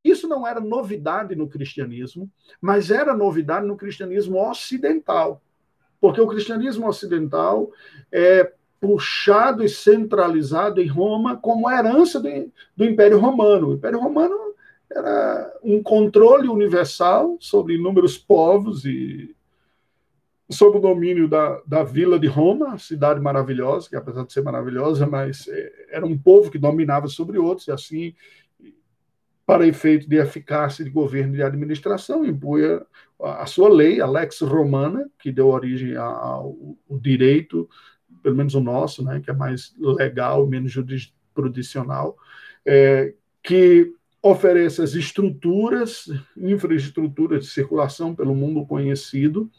Isso 0.04 0.28
não 0.28 0.46
era 0.46 0.60
novidade 0.60 1.34
no 1.34 1.48
cristianismo, 1.48 2.30
mas 2.60 2.90
era 2.90 3.16
novidade 3.16 3.66
no 3.66 3.76
cristianismo 3.76 4.38
ocidental. 4.38 5.40
Porque 5.98 6.20
o 6.20 6.26
cristianismo 6.26 6.86
ocidental 6.86 7.70
é 8.12 8.52
puxado 8.78 9.64
e 9.64 9.68
centralizado 9.68 10.78
em 10.78 10.86
Roma 10.86 11.38
como 11.38 11.70
herança 11.70 12.20
do, 12.20 12.28
do 12.76 12.84
Império 12.84 13.18
Romano. 13.18 13.68
O 13.68 13.74
Império 13.74 13.98
Romano 13.98 14.36
era 14.90 15.58
um 15.62 15.82
controle 15.82 16.48
universal 16.48 17.38
sobre 17.40 17.76
inúmeros 17.76 18.18
povos 18.18 18.84
e 18.84 19.33
sob 20.50 20.78
o 20.78 20.80
domínio 20.80 21.28
da, 21.28 21.60
da 21.66 21.82
Vila 21.82 22.18
de 22.18 22.26
Roma, 22.26 22.78
cidade 22.78 23.20
maravilhosa, 23.20 23.88
que 23.88 23.96
apesar 23.96 24.24
de 24.24 24.32
ser 24.32 24.42
maravilhosa, 24.42 25.06
mas 25.06 25.48
é, 25.48 25.86
era 25.90 26.06
um 26.06 26.16
povo 26.16 26.50
que 26.50 26.58
dominava 26.58 27.08
sobre 27.08 27.38
outros, 27.38 27.66
e 27.68 27.72
assim, 27.72 28.14
para 29.46 29.66
efeito 29.66 30.08
de 30.08 30.16
eficácia 30.16 30.84
de 30.84 30.90
governo 30.90 31.34
e 31.34 31.36
de 31.36 31.42
administração, 31.42 32.24
impunha 32.24 32.84
a 33.20 33.46
sua 33.46 33.68
lei, 33.68 34.00
a 34.00 34.06
Lex 34.06 34.40
Romana, 34.40 35.08
que 35.18 35.32
deu 35.32 35.48
origem 35.48 35.96
ao, 35.96 36.56
ao 36.90 36.98
direito, 36.98 37.68
pelo 38.22 38.36
menos 38.36 38.54
o 38.54 38.60
nosso, 38.60 39.04
né, 39.04 39.20
que 39.20 39.30
é 39.30 39.34
mais 39.34 39.74
legal, 39.78 40.46
menos 40.46 40.72
jurisprudencial, 40.72 42.16
é, 42.66 43.14
que 43.42 43.92
oferece 44.26 44.80
as 44.80 44.94
estruturas, 44.94 46.10
infraestruturas 46.34 47.44
de 47.44 47.50
circulação 47.50 48.14
pelo 48.14 48.34
mundo 48.34 48.64
conhecido, 48.64 49.50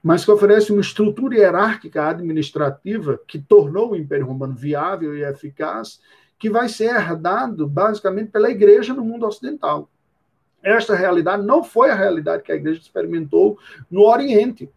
mas 0.00 0.24
que 0.24 0.30
oferece 0.30 0.70
uma 0.70 0.80
estrutura 0.80 1.34
hierárquica 1.34 2.06
administrativa 2.10 3.18
que 3.26 3.40
tornou 3.40 3.90
o 3.90 3.96
Império 3.96 4.24
Romano 4.24 4.54
viável 4.54 5.18
e 5.18 5.24
eficaz, 5.24 6.00
que 6.38 6.48
vai 6.48 6.68
ser 6.68 6.94
herdado 6.94 7.66
basicamente 7.66 8.30
pela 8.30 8.48
Igreja 8.48 8.94
no 8.94 9.04
mundo 9.04 9.26
ocidental. 9.26 9.90
Esta 10.62 10.94
realidade 10.94 11.44
não 11.44 11.64
foi 11.64 11.90
a 11.90 11.96
realidade 11.96 12.44
que 12.44 12.52
a 12.52 12.56
Igreja 12.56 12.80
experimentou 12.80 13.58
no 13.90 14.02
Oriente. 14.02 14.70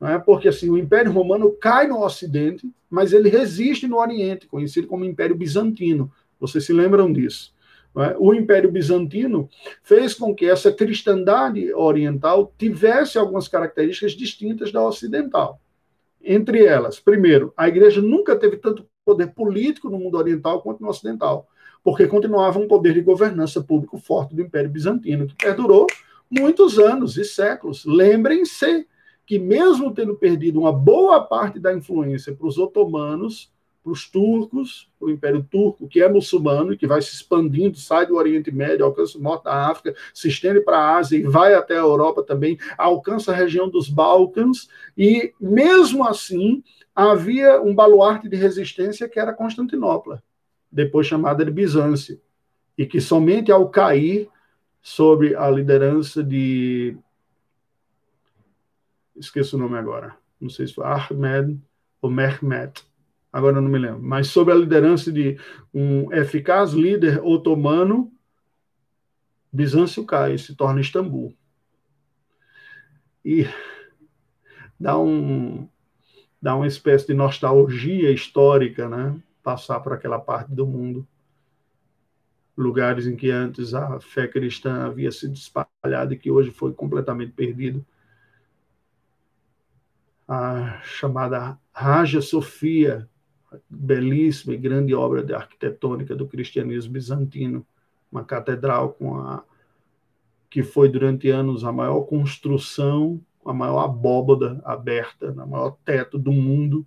Não 0.00 0.08
é? 0.08 0.18
Porque 0.18 0.48
assim, 0.48 0.68
o 0.68 0.76
Império 0.76 1.12
Romano 1.12 1.52
cai 1.52 1.86
no 1.86 2.02
Ocidente, 2.02 2.68
mas 2.90 3.12
ele 3.12 3.28
resiste 3.28 3.86
no 3.86 3.98
Oriente, 3.98 4.48
conhecido 4.48 4.88
como 4.88 5.04
Império 5.04 5.36
Bizantino. 5.36 6.10
Vocês 6.40 6.66
se 6.66 6.72
lembram 6.72 7.12
disso? 7.12 7.53
É? 7.96 8.16
O 8.18 8.34
Império 8.34 8.70
Bizantino 8.70 9.48
fez 9.82 10.14
com 10.14 10.34
que 10.34 10.46
essa 10.46 10.72
cristandade 10.72 11.72
oriental 11.72 12.52
tivesse 12.58 13.18
algumas 13.18 13.46
características 13.46 14.12
distintas 14.12 14.72
da 14.72 14.84
ocidental. 14.84 15.60
Entre 16.20 16.64
elas, 16.64 16.98
primeiro, 16.98 17.52
a 17.56 17.68
igreja 17.68 18.02
nunca 18.02 18.34
teve 18.34 18.56
tanto 18.56 18.84
poder 19.04 19.28
político 19.28 19.88
no 19.88 19.98
mundo 19.98 20.16
oriental 20.16 20.60
quanto 20.60 20.82
no 20.82 20.88
ocidental, 20.88 21.46
porque 21.84 22.06
continuava 22.06 22.58
um 22.58 22.66
poder 22.66 22.94
de 22.94 23.00
governança 23.00 23.62
público 23.62 23.98
forte 23.98 24.34
do 24.34 24.42
Império 24.42 24.70
Bizantino, 24.70 25.26
que 25.26 25.36
perdurou 25.36 25.86
muitos 26.30 26.78
anos 26.78 27.16
e 27.16 27.24
séculos. 27.24 27.84
Lembrem-se 27.84 28.88
que, 29.26 29.38
mesmo 29.38 29.92
tendo 29.94 30.16
perdido 30.16 30.60
uma 30.60 30.72
boa 30.72 31.20
parte 31.20 31.60
da 31.60 31.72
influência 31.72 32.34
para 32.34 32.46
os 32.46 32.58
otomanos, 32.58 33.52
para 33.84 33.92
os 33.92 34.08
turcos, 34.08 34.90
para 34.98 35.08
o 35.08 35.10
Império 35.10 35.46
Turco, 35.48 35.86
que 35.86 36.02
é 36.02 36.08
muçulmano 36.08 36.72
e 36.72 36.76
que 36.78 36.86
vai 36.86 37.02
se 37.02 37.14
expandindo, 37.14 37.76
sai 37.76 38.06
do 38.06 38.16
Oriente 38.16 38.50
Médio, 38.50 38.86
alcança 38.86 39.18
o 39.18 39.20
norte 39.20 39.44
da 39.44 39.68
África, 39.70 39.94
se 40.14 40.26
estende 40.28 40.60
para 40.62 40.78
a 40.78 40.96
Ásia 40.96 41.18
e 41.18 41.22
vai 41.22 41.52
até 41.52 41.74
a 41.74 41.80
Europa 41.80 42.22
também, 42.22 42.58
alcança 42.78 43.30
a 43.30 43.34
região 43.34 43.68
dos 43.68 43.90
Balcãs, 43.90 44.68
e 44.96 45.34
mesmo 45.38 46.02
assim 46.02 46.64
havia 46.96 47.60
um 47.60 47.74
baluarte 47.74 48.26
de 48.26 48.36
resistência 48.36 49.06
que 49.06 49.20
era 49.20 49.34
Constantinopla, 49.34 50.22
depois 50.72 51.06
chamada 51.06 51.44
de 51.44 51.50
Bizâncio, 51.50 52.18
e 52.78 52.86
que 52.86 53.02
somente 53.02 53.52
ao 53.52 53.68
cair 53.68 54.30
sob 54.80 55.36
a 55.36 55.50
liderança 55.50 56.24
de 56.24 56.96
esqueço 59.14 59.56
o 59.56 59.60
nome 59.60 59.76
agora, 59.76 60.16
não 60.40 60.48
sei 60.48 60.66
se 60.66 60.72
foi 60.72 60.84
Ahmed 60.86 61.60
ou 62.00 62.10
Mehmet, 62.10 62.82
agora 63.34 63.60
não 63.60 63.68
me 63.68 63.80
lembro, 63.80 64.00
mas 64.00 64.28
sob 64.28 64.52
a 64.52 64.54
liderança 64.54 65.10
de 65.10 65.36
um 65.74 66.12
eficaz 66.12 66.70
líder 66.70 67.20
otomano, 67.20 68.12
Bizâncio 69.52 70.06
cai, 70.06 70.38
se 70.38 70.54
torna 70.54 70.80
Istambul. 70.80 71.36
E 73.24 73.44
dá 74.78 74.96
um 74.96 75.68
dá 76.40 76.54
uma 76.54 76.68
espécie 76.68 77.08
de 77.08 77.14
nostalgia 77.14 78.12
histórica, 78.12 78.88
né? 78.88 79.20
Passar 79.42 79.80
por 79.80 79.92
aquela 79.92 80.20
parte 80.20 80.54
do 80.54 80.64
mundo, 80.64 81.04
lugares 82.56 83.04
em 83.04 83.16
que 83.16 83.32
antes 83.32 83.74
a 83.74 83.98
fé 83.98 84.28
cristã 84.28 84.84
havia 84.86 85.10
sido 85.10 85.34
espalhada 85.34 86.14
e 86.14 86.18
que 86.18 86.30
hoje 86.30 86.52
foi 86.52 86.72
completamente 86.72 87.32
perdido. 87.32 87.84
A 90.28 90.80
chamada 90.84 91.58
Raja 91.72 92.22
Sofia, 92.22 93.08
belíssima 93.68 94.54
e 94.54 94.58
grande 94.58 94.94
obra 94.94 95.22
de 95.22 95.34
arquitetônica 95.34 96.14
do 96.14 96.26
cristianismo 96.26 96.92
bizantino, 96.92 97.66
uma 98.10 98.24
catedral 98.24 98.92
com 98.92 99.16
a 99.18 99.44
que 100.48 100.62
foi 100.62 100.88
durante 100.88 101.28
anos 101.30 101.64
a 101.64 101.72
maior 101.72 102.02
construção, 102.02 103.20
a 103.44 103.52
maior 103.52 103.80
abóbada 103.80 104.62
aberta, 104.64 105.32
o 105.32 105.48
maior 105.48 105.76
teto 105.84 106.16
do 106.16 106.30
mundo, 106.30 106.86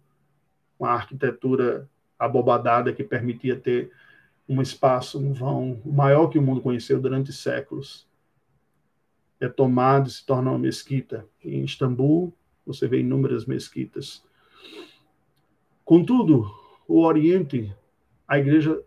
uma 0.79 0.91
arquitetura 0.91 1.89
abobadada 2.17 2.93
que 2.93 3.03
permitia 3.03 3.57
ter 3.57 3.91
um 4.47 4.61
espaço, 4.61 5.19
um 5.19 5.33
vão 5.33 5.81
maior 5.85 6.27
que 6.29 6.39
o 6.39 6.41
mundo 6.41 6.61
conheceu 6.61 7.01
durante 7.01 7.33
séculos. 7.33 8.07
É 9.39 9.49
tomado 9.49 10.07
e 10.07 10.11
se 10.11 10.25
torna 10.25 10.51
uma 10.51 10.59
mesquita. 10.59 11.27
Em 11.43 11.65
Istambul, 11.65 12.33
você 12.65 12.87
vê 12.87 13.01
inúmeras 13.01 13.45
mesquitas 13.45 14.23
Contudo, 15.87 16.53
o 16.85 16.99
Oriente, 16.99 17.73
a 18.27 18.37
igreja 18.37 18.77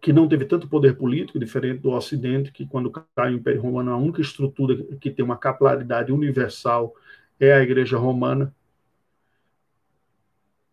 que 0.00 0.12
não 0.12 0.26
teve 0.26 0.44
tanto 0.44 0.66
poder 0.66 0.96
político, 0.96 1.38
diferente 1.38 1.82
do 1.82 1.92
Ocidente, 1.92 2.50
que 2.50 2.66
quando 2.66 2.90
cai 2.90 3.32
o 3.32 3.36
Império 3.36 3.62
Romano, 3.62 3.92
a 3.92 3.96
única 3.96 4.20
estrutura 4.20 4.76
que 5.00 5.08
tem 5.08 5.24
uma 5.24 5.36
capilaridade 5.36 6.10
universal 6.10 6.92
é 7.38 7.52
a 7.52 7.62
Igreja 7.62 7.96
Romana. 7.96 8.52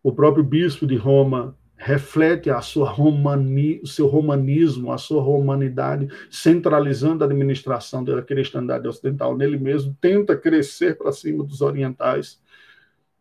O 0.02 0.12
próprio 0.12 0.42
bispo 0.42 0.88
de 0.88 0.96
Roma 0.96 1.56
reflete 1.76 2.50
a 2.50 2.60
sua 2.60 2.90
romani, 2.90 3.80
o 3.80 3.86
seu 3.86 4.08
romanismo, 4.08 4.90
a 4.90 4.98
sua 4.98 5.22
romanidade, 5.22 6.08
centralizando 6.28 7.22
a 7.22 7.28
administração 7.28 8.02
da 8.02 8.20
cristandade 8.22 8.88
ocidental 8.88 9.36
nele 9.36 9.56
mesmo, 9.56 9.96
tenta 10.00 10.36
crescer 10.36 10.98
para 10.98 11.12
cima 11.12 11.44
dos 11.44 11.60
orientais. 11.60 12.40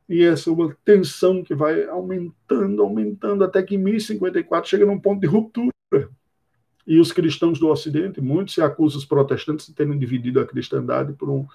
E 0.09 0.23
essa 0.23 0.49
é 0.49 0.53
uma 0.53 0.75
tensão 0.85 1.43
que 1.43 1.53
vai 1.53 1.85
aumentando, 1.85 2.81
aumentando, 2.81 3.43
até 3.43 3.61
que 3.61 3.75
em 3.75 3.77
1054 3.77 4.69
chega 4.69 4.85
num 4.85 4.99
ponto 4.99 5.19
de 5.19 5.27
ruptura. 5.27 5.71
E 6.85 6.99
os 6.99 7.11
cristãos 7.11 7.59
do 7.59 7.67
Ocidente, 7.67 8.21
muitos 8.21 8.53
se 8.53 8.61
acusam 8.61 8.99
os 8.99 9.05
protestantes 9.05 9.67
de 9.67 9.73
terem 9.73 9.97
dividido 9.99 10.39
a 10.39 10.45
cristandade 10.45 11.11
por 11.11 11.29
um, 11.29 11.45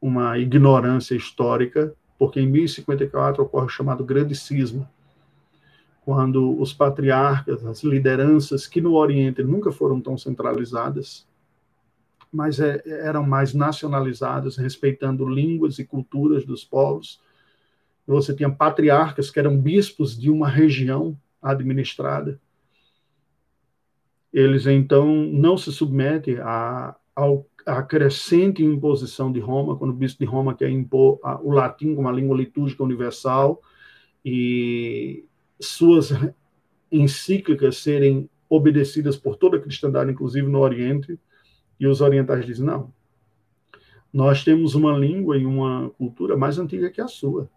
uma 0.00 0.38
ignorância 0.38 1.16
histórica, 1.16 1.92
porque 2.16 2.38
em 2.38 2.46
1054 2.46 3.42
ocorre 3.42 3.66
o 3.66 3.68
chamado 3.68 4.04
Grande 4.04 4.36
Cisma, 4.36 4.88
quando 6.04 6.60
os 6.60 6.72
patriarcas, 6.72 7.64
as 7.64 7.82
lideranças, 7.82 8.66
que 8.66 8.80
no 8.80 8.94
Oriente 8.94 9.42
nunca 9.42 9.72
foram 9.72 10.00
tão 10.00 10.16
centralizadas, 10.16 11.26
mas 12.32 12.58
é, 12.60 12.82
eram 12.86 13.24
mais 13.24 13.52
nacionalizadas, 13.52 14.56
respeitando 14.56 15.28
línguas 15.28 15.78
e 15.78 15.84
culturas 15.84 16.44
dos 16.44 16.64
povos. 16.64 17.20
Você 18.06 18.34
tinha 18.34 18.50
patriarcas 18.50 19.30
que 19.30 19.38
eram 19.38 19.56
bispos 19.56 20.18
de 20.18 20.30
uma 20.30 20.48
região 20.48 21.16
administrada 21.40 22.40
eles 24.32 24.66
então 24.66 25.06
não 25.14 25.58
se 25.58 25.70
submetem 25.70 26.38
à, 26.40 26.96
à 27.66 27.82
crescente 27.82 28.64
imposição 28.64 29.30
de 29.30 29.38
Roma, 29.38 29.76
quando 29.76 29.90
o 29.90 29.94
bispo 29.96 30.20
de 30.20 30.24
Roma 30.24 30.54
quer 30.54 30.70
impor 30.70 31.20
a, 31.22 31.38
o 31.40 31.50
latim 31.50 31.94
como 31.94 32.08
a 32.08 32.12
língua 32.12 32.36
litúrgica 32.36 32.82
universal 32.82 33.60
e 34.24 35.26
suas 35.60 36.10
encíclicas 36.90 37.76
serem 37.76 38.28
obedecidas 38.48 39.16
por 39.16 39.36
toda 39.36 39.58
a 39.58 39.60
cristandade, 39.60 40.10
inclusive 40.10 40.48
no 40.48 40.60
Oriente, 40.60 41.18
e 41.78 41.86
os 41.86 42.00
orientais 42.00 42.46
dizem: 42.46 42.64
não, 42.64 42.92
nós 44.12 44.44
temos 44.44 44.74
uma 44.74 44.96
língua 44.96 45.36
e 45.36 45.44
uma 45.44 45.90
cultura 45.90 46.36
mais 46.36 46.58
antiga 46.58 46.90
que 46.90 47.00
a 47.00 47.08
sua. 47.08 47.50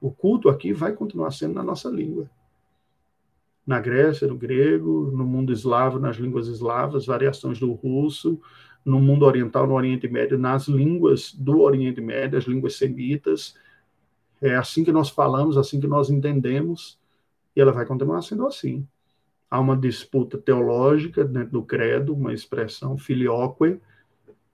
O 0.00 0.10
culto 0.10 0.48
aqui 0.48 0.72
vai 0.72 0.92
continuar 0.92 1.30
sendo 1.30 1.54
na 1.54 1.62
nossa 1.62 1.88
língua 1.88 2.28
na 3.66 3.80
Grécia, 3.80 4.28
no 4.28 4.36
grego, 4.36 5.10
no 5.12 5.26
mundo 5.26 5.52
eslavo, 5.52 5.98
nas 5.98 6.16
línguas 6.16 6.46
eslavas, 6.46 7.04
variações 7.04 7.58
do 7.58 7.72
russo, 7.72 8.40
no 8.84 9.00
mundo 9.00 9.24
oriental, 9.24 9.66
no 9.66 9.74
Oriente 9.74 10.06
Médio, 10.06 10.38
nas 10.38 10.68
línguas 10.68 11.34
do 11.34 11.60
Oriente 11.60 12.00
Médio, 12.00 12.38
as 12.38 12.44
línguas 12.44 12.76
semitas. 12.76 13.56
É 14.40 14.54
assim 14.54 14.84
que 14.84 14.92
nós 14.92 15.10
falamos, 15.10 15.58
assim 15.58 15.80
que 15.80 15.88
nós 15.88 16.08
entendemos, 16.08 16.96
e 17.56 17.60
ela 17.60 17.72
vai 17.72 17.84
continuar 17.84 18.22
sendo 18.22 18.46
assim. 18.46 18.86
Há 19.50 19.58
uma 19.58 19.76
disputa 19.76 20.38
teológica 20.38 21.24
dentro 21.24 21.52
do 21.52 21.62
credo, 21.64 22.14
uma 22.14 22.32
expressão 22.32 22.96
filioque, 22.96 23.80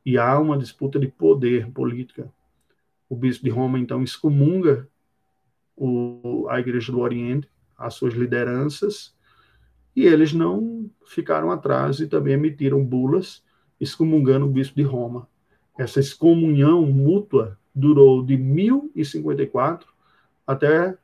e 0.06 0.16
há 0.16 0.38
uma 0.38 0.56
disputa 0.56 0.98
de 0.98 1.08
poder 1.08 1.70
política. 1.70 2.32
O 3.10 3.14
bispo 3.14 3.44
de 3.44 3.50
Roma, 3.50 3.78
então, 3.78 4.02
excomunga 4.02 4.88
o, 5.84 6.46
a 6.48 6.60
Igreja 6.60 6.92
do 6.92 7.00
Oriente, 7.00 7.48
as 7.76 7.94
suas 7.94 8.14
lideranças, 8.14 9.12
e 9.96 10.06
eles 10.06 10.32
não 10.32 10.88
ficaram 11.04 11.50
atrás 11.50 11.98
e 11.98 12.06
também 12.06 12.34
emitiram 12.34 12.84
bulas 12.84 13.42
excomungando 13.80 14.46
o 14.46 14.48
bispo 14.48 14.76
de 14.76 14.84
Roma. 14.84 15.28
Essa 15.76 15.98
excomunhão 15.98 16.86
mútua 16.86 17.58
durou 17.74 18.22
de 18.22 18.36
1054 18.36 19.88
até 20.46 20.96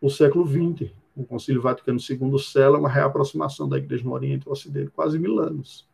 o 0.00 0.08
século 0.08 0.46
XX. 0.46 0.90
O 1.14 1.24
Concílio 1.24 1.60
Vaticano 1.60 1.98
II 1.98 2.38
sela 2.38 2.78
uma 2.78 2.88
reaproximação 2.88 3.68
da 3.68 3.76
Igreja 3.76 4.04
no 4.04 4.12
Oriente 4.12 4.46
no 4.46 4.52
Ocidente, 4.52 4.90
quase 4.92 5.18
mil 5.18 5.38
anos. 5.40 5.86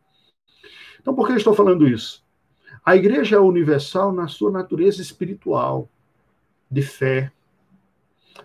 Então, 1.01 1.13
por 1.13 1.27
que 1.27 1.33
eu 1.33 1.37
estou 1.37 1.53
falando 1.53 1.85
isso? 1.85 2.23
A 2.85 2.95
Igreja 2.95 3.35
é 3.35 3.39
universal 3.39 4.13
na 4.13 4.29
sua 4.29 4.49
natureza 4.49 5.01
espiritual, 5.01 5.89
de 6.71 6.81
fé, 6.81 7.31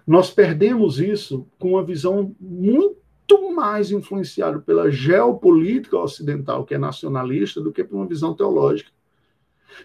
nós 0.07 0.31
perdemos 0.31 0.99
isso 0.99 1.47
com 1.59 1.71
uma 1.71 1.85
visão 1.85 2.35
muito 2.41 3.53
mais 3.55 3.91
influenciada 3.91 4.59
pela 4.59 4.91
geopolítica 4.91 5.99
ocidental, 5.99 6.65
que 6.65 6.75
é 6.75 6.79
nacionalista, 6.79 7.61
do 7.61 7.73
que 7.73 7.85
por 7.85 7.97
uma 7.97 8.07
visão 8.07 8.35
teológica. 8.35 8.91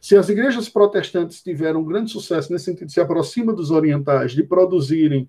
Se 0.02 0.16
as 0.16 0.30
igrejas 0.30 0.70
protestantes 0.70 1.42
tiveram 1.42 1.82
um 1.82 1.86
grande 1.86 2.12
sucesso 2.12 2.52
nesse 2.52 2.66
sentido, 2.66 2.92
se 2.92 3.00
aproxima 3.00 3.54
dos 3.54 3.72
orientais, 3.72 4.32
de 4.32 4.44
produzirem 4.44 5.28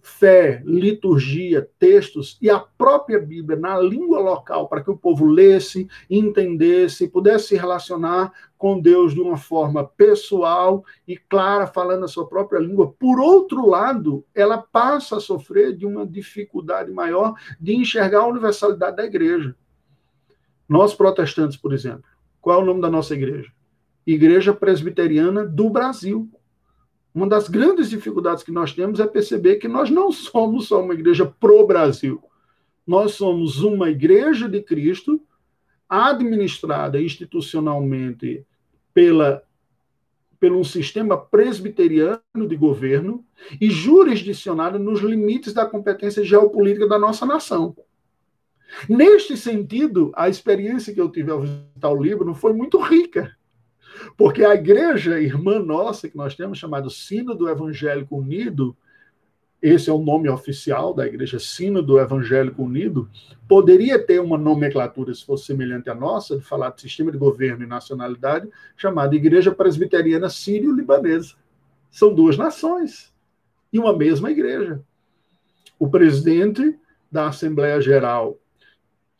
fé, 0.00 0.62
liturgia, 0.64 1.68
textos 1.78 2.38
e 2.40 2.48
a 2.48 2.58
própria 2.58 3.18
Bíblia 3.18 3.58
na 3.58 3.78
língua 3.78 4.20
local, 4.20 4.68
para 4.68 4.82
que 4.82 4.90
o 4.90 4.96
povo 4.96 5.26
lesse, 5.26 5.88
entendesse, 6.08 7.08
pudesse 7.08 7.48
se 7.48 7.56
relacionar 7.56 8.32
com 8.56 8.80
Deus 8.80 9.12
de 9.12 9.20
uma 9.20 9.36
forma 9.36 9.84
pessoal 9.84 10.84
e 11.06 11.16
clara, 11.16 11.66
falando 11.66 12.04
a 12.04 12.08
sua 12.08 12.26
própria 12.26 12.60
língua. 12.60 12.94
Por 12.98 13.20
outro 13.20 13.66
lado, 13.68 14.24
ela 14.34 14.58
passa 14.58 15.16
a 15.16 15.20
sofrer 15.20 15.76
de 15.76 15.84
uma 15.84 16.06
dificuldade 16.06 16.90
maior 16.90 17.34
de 17.60 17.74
enxergar 17.74 18.20
a 18.20 18.28
universalidade 18.28 18.96
da 18.96 19.04
igreja. 19.04 19.54
Nós 20.68 20.94
protestantes, 20.94 21.56
por 21.56 21.72
exemplo, 21.72 22.04
qual 22.40 22.60
é 22.60 22.62
o 22.62 22.66
nome 22.66 22.80
da 22.80 22.90
nossa 22.90 23.14
igreja? 23.14 23.52
Igreja 24.06 24.52
Presbiteriana 24.52 25.44
do 25.44 25.70
Brasil. 25.70 26.28
Uma 27.14 27.28
das 27.28 27.48
grandes 27.48 27.90
dificuldades 27.90 28.42
que 28.42 28.50
nós 28.50 28.72
temos 28.72 28.98
é 29.00 29.06
perceber 29.06 29.56
que 29.56 29.68
nós 29.68 29.90
não 29.90 30.10
somos 30.10 30.68
só 30.68 30.82
uma 30.82 30.94
igreja 30.94 31.26
pro-Brasil. 31.26 32.22
Nós 32.86 33.12
somos 33.12 33.62
uma 33.62 33.90
igreja 33.90 34.48
de 34.48 34.60
Cristo, 34.62 35.20
administrada 35.88 37.00
institucionalmente 37.00 38.44
pela 38.94 39.42
pelo 40.40 40.58
um 40.58 40.64
sistema 40.64 41.16
presbiteriano 41.16 42.48
de 42.48 42.56
governo 42.56 43.24
e 43.60 43.70
jurisdicionada 43.70 44.76
nos 44.76 44.98
limites 44.98 45.52
da 45.52 45.64
competência 45.64 46.24
geopolítica 46.24 46.88
da 46.88 46.98
nossa 46.98 47.24
nação. 47.24 47.76
Neste 48.88 49.36
sentido, 49.36 50.10
a 50.16 50.28
experiência 50.28 50.92
que 50.92 51.00
eu 51.00 51.08
tive 51.08 51.30
ao 51.30 51.42
visitar 51.42 51.90
o 51.90 52.02
Líbano 52.02 52.34
foi 52.34 52.52
muito 52.52 52.76
rica. 52.80 53.36
Porque 54.16 54.44
a 54.44 54.54
igreja 54.54 55.20
irmã 55.20 55.58
nossa, 55.58 56.08
que 56.08 56.16
nós 56.16 56.34
temos, 56.34 56.58
chamado 56.58 56.90
Sínodo 56.90 57.48
Evangélico 57.48 58.16
Unido, 58.16 58.76
esse 59.62 59.88
é 59.88 59.92
o 59.92 60.02
nome 60.02 60.28
oficial 60.28 60.92
da 60.92 61.06
igreja 61.06 61.38
Sínodo 61.38 61.98
Evangélico 61.98 62.64
Unido, 62.64 63.08
poderia 63.48 63.96
ter 63.96 64.20
uma 64.20 64.36
nomenclatura, 64.36 65.14
se 65.14 65.24
fosse 65.24 65.46
semelhante 65.46 65.88
à 65.88 65.94
nossa, 65.94 66.36
de 66.36 66.42
falar 66.42 66.70
de 66.70 66.80
sistema 66.80 67.12
de 67.12 67.18
governo 67.18 67.62
e 67.62 67.66
nacionalidade, 67.66 68.48
chamada 68.76 69.14
Igreja 69.14 69.52
Presbiteriana 69.52 70.28
Sírio-Libanesa. 70.28 71.34
São 71.92 72.12
duas 72.12 72.36
nações 72.36 73.14
e 73.72 73.78
uma 73.78 73.96
mesma 73.96 74.32
igreja. 74.32 74.82
O 75.78 75.88
presidente 75.88 76.76
da 77.10 77.28
Assembleia 77.28 77.80
Geral 77.80 78.38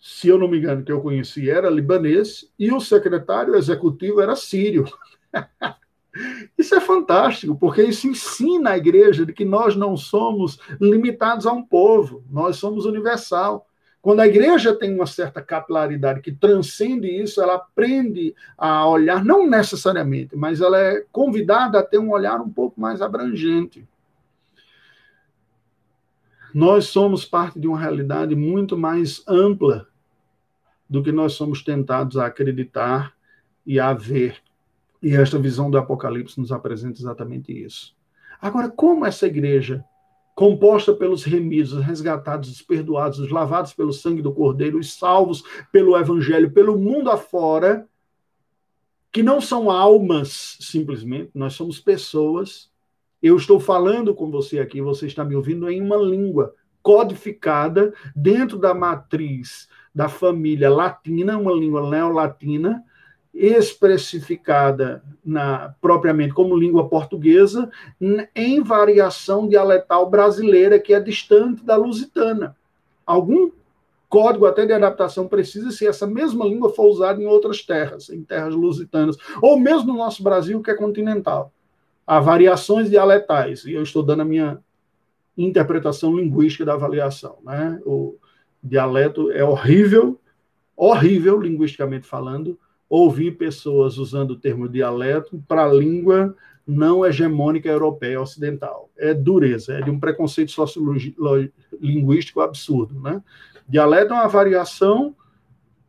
se 0.05 0.27
eu 0.27 0.37
não 0.37 0.49
me 0.49 0.59
engano, 0.59 0.83
que 0.83 0.91
eu 0.91 1.01
conheci, 1.01 1.49
era 1.49 1.71
libanês 1.71 2.51
e 2.59 2.73
o 2.73 2.81
secretário 2.81 3.55
executivo 3.55 4.21
era 4.21 4.35
sírio. 4.35 4.85
Isso 6.59 6.75
é 6.75 6.81
fantástico, 6.81 7.57
porque 7.57 7.83
isso 7.83 8.07
ensina 8.07 8.71
a 8.71 8.77
igreja 8.77 9.25
de 9.25 9.33
que 9.33 9.47
nós 9.47 9.75
não 9.75 9.97
somos 9.97 10.59
limitados 10.79 11.47
a 11.47 11.53
um 11.53 11.63
povo, 11.63 12.23
nós 12.31 12.57
somos 12.57 12.85
universal. 12.85 13.67
Quando 14.03 14.21
a 14.21 14.27
igreja 14.27 14.75
tem 14.75 14.95
uma 14.95 15.07
certa 15.07 15.41
capilaridade 15.41 16.21
que 16.21 16.33
transcende 16.33 17.09
isso, 17.09 17.41
ela 17.41 17.55
aprende 17.55 18.35
a 18.59 18.87
olhar, 18.87 19.25
não 19.25 19.49
necessariamente, 19.49 20.37
mas 20.37 20.61
ela 20.61 20.79
é 20.79 21.03
convidada 21.11 21.79
a 21.79 21.83
ter 21.83 21.99
um 21.99 22.11
olhar 22.11 22.41
um 22.41 22.51
pouco 22.51 22.79
mais 22.79 23.01
abrangente. 23.01 23.89
Nós 26.53 26.87
somos 26.87 27.25
parte 27.25 27.59
de 27.59 27.67
uma 27.67 27.79
realidade 27.79 28.35
muito 28.35 28.77
mais 28.77 29.23
ampla 29.27 29.89
do 30.93 31.03
que 31.03 31.11
nós 31.11 31.33
somos 31.33 31.63
tentados 31.65 32.19
a 32.19 32.27
acreditar 32.27 33.15
e 33.65 33.81
a 33.81 33.95
ver. 33.95 34.37
E 35.03 35.17
esta 35.17 35.39
visão 35.39 35.71
do 35.71 35.79
Apocalipse 35.79 36.39
nos 36.39 36.53
apresenta 36.53 37.01
exatamente 37.01 37.51
isso. 37.51 37.97
Agora, 38.39 38.69
como 38.69 39.07
essa 39.07 39.27
igreja, 39.27 39.83
composta 40.35 40.93
pelos 40.93 41.25
remidos, 41.25 41.73
resgatados, 41.83 42.51
os 42.51 42.61
perdoados, 42.61 43.19
os 43.19 43.31
lavados 43.31 43.73
pelo 43.73 43.91
sangue 43.91 44.21
do 44.21 44.35
Cordeiro, 44.35 44.79
os 44.79 44.93
salvos 44.93 45.43
pelo 45.73 45.97
Evangelho, 45.97 46.51
pelo 46.51 46.79
mundo 46.79 47.11
afora, 47.11 47.89
que 49.11 49.23
não 49.23 49.41
são 49.41 49.71
almas 49.71 50.59
simplesmente, 50.61 51.31
nós 51.35 51.55
somos 51.55 51.81
pessoas 51.81 52.71
Eu 53.23 53.37
estou 53.37 53.59
falando 53.59 54.15
com 54.15 54.31
você 54.31 54.59
aqui, 54.59 54.83
você 54.83 55.07
está 55.07 55.25
me 55.25 55.35
ouvindo 55.35 55.71
em 55.71 55.81
uma 55.81 55.97
língua 55.97 56.55
codificada 56.83 57.95
dentro 58.15 58.59
da 58.59 58.75
matriz 58.75 59.69
da 59.95 60.09
família 60.09 60.71
latina, 60.71 61.39
uma 61.39 61.53
língua 61.53 61.89
neolatina, 61.89 62.85
expressificada 63.35 65.03
na, 65.25 65.75
propriamente 65.81 66.35
como 66.35 66.57
língua 66.57 66.89
portuguesa, 66.89 67.71
em 68.35 68.63
variação 68.63 69.49
dialetal 69.49 70.09
brasileira, 70.09 70.79
que 70.79 70.93
é 70.93 71.01
distante 71.01 71.65
da 71.65 71.77
lusitana. 71.77 72.57
Algum 73.07 73.51
código 74.09 74.45
até 74.45 74.67
de 74.67 74.75
adaptação 74.75 75.27
precisa 75.27 75.71
se 75.71 75.87
essa 75.87 76.07
mesma 76.07 76.45
língua 76.45 76.69
for 76.71 76.91
usada 76.91 77.23
em 77.23 77.27
outras 77.27 77.63
terras, 77.63 78.11
em 78.11 78.23
terras 78.23 78.55
lusitanas, 78.55 79.17
ou 79.41 79.59
mesmo 79.59 79.93
no 79.93 79.99
nosso 79.99 80.23
Brasil, 80.23 80.61
que 80.61 80.71
é 80.71 80.75
continental. 80.75 81.51
Há 82.07 82.21
variações 82.21 82.91
dialetais, 82.91 83.65
e 83.65 83.73
eu 83.73 83.83
estou 83.83 84.03
dando 84.03 84.21
a 84.21 84.27
minha 84.27 84.59
interpretação 85.39 86.15
linguística 86.15 86.65
da 86.65 86.75
avaliação. 86.75 87.39
Né? 87.43 87.81
O 87.87 88.17
dialeto 88.63 89.31
é 89.31 89.45
horrível, 89.45 90.21
horrível, 90.77 91.41
linguisticamente 91.41 92.07
falando, 92.07 92.59
ouvir 92.89 93.39
pessoas 93.39 93.99
usando 93.99 94.33
o 94.33 94.39
termo 94.39 94.69
dialeto 94.69 95.43
para 95.49 95.65
a 95.65 95.73
língua 95.73 96.37
não 96.67 97.05
hegemônica 97.05 97.69
europeia 97.69 98.21
ocidental. 98.21 98.91
É 98.97 99.13
dureza, 99.13 99.75
é 99.75 99.81
de 99.81 99.91
um 99.91 99.99
preconceito 99.99 100.53
sociolinguístico 100.53 102.41
absurdo. 102.41 103.01
Né? 103.01 103.23
Dialeto 103.69 104.13
é 104.13 104.17
uma 104.17 104.29
variação 104.29 105.17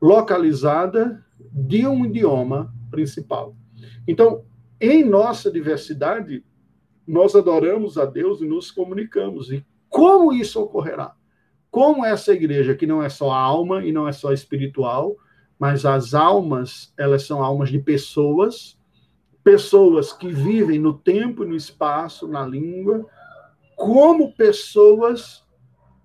localizada 0.01 1.23
de 1.51 1.85
um 1.85 2.05
idioma 2.05 2.73
principal. 2.89 3.55
Então, 4.07 4.43
em 4.79 5.03
nossa 5.03 5.51
diversidade, 5.51 6.43
nós 7.07 7.35
adoramos 7.35 7.97
a 7.97 8.05
Deus 8.05 8.41
e 8.41 8.45
nos 8.45 8.71
comunicamos. 8.71 9.51
E 9.51 9.65
como 9.89 10.33
isso 10.33 10.61
ocorrerá? 10.61 11.13
Como 11.73 12.05
essa 12.05 12.31
igreja, 12.31 12.75
que 12.75 12.85
não 12.85 13.01
é 13.01 13.09
só 13.09 13.31
alma 13.31 13.83
e 13.83 13.91
não 13.91 14.07
é 14.07 14.11
só 14.11 14.31
espiritual, 14.31 15.17
mas 15.57 15.87
as 15.87 16.13
almas, 16.13 16.93
elas 16.95 17.23
são 17.23 17.43
almas 17.43 17.69
de 17.69 17.79
pessoas, 17.79 18.79
pessoas 19.43 20.13
que 20.13 20.27
vivem 20.27 20.77
no 20.77 20.93
tempo 20.93 21.43
no 21.43 21.55
espaço, 21.55 22.27
na 22.27 22.45
língua, 22.45 23.03
como 23.75 24.35
pessoas 24.35 25.43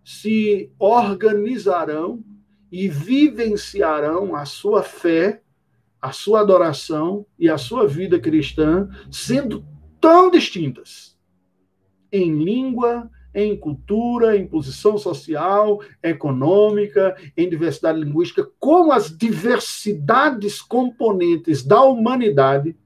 se 0.02 0.72
organizarão 0.78 2.24
e 2.72 2.88
vivenciarão 2.88 4.34
a 4.34 4.46
sua 4.46 4.82
fé, 4.82 5.42
a 6.00 6.12
sua 6.12 6.40
adoração 6.40 7.26
e 7.38 7.50
a 7.50 7.58
sua 7.58 7.86
vida 7.86 8.18
cristã, 8.18 8.88
sendo 9.10 9.66
tão 10.00 10.30
distintas 10.30 11.14
em 12.10 12.42
língua, 12.42 13.10
em 13.38 13.56
cultura, 13.56 14.36
em 14.36 14.46
posição 14.46 14.98
social, 14.98 15.80
econômica, 16.02 17.16
em 17.36 17.48
diversidade 17.48 18.00
linguística, 18.00 18.50
como 18.58 18.92
as 18.92 19.16
diversidades 19.16 20.60
componentes 20.60 21.62
da 21.62 21.80
humanidade 21.82 22.76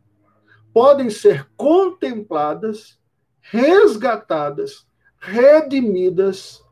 podem 0.73 1.09
ser 1.09 1.49
contempladas, 1.57 2.99
resgatadas, 3.41 4.87
redimidas 5.19 6.63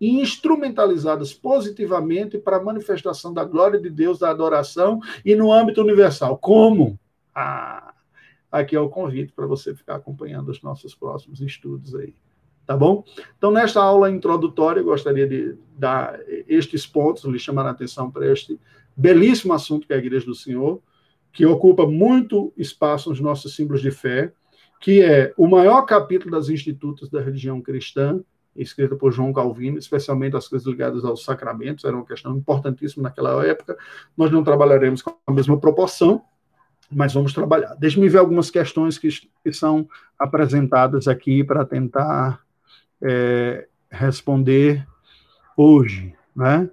e 0.00 0.20
instrumentalizadas 0.20 1.34
positivamente 1.34 2.38
para 2.38 2.58
a 2.58 2.62
manifestação 2.62 3.32
da 3.32 3.44
glória 3.44 3.80
de 3.80 3.90
Deus, 3.90 4.20
da 4.20 4.30
adoração 4.30 5.00
e 5.24 5.34
no 5.34 5.52
âmbito 5.52 5.80
universal. 5.80 6.38
Como? 6.38 6.98
Ah, 7.34 7.94
aqui 8.50 8.76
é 8.76 8.80
o 8.80 8.88
convite 8.88 9.32
para 9.32 9.46
você 9.46 9.74
ficar 9.74 9.96
acompanhando 9.96 10.50
os 10.50 10.62
nossos 10.62 10.94
próximos 10.94 11.40
estudos 11.40 11.96
aí 11.96 12.14
tá 12.66 12.76
bom? 12.76 13.04
Então, 13.36 13.50
nesta 13.50 13.82
aula 13.82 14.10
introdutória, 14.10 14.80
eu 14.80 14.84
gostaria 14.84 15.26
de 15.26 15.56
dar 15.76 16.18
estes 16.48 16.86
pontos, 16.86 17.24
lhe 17.24 17.38
chamar 17.38 17.66
a 17.66 17.70
atenção 17.70 18.10
para 18.10 18.30
este 18.30 18.58
belíssimo 18.96 19.52
assunto 19.52 19.86
que 19.86 19.92
é 19.92 19.96
a 19.96 19.98
Igreja 19.98 20.26
do 20.26 20.34
Senhor, 20.34 20.80
que 21.32 21.44
ocupa 21.44 21.86
muito 21.86 22.52
espaço 22.56 23.10
nos 23.10 23.20
nossos 23.20 23.54
símbolos 23.54 23.82
de 23.82 23.90
fé, 23.90 24.32
que 24.80 25.02
é 25.02 25.32
o 25.36 25.48
maior 25.48 25.82
capítulo 25.82 26.30
das 26.30 26.48
Institutos 26.48 27.10
da 27.10 27.20
religião 27.20 27.60
cristã, 27.60 28.20
escrita 28.54 28.94
por 28.94 29.12
João 29.12 29.32
Calvino, 29.32 29.78
especialmente 29.78 30.36
as 30.36 30.46
coisas 30.46 30.66
ligadas 30.68 31.04
aos 31.04 31.24
sacramentos, 31.24 31.84
era 31.84 31.96
uma 31.96 32.04
questão 32.04 32.36
importantíssima 32.36 33.02
naquela 33.04 33.44
época. 33.44 33.76
Nós 34.16 34.30
não 34.30 34.44
trabalharemos 34.44 35.02
com 35.02 35.16
a 35.26 35.32
mesma 35.32 35.58
proporção, 35.58 36.22
mas 36.90 37.12
vamos 37.12 37.32
trabalhar. 37.32 37.74
Deixe-me 37.74 38.08
ver 38.08 38.18
algumas 38.18 38.50
questões 38.50 38.96
que, 38.96 39.08
que 39.42 39.52
são 39.52 39.88
apresentadas 40.18 41.08
aqui 41.08 41.42
para 41.42 41.64
tentar 41.64 42.43
é, 43.04 43.68
responder 43.90 44.86
hoje, 45.56 46.14
né? 46.34 46.68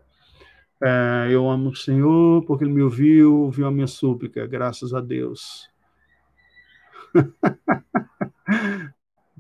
É, 0.82 1.28
eu 1.30 1.48
amo 1.48 1.70
o 1.70 1.76
Senhor 1.76 2.44
porque 2.46 2.64
Ele 2.64 2.74
me 2.74 2.82
ouviu, 2.82 3.42
ouviu 3.42 3.68
a 3.68 3.72
minha 3.72 3.86
súplica, 3.86 4.48
graças 4.48 4.94
a 4.94 5.02
Deus. 5.02 5.70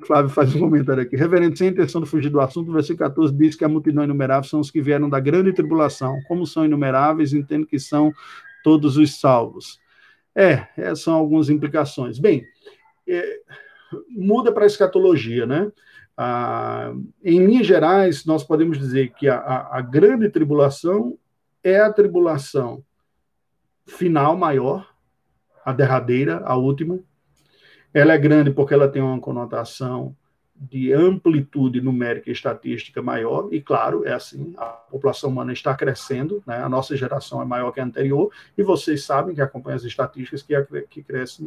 Flávio 0.06 0.30
faz 0.30 0.54
um 0.56 0.60
comentário 0.60 1.02
aqui. 1.04 1.16
Reverendo, 1.16 1.58
sem 1.58 1.70
intenção 1.70 2.02
de 2.02 2.10
fugir 2.10 2.30
do 2.30 2.40
assunto, 2.40 2.70
o 2.70 2.74
versículo 2.74 3.10
14 3.10 3.34
diz 3.36 3.56
que 3.56 3.64
a 3.64 3.70
multidão 3.70 4.04
inumerável 4.04 4.48
são 4.48 4.60
os 4.60 4.70
que 4.70 4.82
vieram 4.82 5.10
da 5.10 5.20
grande 5.20 5.54
tribulação. 5.54 6.20
Como 6.28 6.46
são 6.46 6.66
inumeráveis, 6.66 7.34
entendo 7.34 7.66
que 7.66 7.80
são 7.80 8.12
todos 8.64 8.98
os 8.98 9.20
salvos. 9.20 9.80
É, 10.36 10.68
é 10.78 10.96
são 10.96 11.14
algumas 11.16 11.50
implicações. 11.50 12.20
Bem, 12.20 12.44
é, 13.08 13.40
muda 14.10 14.52
para 14.52 14.64
a 14.64 14.68
escatologia, 14.68 15.46
né? 15.46 15.72
Ah, 16.18 16.94
em 17.24 17.46
linhas 17.46 17.66
gerais, 17.66 18.26
nós 18.26 18.44
podemos 18.44 18.78
dizer 18.78 19.12
que 19.14 19.28
a, 19.28 19.38
a, 19.38 19.78
a 19.78 19.82
grande 19.82 20.30
tribulação 20.30 21.18
é 21.64 21.80
a 21.80 21.92
tribulação 21.92 22.84
final 23.86 24.36
maior, 24.36 24.88
a 25.66 25.72
derradeira, 25.72 26.42
a 26.46 26.56
última. 26.56 27.00
Ela 27.94 28.14
é 28.14 28.18
grande 28.18 28.52
porque 28.52 28.74
ela 28.74 28.88
tem 28.88 29.02
uma 29.02 29.20
conotação 29.20 30.16
de 30.56 30.94
amplitude 30.94 31.82
numérica 31.82 32.30
e 32.30 32.34
estatística 32.34 33.02
maior, 33.02 33.52
e 33.52 33.60
claro, 33.60 34.06
é 34.06 34.14
assim, 34.14 34.54
a 34.58 34.66
população 34.66 35.32
humana 35.32 35.52
está 35.52 35.74
crescendo, 35.74 36.44
né? 36.46 36.58
a 36.58 36.70
nossa 36.70 36.96
geração 36.96 37.42
é 37.42 37.46
maior 37.46 37.72
que 37.72 37.80
a 37.80 37.84
anterior, 37.84 38.32
e 38.56 38.62
vocês 38.62 39.04
sabem 39.04 39.34
que 39.34 39.42
acompanham 39.42 39.78
as 39.78 39.84
estatísticas 39.84 40.44
que, 40.44 40.54
que 40.88 41.02
cresce 41.02 41.44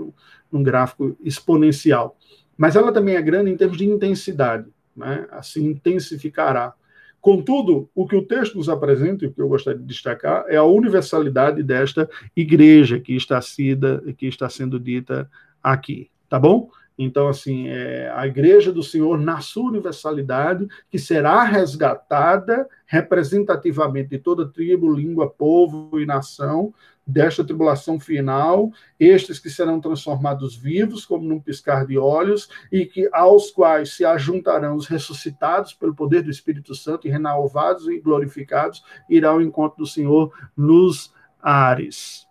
num 0.50 0.62
gráfico 0.64 1.16
exponencial 1.22 2.16
mas 2.56 2.76
ela 2.76 2.92
também 2.92 3.16
é 3.16 3.22
grande 3.22 3.50
em 3.50 3.56
termos 3.56 3.76
de 3.76 3.86
intensidade, 3.86 4.66
né? 4.96 5.26
assim 5.30 5.66
intensificará. 5.66 6.74
Contudo, 7.20 7.88
o 7.94 8.06
que 8.06 8.14
o 8.14 8.26
texto 8.26 8.56
nos 8.56 8.68
apresenta, 8.68 9.24
e 9.24 9.28
o 9.28 9.32
que 9.32 9.40
eu 9.40 9.48
gostaria 9.48 9.80
de 9.80 9.86
destacar, 9.86 10.44
é 10.46 10.56
a 10.56 10.64
universalidade 10.64 11.62
desta 11.62 12.08
igreja 12.36 13.00
que 13.00 13.16
está, 13.16 13.40
sida, 13.40 14.02
que 14.18 14.26
está 14.26 14.48
sendo 14.50 14.78
dita 14.78 15.30
aqui, 15.62 16.10
tá 16.28 16.38
bom? 16.38 16.70
Então, 16.98 17.28
assim, 17.28 17.68
é 17.68 18.12
a 18.14 18.26
igreja 18.26 18.70
do 18.70 18.82
Senhor, 18.82 19.18
na 19.18 19.40
sua 19.40 19.68
universalidade, 19.68 20.68
que 20.90 20.98
será 20.98 21.42
resgatada 21.42 22.68
representativamente 22.86 24.10
de 24.10 24.18
toda 24.18 24.46
tribo, 24.46 24.92
língua, 24.92 25.28
povo 25.28 25.98
e 25.98 26.06
nação, 26.06 26.72
desta 27.06 27.44
tribulação 27.44 28.00
final, 28.00 28.72
estes 28.98 29.38
que 29.38 29.50
serão 29.50 29.80
transformados 29.80 30.56
vivos, 30.56 31.04
como 31.04 31.28
num 31.28 31.40
piscar 31.40 31.86
de 31.86 31.98
olhos, 31.98 32.48
e 32.72 32.86
que 32.86 33.08
aos 33.12 33.50
quais 33.50 33.94
se 33.94 34.04
ajuntarão 34.04 34.76
os 34.76 34.86
ressuscitados 34.86 35.74
pelo 35.74 35.94
poder 35.94 36.22
do 36.22 36.30
Espírito 36.30 36.74
Santo 36.74 37.06
e 37.06 37.10
renovados 37.10 37.86
e 37.88 38.00
glorificados, 38.00 38.82
irá 39.08 39.30
ao 39.30 39.42
encontro 39.42 39.78
do 39.78 39.86
Senhor 39.86 40.32
nos 40.56 41.12
ares. 41.42 42.26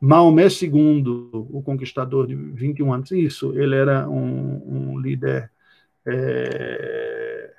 Maomé 0.00 0.46
II, 0.48 1.30
o 1.32 1.62
conquistador 1.62 2.26
de 2.26 2.34
21 2.34 2.92
anos, 2.92 3.10
isso, 3.12 3.52
ele 3.58 3.76
era 3.76 4.08
um, 4.08 4.92
um 4.94 4.98
líder 4.98 5.50
é, 6.04 7.54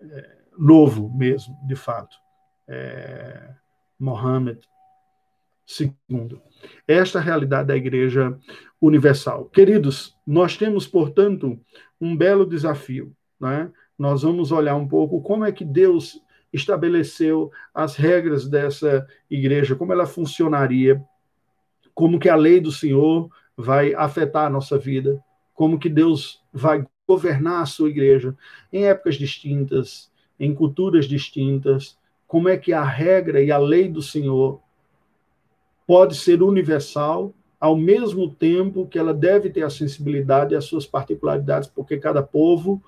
é, 0.00 0.30
novo 0.58 1.08
mesmo, 1.16 1.56
de 1.64 1.76
fato. 1.76 2.16
É, 2.66 3.50
Mohammed 3.98 4.60
segundo. 5.68 6.40
Esta 6.86 7.18
é 7.18 7.22
realidade 7.22 7.68
da 7.68 7.76
Igreja 7.76 8.36
Universal. 8.80 9.44
Queridos, 9.50 10.16
nós 10.26 10.56
temos, 10.56 10.86
portanto, 10.86 11.60
um 12.00 12.16
belo 12.16 12.46
desafio. 12.46 13.14
Né? 13.38 13.70
Nós 13.98 14.22
vamos 14.22 14.50
olhar 14.50 14.76
um 14.76 14.88
pouco 14.88 15.20
como 15.20 15.44
é 15.44 15.52
que 15.52 15.66
Deus 15.66 16.18
estabeleceu 16.50 17.50
as 17.74 17.96
regras 17.96 18.48
dessa 18.48 19.06
igreja, 19.30 19.76
como 19.76 19.92
ela 19.92 20.06
funcionaria, 20.06 21.04
como 21.94 22.18
que 22.18 22.30
a 22.30 22.36
lei 22.36 22.60
do 22.60 22.72
Senhor 22.72 23.28
vai 23.54 23.92
afetar 23.92 24.46
a 24.46 24.50
nossa 24.50 24.78
vida, 24.78 25.22
como 25.52 25.78
que 25.78 25.90
Deus 25.90 26.42
vai 26.50 26.82
governar 27.06 27.60
a 27.60 27.66
sua 27.66 27.90
igreja 27.90 28.34
em 28.72 28.86
épocas 28.86 29.16
distintas, 29.16 30.10
em 30.40 30.54
culturas 30.54 31.04
distintas, 31.04 31.98
como 32.26 32.48
é 32.48 32.56
que 32.56 32.72
a 32.72 32.84
regra 32.84 33.42
e 33.42 33.50
a 33.50 33.58
lei 33.58 33.86
do 33.88 34.00
Senhor 34.00 34.62
pode 35.88 36.16
ser 36.16 36.42
universal 36.42 37.34
ao 37.58 37.74
mesmo 37.74 38.28
tempo 38.28 38.86
que 38.86 38.98
ela 38.98 39.14
deve 39.14 39.48
ter 39.48 39.62
a 39.62 39.70
sensibilidade 39.70 40.54
às 40.54 40.66
suas 40.66 40.84
particularidades, 40.86 41.66
porque 41.66 41.96
cada 41.96 42.22
povo 42.22 42.82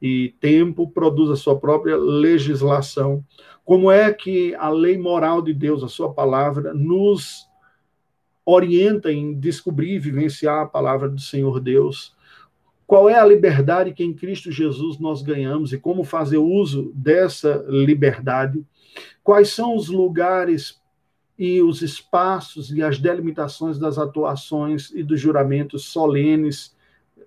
e 0.00 0.34
tempo 0.40 0.88
produz 0.88 1.28
a 1.28 1.36
sua 1.36 1.58
própria 1.58 1.94
legislação. 1.94 3.22
Como 3.66 3.92
é 3.92 4.10
que 4.14 4.54
a 4.54 4.70
lei 4.70 4.96
moral 4.96 5.42
de 5.42 5.52
Deus, 5.52 5.84
a 5.84 5.88
sua 5.88 6.10
palavra, 6.10 6.72
nos 6.72 7.46
orienta 8.46 9.12
em 9.12 9.38
descobrir 9.38 9.96
e 9.96 9.98
vivenciar 9.98 10.62
a 10.62 10.66
palavra 10.66 11.06
do 11.06 11.20
Senhor 11.20 11.60
Deus? 11.60 12.16
Qual 12.86 13.10
é 13.10 13.18
a 13.18 13.26
liberdade 13.26 13.92
que 13.92 14.02
em 14.02 14.14
Cristo 14.14 14.50
Jesus 14.50 14.98
nós 14.98 15.20
ganhamos 15.20 15.74
e 15.74 15.78
como 15.78 16.02
fazer 16.02 16.38
uso 16.38 16.90
dessa 16.94 17.62
liberdade? 17.68 18.64
Quais 19.22 19.50
são 19.50 19.76
os 19.76 19.90
lugares 19.90 20.77
e 21.38 21.62
os 21.62 21.82
espaços 21.82 22.72
e 22.72 22.82
as 22.82 22.98
delimitações 22.98 23.78
das 23.78 23.96
atuações 23.96 24.90
e 24.90 25.02
dos 25.02 25.20
juramentos 25.20 25.84
solenes, 25.84 26.76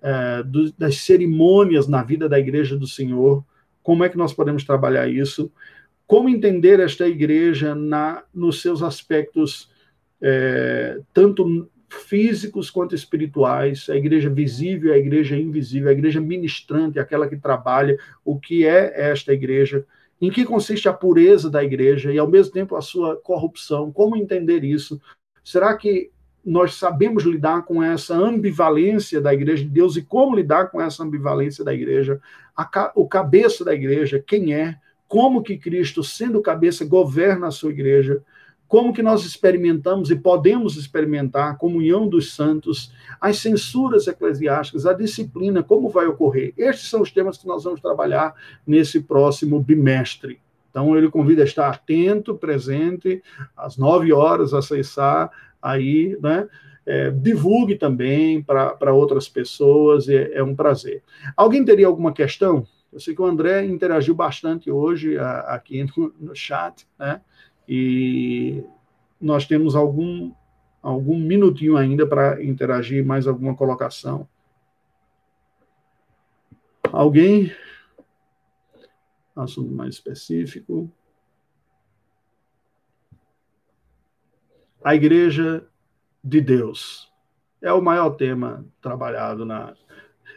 é, 0.02 0.42
do, 0.42 0.70
das 0.72 0.98
cerimônias 0.98 1.88
na 1.88 2.02
vida 2.02 2.28
da 2.28 2.38
Igreja 2.38 2.76
do 2.76 2.86
Senhor? 2.86 3.42
Como 3.82 4.04
é 4.04 4.08
que 4.08 4.18
nós 4.18 4.34
podemos 4.34 4.64
trabalhar 4.64 5.08
isso? 5.08 5.50
Como 6.06 6.28
entender 6.28 6.78
esta 6.78 7.08
igreja 7.08 7.74
na, 7.74 8.22
nos 8.34 8.60
seus 8.60 8.82
aspectos, 8.82 9.70
é, 10.20 11.00
tanto 11.14 11.70
físicos 11.88 12.70
quanto 12.70 12.94
espirituais, 12.94 13.88
a 13.88 13.96
igreja 13.96 14.28
visível, 14.28 14.92
a 14.92 14.98
igreja 14.98 15.36
invisível, 15.36 15.88
a 15.88 15.92
igreja 15.92 16.20
ministrante, 16.20 16.98
aquela 16.98 17.28
que 17.28 17.36
trabalha, 17.36 17.98
o 18.24 18.38
que 18.38 18.66
é 18.66 19.10
esta 19.10 19.32
igreja? 19.32 19.86
Em 20.22 20.30
que 20.30 20.44
consiste 20.44 20.88
a 20.88 20.92
pureza 20.92 21.50
da 21.50 21.64
igreja 21.64 22.12
e, 22.12 22.18
ao 22.18 22.28
mesmo 22.28 22.52
tempo, 22.52 22.76
a 22.76 22.80
sua 22.80 23.16
corrupção. 23.16 23.90
Como 23.90 24.16
entender 24.16 24.62
isso? 24.62 25.00
Será 25.42 25.76
que 25.76 26.12
nós 26.44 26.74
sabemos 26.74 27.24
lidar 27.24 27.62
com 27.62 27.82
essa 27.82 28.14
ambivalência 28.14 29.20
da 29.20 29.34
igreja 29.34 29.64
de 29.64 29.68
Deus 29.68 29.96
e 29.96 30.02
como 30.02 30.36
lidar 30.36 30.70
com 30.70 30.80
essa 30.80 31.02
ambivalência 31.02 31.64
da 31.64 31.74
igreja? 31.74 32.20
A, 32.56 32.92
o 32.94 33.08
cabeça 33.08 33.64
da 33.64 33.74
igreja, 33.74 34.22
quem 34.24 34.54
é? 34.54 34.76
Como 35.08 35.42
que 35.42 35.58
Cristo, 35.58 36.04
sendo 36.04 36.40
cabeça, 36.40 36.84
governa 36.84 37.48
a 37.48 37.50
sua 37.50 37.70
igreja? 37.70 38.22
Como 38.72 38.94
que 38.94 39.02
nós 39.02 39.22
experimentamos 39.26 40.10
e 40.10 40.16
podemos 40.16 40.78
experimentar 40.78 41.50
a 41.50 41.54
comunhão 41.54 42.08
dos 42.08 42.34
santos, 42.34 42.90
as 43.20 43.36
censuras 43.36 44.06
eclesiásticas, 44.06 44.86
a 44.86 44.94
disciplina, 44.94 45.62
como 45.62 45.90
vai 45.90 46.06
ocorrer. 46.06 46.54
Estes 46.56 46.88
são 46.88 47.02
os 47.02 47.10
temas 47.10 47.36
que 47.36 47.46
nós 47.46 47.64
vamos 47.64 47.82
trabalhar 47.82 48.34
nesse 48.66 49.00
próximo 49.00 49.60
bimestre. 49.60 50.40
Então, 50.70 50.96
ele 50.96 51.10
convida 51.10 51.42
a 51.42 51.44
estar 51.44 51.68
atento, 51.68 52.34
presente, 52.34 53.22
às 53.54 53.76
nove 53.76 54.10
horas, 54.10 54.54
acessar 54.54 55.30
aí, 55.60 56.16
né? 56.22 56.48
É, 56.86 57.10
divulgue 57.10 57.74
também 57.74 58.42
para 58.42 58.94
outras 58.94 59.28
pessoas, 59.28 60.08
é, 60.08 60.32
é, 60.32 60.42
um 60.42 60.56
prazer. 60.56 61.02
Alguém 61.36 61.62
teria 61.62 61.88
alguma 61.88 62.10
questão? 62.10 62.66
Eu 62.90 62.98
sei 62.98 63.14
que 63.14 63.20
o 63.20 63.26
André 63.26 63.66
interagiu 63.66 64.14
bastante 64.14 64.70
hoje 64.70 65.18
a, 65.18 65.40
aqui 65.40 65.84
no, 65.84 66.14
no 66.18 66.34
chat, 66.34 66.86
né? 66.98 67.20
E 67.74 68.62
nós 69.18 69.46
temos 69.46 69.74
algum, 69.74 70.30
algum 70.82 71.18
minutinho 71.18 71.74
ainda 71.74 72.06
para 72.06 72.44
interagir, 72.44 73.02
mais 73.02 73.26
alguma 73.26 73.56
colocação. 73.56 74.28
Alguém? 76.92 77.50
Assunto 79.34 79.72
mais 79.72 79.94
específico. 79.94 80.92
A 84.84 84.94
Igreja 84.94 85.66
de 86.22 86.42
Deus 86.42 87.10
é 87.62 87.72
o 87.72 87.80
maior 87.80 88.10
tema 88.10 88.66
trabalhado 88.82 89.46
na, 89.46 89.74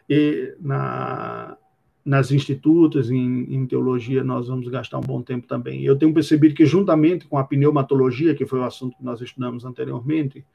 e 0.09 0.55
na 0.61 1.57
nas 2.05 2.31
institutos, 2.31 3.09
em, 3.09 3.51
em, 3.51 3.65
teologia, 3.65 4.23
nós 4.23 4.47
vamos 4.47 4.67
gastar 4.67 4.99
um 4.99 5.01
bom 5.01 5.23
tempo 5.23 5.47
também. 5.47 5.83
Eu 5.83 5.97
tenho 5.97 6.13
percebido 6.13 6.53
que, 6.53 6.65
juntamente 6.65 7.25
com 7.25 7.35
a 7.35 7.43
pneumatologia, 7.43 8.35
que 8.35 8.45
foi 8.45 8.59
o 8.59 8.63
assunto 8.63 8.95
que 8.95 9.03
nós 9.03 9.19
estudamos 9.19 9.65
anteriormente, 9.65 10.45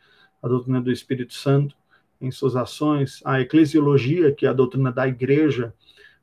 a 0.40 0.46
doutrina 0.46 0.80
do 0.80 0.92
Espírito 0.92 1.34
Santo, 1.34 1.74
em 2.20 2.30
suas 2.30 2.54
ações, 2.54 3.20
a 3.24 3.40
eclesiologia, 3.40 4.32
que 4.32 4.46
é 4.46 4.48
a 4.48 4.52
doutrina 4.52 4.92
da 4.92 5.08
igreja, 5.08 5.74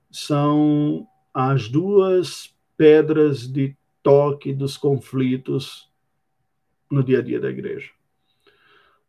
são 0.09 1.05
as 1.33 1.67
duas 1.67 2.55
pedras 2.77 3.45
de 3.45 3.75
toque 4.01 4.53
dos 4.53 4.77
conflitos 4.77 5.89
no 6.89 7.03
dia 7.03 7.19
a 7.19 7.21
dia 7.21 7.39
da 7.39 7.49
igreja 7.49 7.96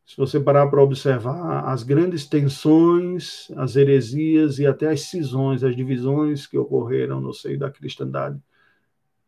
se 0.08 0.16
você 0.16 0.40
parar 0.40 0.66
para 0.68 0.82
observar 0.82 1.68
as 1.68 1.82
grandes 1.82 2.26
tensões, 2.26 3.46
as 3.54 3.76
heresias 3.76 4.58
e 4.58 4.66
até 4.66 4.88
as 4.88 5.02
cisões, 5.02 5.62
as 5.62 5.76
divisões 5.76 6.46
que 6.46 6.56
ocorreram 6.56 7.20
no 7.20 7.34
seio 7.34 7.58
da 7.58 7.70
cristandade 7.70 8.40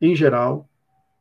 em 0.00 0.16
geral, 0.16 0.66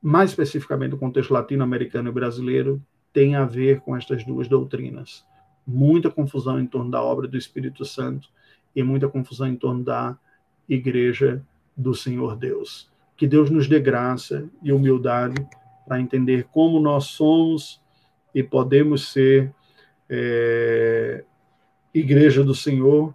mais 0.02 0.30
especificamente 0.30 0.92
no 0.92 0.98
contexto 0.98 1.34
latino-americano 1.34 2.08
e 2.08 2.14
brasileiro, 2.14 2.82
tem 3.12 3.36
a 3.36 3.44
ver 3.44 3.82
com 3.82 3.98
estas 3.98 4.24
duas 4.24 4.48
doutrinas. 4.48 5.26
Muita 5.68 6.10
confusão 6.10 6.58
em 6.58 6.66
torno 6.66 6.90
da 6.90 7.04
obra 7.04 7.28
do 7.28 7.38
Espírito 7.38 7.84
Santo 7.84 8.30
e 8.74 8.82
muita 8.82 9.10
confusão 9.10 9.48
em 9.48 9.58
torno 9.58 9.84
da 9.84 10.18
Igreja 10.70 11.44
do 11.76 11.94
Senhor 11.94 12.38
Deus. 12.38 12.90
Que 13.18 13.28
Deus 13.28 13.50
nos 13.50 13.68
dê 13.68 13.78
graça 13.78 14.50
e 14.64 14.72
humildade 14.72 15.36
para 15.86 16.00
entender 16.00 16.48
como 16.50 16.80
nós 16.80 17.08
somos 17.08 17.82
e 18.34 18.44
podemos 18.44 19.12
ser 19.12 19.54
é, 20.10 21.24
igreja 21.94 22.44
do 22.44 22.56
Senhor 22.56 23.14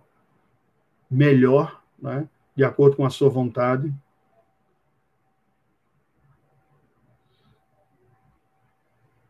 melhor, 1.11 1.83
né, 1.99 2.29
de 2.57 2.65
acordo 2.65 2.97
com 2.97 3.05
a 3.05 3.11
sua 3.11 3.29
vontade. 3.29 3.93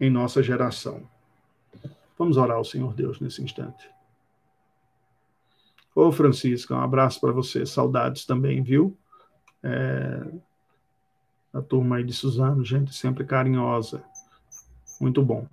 Em 0.01 0.11
nossa 0.11 0.43
geração. 0.43 1.09
Vamos 2.19 2.37
orar 2.37 2.57
ao 2.57 2.65
Senhor 2.65 2.93
Deus 2.95 3.21
nesse 3.21 3.43
instante. 3.43 3.89
Ô 5.95 6.11
Francisco, 6.11 6.75
um 6.75 6.81
abraço 6.81 7.21
para 7.21 7.33
você. 7.33 7.65
Saudades 7.65 8.27
também, 8.27 8.63
viu? 8.63 8.97
É, 9.63 10.27
a 11.53 11.63
turma 11.63 11.97
aí 11.97 12.05
de 12.05 12.13
Suzano, 12.13 12.65
gente 12.65 12.93
sempre 12.95 13.25
carinhosa. 13.25 14.03
Muito 15.01 15.25
bom. 15.25 15.47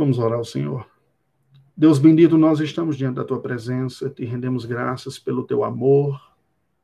Vamos 0.00 0.18
orar 0.18 0.38
ao 0.38 0.44
Senhor. 0.46 0.88
Deus 1.76 1.98
bendito, 1.98 2.38
nós 2.38 2.58
estamos 2.58 2.96
diante 2.96 3.16
da 3.16 3.24
tua 3.24 3.38
presença, 3.38 4.08
te 4.08 4.24
rendemos 4.24 4.64
graças 4.64 5.18
pelo 5.18 5.44
teu 5.44 5.62
amor, 5.62 6.18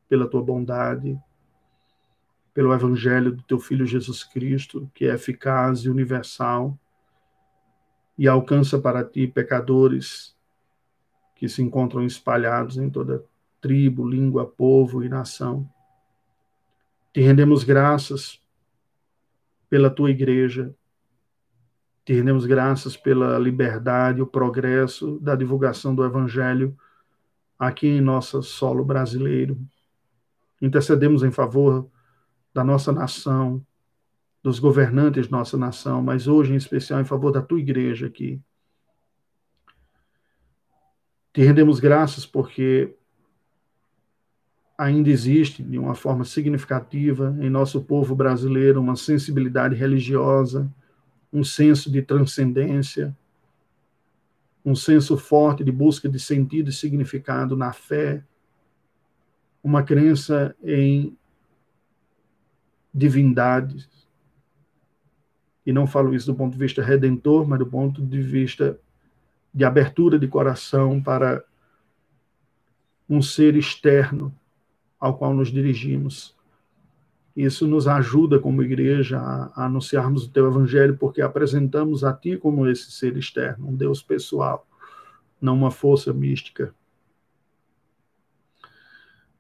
pela 0.07 0.29
tua 0.29 0.43
bondade, 0.43 1.19
pelo 2.53 2.75
evangelho 2.75 3.33
do 3.33 3.43
teu 3.45 3.59
filho 3.59 3.87
Jesus 3.87 4.23
Cristo, 4.23 4.91
que 4.93 5.07
é 5.07 5.15
eficaz 5.15 5.79
e 5.79 5.89
universal 5.89 6.79
e 8.19 8.29
alcança 8.29 8.79
para 8.79 9.03
ti 9.03 9.27
pecadores 9.27 10.37
que 11.37 11.49
se 11.49 11.63
encontram 11.63 12.05
espalhados 12.05 12.77
em 12.77 12.91
toda 12.91 13.25
tribo, 13.63 14.07
língua, 14.07 14.45
povo 14.45 15.03
e 15.03 15.09
nação. 15.09 15.67
Te 17.15 17.23
rendemos 17.23 17.65
graças 17.65 18.39
pela 19.71 19.89
tua 19.89 20.11
igreja, 20.11 20.77
te 22.07 22.13
rendemos 22.13 22.47
graças 22.47 22.97
pela 22.97 23.37
liberdade, 23.37 24.23
o 24.23 24.27
progresso 24.27 25.19
da 25.19 25.35
divulgação 25.35 25.93
do 25.93 26.05
Evangelho 26.05 26.79
aqui 27.59 27.89
em 27.89 28.01
nosso 28.01 28.45
solo 28.45 28.85
brasileiro. 28.85 29.59
Intercedemos 30.63 31.25
em 31.25 31.33
favor 31.33 31.91
da 32.55 32.63
nossa 32.63 32.93
nação, 32.93 33.61
dos 34.41 34.61
governantes 34.61 35.27
de 35.27 35.33
nossa 35.33 35.57
nação, 35.57 36.01
mas 36.01 36.29
hoje 36.29 36.53
em 36.53 36.57
especial 36.57 37.01
em 37.01 37.05
favor 37.05 37.33
da 37.33 37.43
tua 37.43 37.59
igreja 37.59 38.07
aqui. 38.07 38.41
Te 41.33 41.43
rendemos 41.43 41.81
graças 41.81 42.25
porque 42.25 42.95
ainda 44.79 45.11
existe, 45.11 45.61
de 45.61 45.77
uma 45.77 45.97
forma 45.97 46.25
significativa, 46.25 47.37
em 47.41 47.51
nosso 47.51 47.83
povo 47.83 48.15
brasileiro, 48.15 48.81
uma 48.81 48.95
sensibilidade 48.95 49.75
religiosa 49.75 50.73
um 51.37 51.45
senso 51.45 51.91
de 51.91 52.01
transcendência, 52.01 53.15
um 54.65 54.75
senso 54.75 55.19
forte 55.19 55.63
de 55.63 55.71
busca 55.71 56.09
de 56.09 56.19
sentido 56.19 56.71
e 56.71 56.73
significado 56.73 57.55
na 57.55 57.75
fé, 57.75 58.25
uma 59.63 59.83
crença 59.83 60.57
em 60.65 61.15
divindade. 62.93 63.87
E 65.67 65.75
não 65.75 65.87
falo 65.87 66.15
isso 66.15 66.25
do 66.25 66.35
ponto 66.35 66.55
de 66.55 66.59
vista 66.59 66.83
redentor, 66.83 67.47
mas 67.47 67.59
do 67.59 67.67
ponto 67.67 68.01
de 68.01 68.23
vista 68.23 68.81
de 69.53 69.63
abertura 69.63 70.19
de 70.19 70.27
coração 70.27 71.03
para 71.03 71.45
um 73.07 73.21
ser 73.21 73.57
externo 73.57 74.35
ao 74.99 75.19
qual 75.19 75.35
nos 75.35 75.53
dirigimos. 75.53 76.36
Isso 77.37 77.67
nos 77.67 77.87
ajuda 77.87 78.39
como 78.39 78.63
igreja 78.63 79.19
a, 79.19 79.67
anunciarmos 79.67 80.25
o 80.25 80.31
teu 80.31 80.47
evangelho, 80.47 80.97
porque 80.97 81.21
apresentamos 81.21 82.03
a 82.03 82.13
ti 82.13 82.37
como 82.37 82.67
esse 82.67 82.91
ser 82.91 83.17
externo, 83.17 83.69
um 83.69 83.77
Deus 83.77 84.03
pessoal, 84.03 84.67
não 85.41 85.55
uma 85.55 85.71
força 85.71 86.15
mística. 86.15 86.75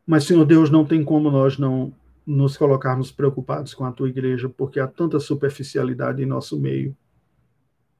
Mas, 0.07 0.24
Senhor 0.24 0.44
Deus, 0.44 0.70
não 0.70 0.84
tem 0.84 1.03
como 1.03 1.30
nós 1.30 1.57
não 1.59 1.92
nos 2.26 2.57
colocarmos 2.57 3.11
preocupados 3.11 3.72
com 3.72 3.84
a 3.84 3.92
tua 3.92 4.09
igreja, 4.09 4.49
porque 4.49 4.78
há 4.78 4.86
tanta 4.86 5.18
superficialidade 5.18 6.22
em 6.22 6.26
nosso 6.26 6.59
meio. 6.59 6.94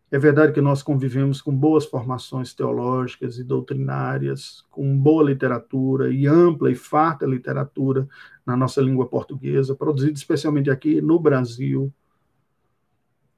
É 0.09 0.19
verdade 0.21 0.53
que 0.53 0.61
nós 0.61 0.85
convivemos 0.85 1.43
com 1.43 1.55
boas 1.55 1.85
formações 1.85 2.55
teológicas 2.55 3.39
e 3.39 3.45
doutrinárias, 3.45 4.65
com 4.71 4.97
boa 4.97 5.25
literatura 5.25 6.13
e 6.13 6.29
ampla 6.29 6.71
e 6.71 6.77
farta 6.77 7.27
literatura 7.27 8.07
na 8.45 8.57
nossa 8.57 8.81
língua 8.81 9.09
portuguesa, 9.09 9.75
produzida 9.75 10.13
especialmente 10.13 10.71
aqui 10.71 11.01
no 11.01 11.19
Brasil. 11.19 11.93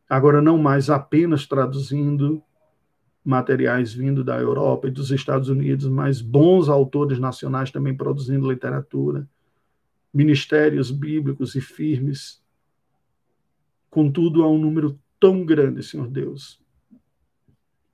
Agora, 0.07 0.43
não 0.43 0.59
mais 0.59 0.91
apenas 0.91 1.47
traduzindo 1.47 2.43
materiais 3.25 3.93
vindo 3.93 4.23
da 4.23 4.39
Europa 4.39 4.89
e 4.89 4.91
dos 4.91 5.11
Estados 5.11 5.49
Unidos, 5.49 5.87
mas 5.89 6.21
bons 6.21 6.69
autores 6.69 7.19
nacionais 7.19 7.71
também 7.71 7.95
produzindo 7.95 8.51
literatura, 8.51 9.27
ministérios 10.13 10.91
bíblicos 10.91 11.55
e 11.55 11.63
firmes. 11.63 12.43
Contudo, 13.91 14.43
há 14.43 14.51
um 14.51 14.59
número 14.59 14.99
tão 15.21 15.45
grande, 15.45 15.83
Senhor 15.83 16.09
Deus, 16.09 16.61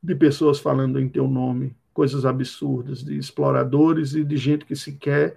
de 0.03 0.15
pessoas 0.15 0.59
falando 0.59 1.01
em 1.01 1.09
teu 1.09 1.27
nome, 1.29 1.75
coisas 1.93 2.25
absurdas, 2.25 3.03
de 3.03 3.17
exploradores 3.17 4.15
e 4.15 4.25
de 4.25 4.37
gente 4.37 4.65
que 4.65 4.77
se 4.77 4.93
quer, 4.93 5.37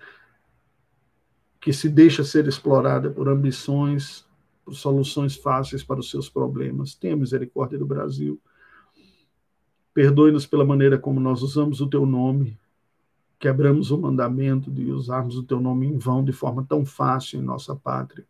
que 1.62 1.72
se 1.72 1.88
deixa 1.88 2.24
ser 2.24 2.48
explorada 2.48 3.10
por 3.10 3.30
ambições, 3.30 4.26
por 4.66 4.76
soluções 4.76 5.36
fáceis 5.36 5.84
para 5.84 6.00
os 6.00 6.10
seus 6.10 6.30
problemas. 6.30 6.94
Tenha 6.96 7.16
misericórdia 7.16 7.80
do 7.80 7.86
Brasil. 7.86 8.40
Perdoe-nos 9.94 10.46
pela 10.46 10.66
maneira 10.66 10.98
como 10.98 11.20
nós 11.20 11.42
usamos 11.42 11.82
o 11.82 11.88
teu 11.88 12.06
nome, 12.06 12.58
quebramos 13.40 13.90
o 13.92 13.98
mandamento 13.98 14.70
de 14.70 14.92
usarmos 14.92 15.38
o 15.38 15.44
teu 15.44 15.60
nome 15.60 15.88
em 15.88 15.98
vão 15.98 16.24
de 16.24 16.32
forma 16.32 16.66
tão 16.68 16.86
fácil 16.86 17.40
em 17.40 17.44
nossa 17.44 17.76
pátria 17.76 18.26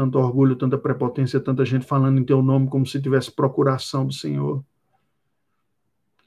tanto 0.00 0.18
orgulho, 0.18 0.56
tanta 0.56 0.78
prepotência, 0.78 1.38
tanta 1.38 1.62
gente 1.62 1.84
falando 1.84 2.18
em 2.18 2.24
teu 2.24 2.40
nome 2.40 2.70
como 2.70 2.86
se 2.86 3.02
tivesse 3.02 3.30
procuração 3.30 4.06
do 4.06 4.14
Senhor. 4.14 4.64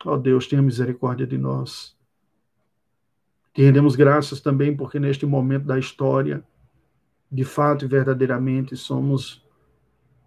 Ó 0.05 0.13
oh 0.13 0.17
Deus, 0.17 0.45
tenha 0.45 0.61
misericórdia 0.61 1.25
de 1.25 1.39
nós. 1.39 1.97
Te 3.51 3.63
rendemos 3.63 3.95
graças 3.95 4.39
também 4.39 4.77
porque 4.77 4.99
neste 4.99 5.25
momento 5.25 5.65
da 5.65 5.79
história, 5.79 6.43
de 7.31 7.43
fato 7.43 7.83
e 7.83 7.87
verdadeiramente, 7.87 8.77
somos 8.77 9.43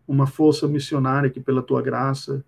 uma 0.08 0.26
força 0.26 0.66
missionária 0.66 1.30
que, 1.30 1.38
pela 1.38 1.62
tua 1.62 1.80
graça, 1.80 2.44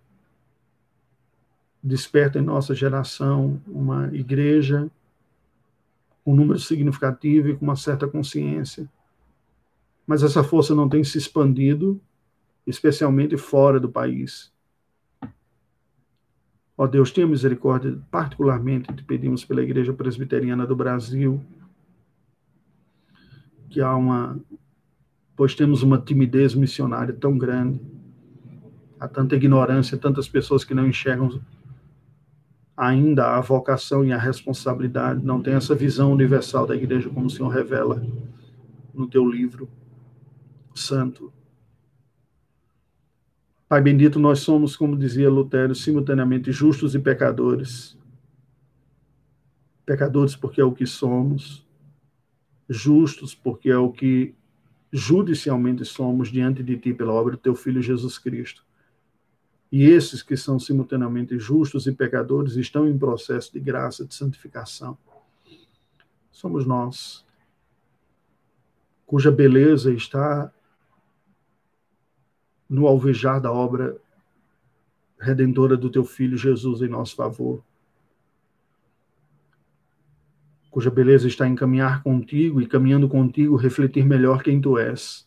desperta 1.80 2.40
em 2.40 2.42
nossa 2.42 2.74
geração 2.74 3.62
uma 3.68 4.12
igreja 4.12 4.90
um 6.26 6.34
número 6.34 6.58
significativo 6.58 7.50
e 7.50 7.56
com 7.56 7.64
uma 7.64 7.76
certa 7.76 8.08
consciência 8.08 8.90
mas 10.08 10.22
essa 10.22 10.42
força 10.42 10.74
não 10.74 10.88
tem 10.88 11.04
se 11.04 11.18
expandido, 11.18 12.00
especialmente 12.66 13.36
fora 13.36 13.78
do 13.78 13.90
país. 13.90 14.50
Ó 16.78 16.86
Deus, 16.86 17.12
tenha 17.12 17.26
misericórdia, 17.26 18.00
particularmente 18.10 18.90
te 18.94 19.04
pedimos 19.04 19.44
pela 19.44 19.62
Igreja 19.62 19.92
Presbiteriana 19.92 20.66
do 20.66 20.74
Brasil, 20.74 21.44
que 23.68 23.82
há 23.82 23.94
uma, 23.94 24.40
pois 25.36 25.54
temos 25.54 25.82
uma 25.82 25.98
timidez 25.98 26.54
missionária 26.54 27.12
tão 27.12 27.36
grande, 27.36 27.78
há 28.98 29.06
tanta 29.06 29.36
ignorância, 29.36 29.98
tantas 29.98 30.26
pessoas 30.26 30.64
que 30.64 30.72
não 30.72 30.86
enxergam 30.86 31.38
ainda 32.74 33.36
a 33.36 33.40
vocação 33.42 34.02
e 34.06 34.10
a 34.10 34.18
responsabilidade, 34.18 35.22
não 35.22 35.42
tem 35.42 35.52
essa 35.52 35.74
visão 35.74 36.12
universal 36.12 36.66
da 36.66 36.74
igreja 36.74 37.10
como 37.10 37.26
o 37.26 37.30
Senhor 37.30 37.50
revela 37.50 38.02
no 38.94 39.06
teu 39.06 39.28
livro 39.28 39.68
santo. 40.78 41.32
Pai 43.68 43.82
bendito, 43.82 44.18
nós 44.18 44.40
somos, 44.40 44.76
como 44.76 44.96
dizia 44.96 45.28
Lutero, 45.28 45.74
simultaneamente 45.74 46.50
justos 46.50 46.94
e 46.94 46.98
pecadores. 46.98 47.98
Pecadores 49.84 50.34
porque 50.34 50.60
é 50.60 50.64
o 50.64 50.72
que 50.72 50.86
somos, 50.86 51.66
justos 52.68 53.34
porque 53.34 53.68
é 53.68 53.76
o 53.76 53.92
que 53.92 54.34
judicialmente 54.90 55.84
somos 55.84 56.30
diante 56.30 56.62
de 56.62 56.78
ti 56.78 56.94
pela 56.94 57.12
obra 57.12 57.32
do 57.32 57.38
teu 57.38 57.54
filho 57.54 57.82
Jesus 57.82 58.18
Cristo. 58.18 58.64
E 59.70 59.84
esses 59.84 60.22
que 60.22 60.36
são 60.36 60.58
simultaneamente 60.58 61.38
justos 61.38 61.86
e 61.86 61.92
pecadores 61.92 62.56
estão 62.56 62.88
em 62.88 62.96
processo 62.96 63.52
de 63.52 63.60
graça, 63.60 64.06
de 64.06 64.14
santificação. 64.14 64.96
Somos 66.32 66.64
nós, 66.64 67.22
cuja 69.04 69.30
beleza 69.30 69.92
está 69.92 70.50
no 72.68 72.86
alvejar 72.86 73.40
da 73.40 73.50
obra 73.50 73.98
redentora 75.18 75.76
do 75.76 75.90
teu 75.90 76.04
filho 76.04 76.36
Jesus 76.36 76.82
em 76.82 76.88
nosso 76.88 77.16
favor, 77.16 77.62
cuja 80.70 80.90
beleza 80.90 81.26
está 81.26 81.48
em 81.48 81.54
caminhar 81.54 82.02
contigo 82.02 82.60
e 82.60 82.66
caminhando 82.66 83.08
contigo 83.08 83.56
refletir 83.56 84.04
melhor 84.04 84.42
quem 84.42 84.60
tu 84.60 84.78
és. 84.78 85.26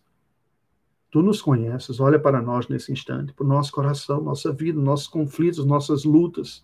Tu 1.10 1.22
nos 1.22 1.42
conheces, 1.42 2.00
olha 2.00 2.18
para 2.18 2.42
nós 2.42 2.70
nesse 2.70 2.94
instante, 2.94 3.34
para 3.34 3.44
o 3.46 3.50
nosso 3.50 3.72
coração, 3.72 4.22
nossa 4.22 4.54
vida, 4.54 4.80
nossos 4.80 5.08
conflitos, 5.08 5.66
nossas 5.66 6.06
lutas. 6.06 6.64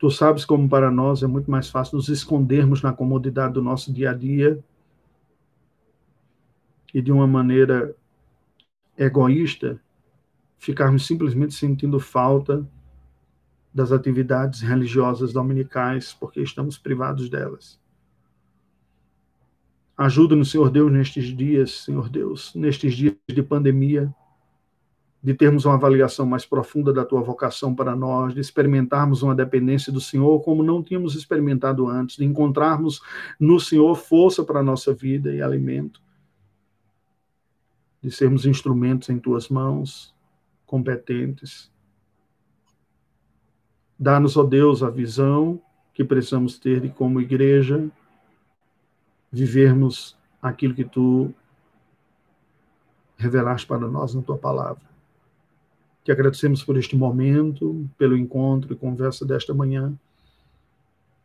Tu 0.00 0.10
sabes 0.10 0.44
como 0.44 0.68
para 0.68 0.90
nós 0.90 1.22
é 1.22 1.28
muito 1.28 1.48
mais 1.48 1.70
fácil 1.70 1.96
nos 1.96 2.08
escondermos 2.08 2.82
na 2.82 2.92
comodidade 2.92 3.54
do 3.54 3.62
nosso 3.62 3.92
dia 3.92 4.10
a 4.10 4.14
dia 4.14 4.58
e 6.92 7.00
de 7.00 7.12
uma 7.12 7.26
maneira 7.26 7.94
egoísta 8.98 9.80
ficarmos 10.58 11.06
simplesmente 11.06 11.54
sentindo 11.54 12.00
falta 12.00 12.68
das 13.72 13.92
atividades 13.92 14.60
religiosas 14.60 15.32
dominicais 15.32 16.12
porque 16.12 16.40
estamos 16.42 16.76
privados 16.76 17.30
delas. 17.30 17.78
Ajuda-nos, 19.96 20.50
Senhor 20.50 20.70
Deus, 20.70 20.90
nestes 20.92 21.24
dias, 21.36 21.84
Senhor 21.84 22.08
Deus, 22.08 22.52
nestes 22.54 22.94
dias 22.94 23.14
de 23.28 23.42
pandemia, 23.42 24.12
de 25.22 25.34
termos 25.34 25.64
uma 25.64 25.74
avaliação 25.74 26.24
mais 26.24 26.46
profunda 26.46 26.92
da 26.92 27.04
tua 27.04 27.20
vocação 27.20 27.74
para 27.74 27.94
nós, 27.96 28.34
de 28.34 28.40
experimentarmos 28.40 29.22
uma 29.22 29.34
dependência 29.34 29.92
do 29.92 30.00
Senhor 30.00 30.40
como 30.40 30.62
não 30.62 30.82
tínhamos 30.82 31.16
experimentado 31.16 31.88
antes, 31.88 32.16
de 32.16 32.24
encontrarmos 32.24 33.00
no 33.38 33.58
Senhor 33.58 33.94
força 33.96 34.44
para 34.44 34.60
a 34.60 34.62
nossa 34.62 34.94
vida 34.94 35.34
e 35.34 35.42
alimento 35.42 36.00
de 38.02 38.10
sermos 38.10 38.46
instrumentos 38.46 39.08
em 39.08 39.18
tuas 39.18 39.48
mãos, 39.48 40.14
competentes. 40.66 41.70
Dá-nos, 43.98 44.36
ó 44.36 44.44
Deus, 44.44 44.82
a 44.82 44.90
visão 44.90 45.60
que 45.92 46.04
precisamos 46.04 46.58
ter 46.58 46.80
de 46.80 46.88
como 46.88 47.20
igreja 47.20 47.90
vivermos 49.32 50.16
aquilo 50.40 50.74
que 50.74 50.84
tu 50.84 51.34
revelaste 53.16 53.66
para 53.66 53.88
nós 53.88 54.14
na 54.14 54.22
tua 54.22 54.38
palavra. 54.38 54.82
Que 56.04 56.12
agradecemos 56.12 56.62
por 56.62 56.76
este 56.76 56.96
momento, 56.96 57.88
pelo 57.98 58.16
encontro 58.16 58.72
e 58.72 58.76
conversa 58.76 59.26
desta 59.26 59.52
manhã. 59.52 59.92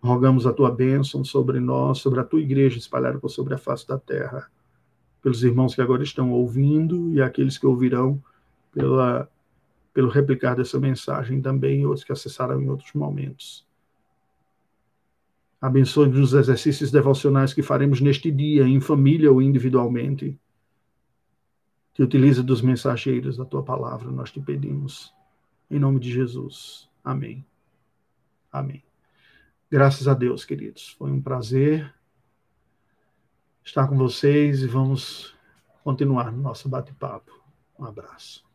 Rogamos 0.02 0.48
a 0.48 0.52
tua 0.52 0.72
bênção 0.72 1.24
sobre 1.24 1.60
nós, 1.60 2.00
sobre 2.00 2.20
a 2.20 2.24
tua 2.24 2.42
igreja 2.42 2.80
espalhada 2.80 3.20
por 3.20 3.30
sobre 3.30 3.54
a 3.54 3.58
face 3.58 3.88
da 3.88 3.98
terra 3.98 4.50
pelos 5.24 5.42
irmãos 5.42 5.74
que 5.74 5.82
agora 5.82 6.04
estão 6.04 6.32
ouvindo 6.32 7.12
e 7.14 7.22
aqueles 7.22 7.58
que 7.58 7.66
ouvirão 7.66 8.22
pela, 8.74 9.30
pelo 9.94 10.10
replicar 10.10 10.56
dessa 10.56 10.78
mensagem 10.78 11.42
também 11.42 11.82
e 11.82 11.86
outros 11.86 12.04
que 12.04 12.12
acessarão 12.12 12.62
em 12.62 12.70
outros 12.70 12.92
momentos. 12.94 13.66
Abençoe-nos 15.62 16.20
nos 16.20 16.34
exercícios 16.34 16.92
devocionais 16.92 17.54
que 17.54 17.64
faremos 17.64 18.02
neste 18.02 18.30
dia, 18.30 18.68
em 18.68 18.82
família 18.82 19.32
ou 19.32 19.42
individualmente. 19.42 20.38
Que 21.94 22.04
utilize 22.04 22.44
dos 22.44 22.62
mensageiros 22.62 23.38
da 23.38 23.46
tua 23.46 23.64
palavra, 23.64 24.12
nós 24.12 24.30
te 24.30 24.42
pedimos. 24.42 25.14
Em 25.72 25.80
nome 25.80 26.02
de 26.02 26.12
Jesus. 26.12 26.90
Amém. 27.02 27.46
Amém. 28.52 28.84
Graças 29.72 30.06
a 30.06 30.14
Deus, 30.14 30.44
queridos. 30.44 30.90
Foi 31.00 31.10
um 31.10 31.22
prazer 31.22 31.94
estar 33.64 33.88
com 33.88 33.98
vocês 33.98 34.62
e 34.62 34.68
vamos 34.68 35.36
continuar 35.84 36.32
no 36.32 36.42
nosso 36.42 36.70
bate-papo. 36.70 37.32
Um 37.78 37.86
abraço. 37.86 38.53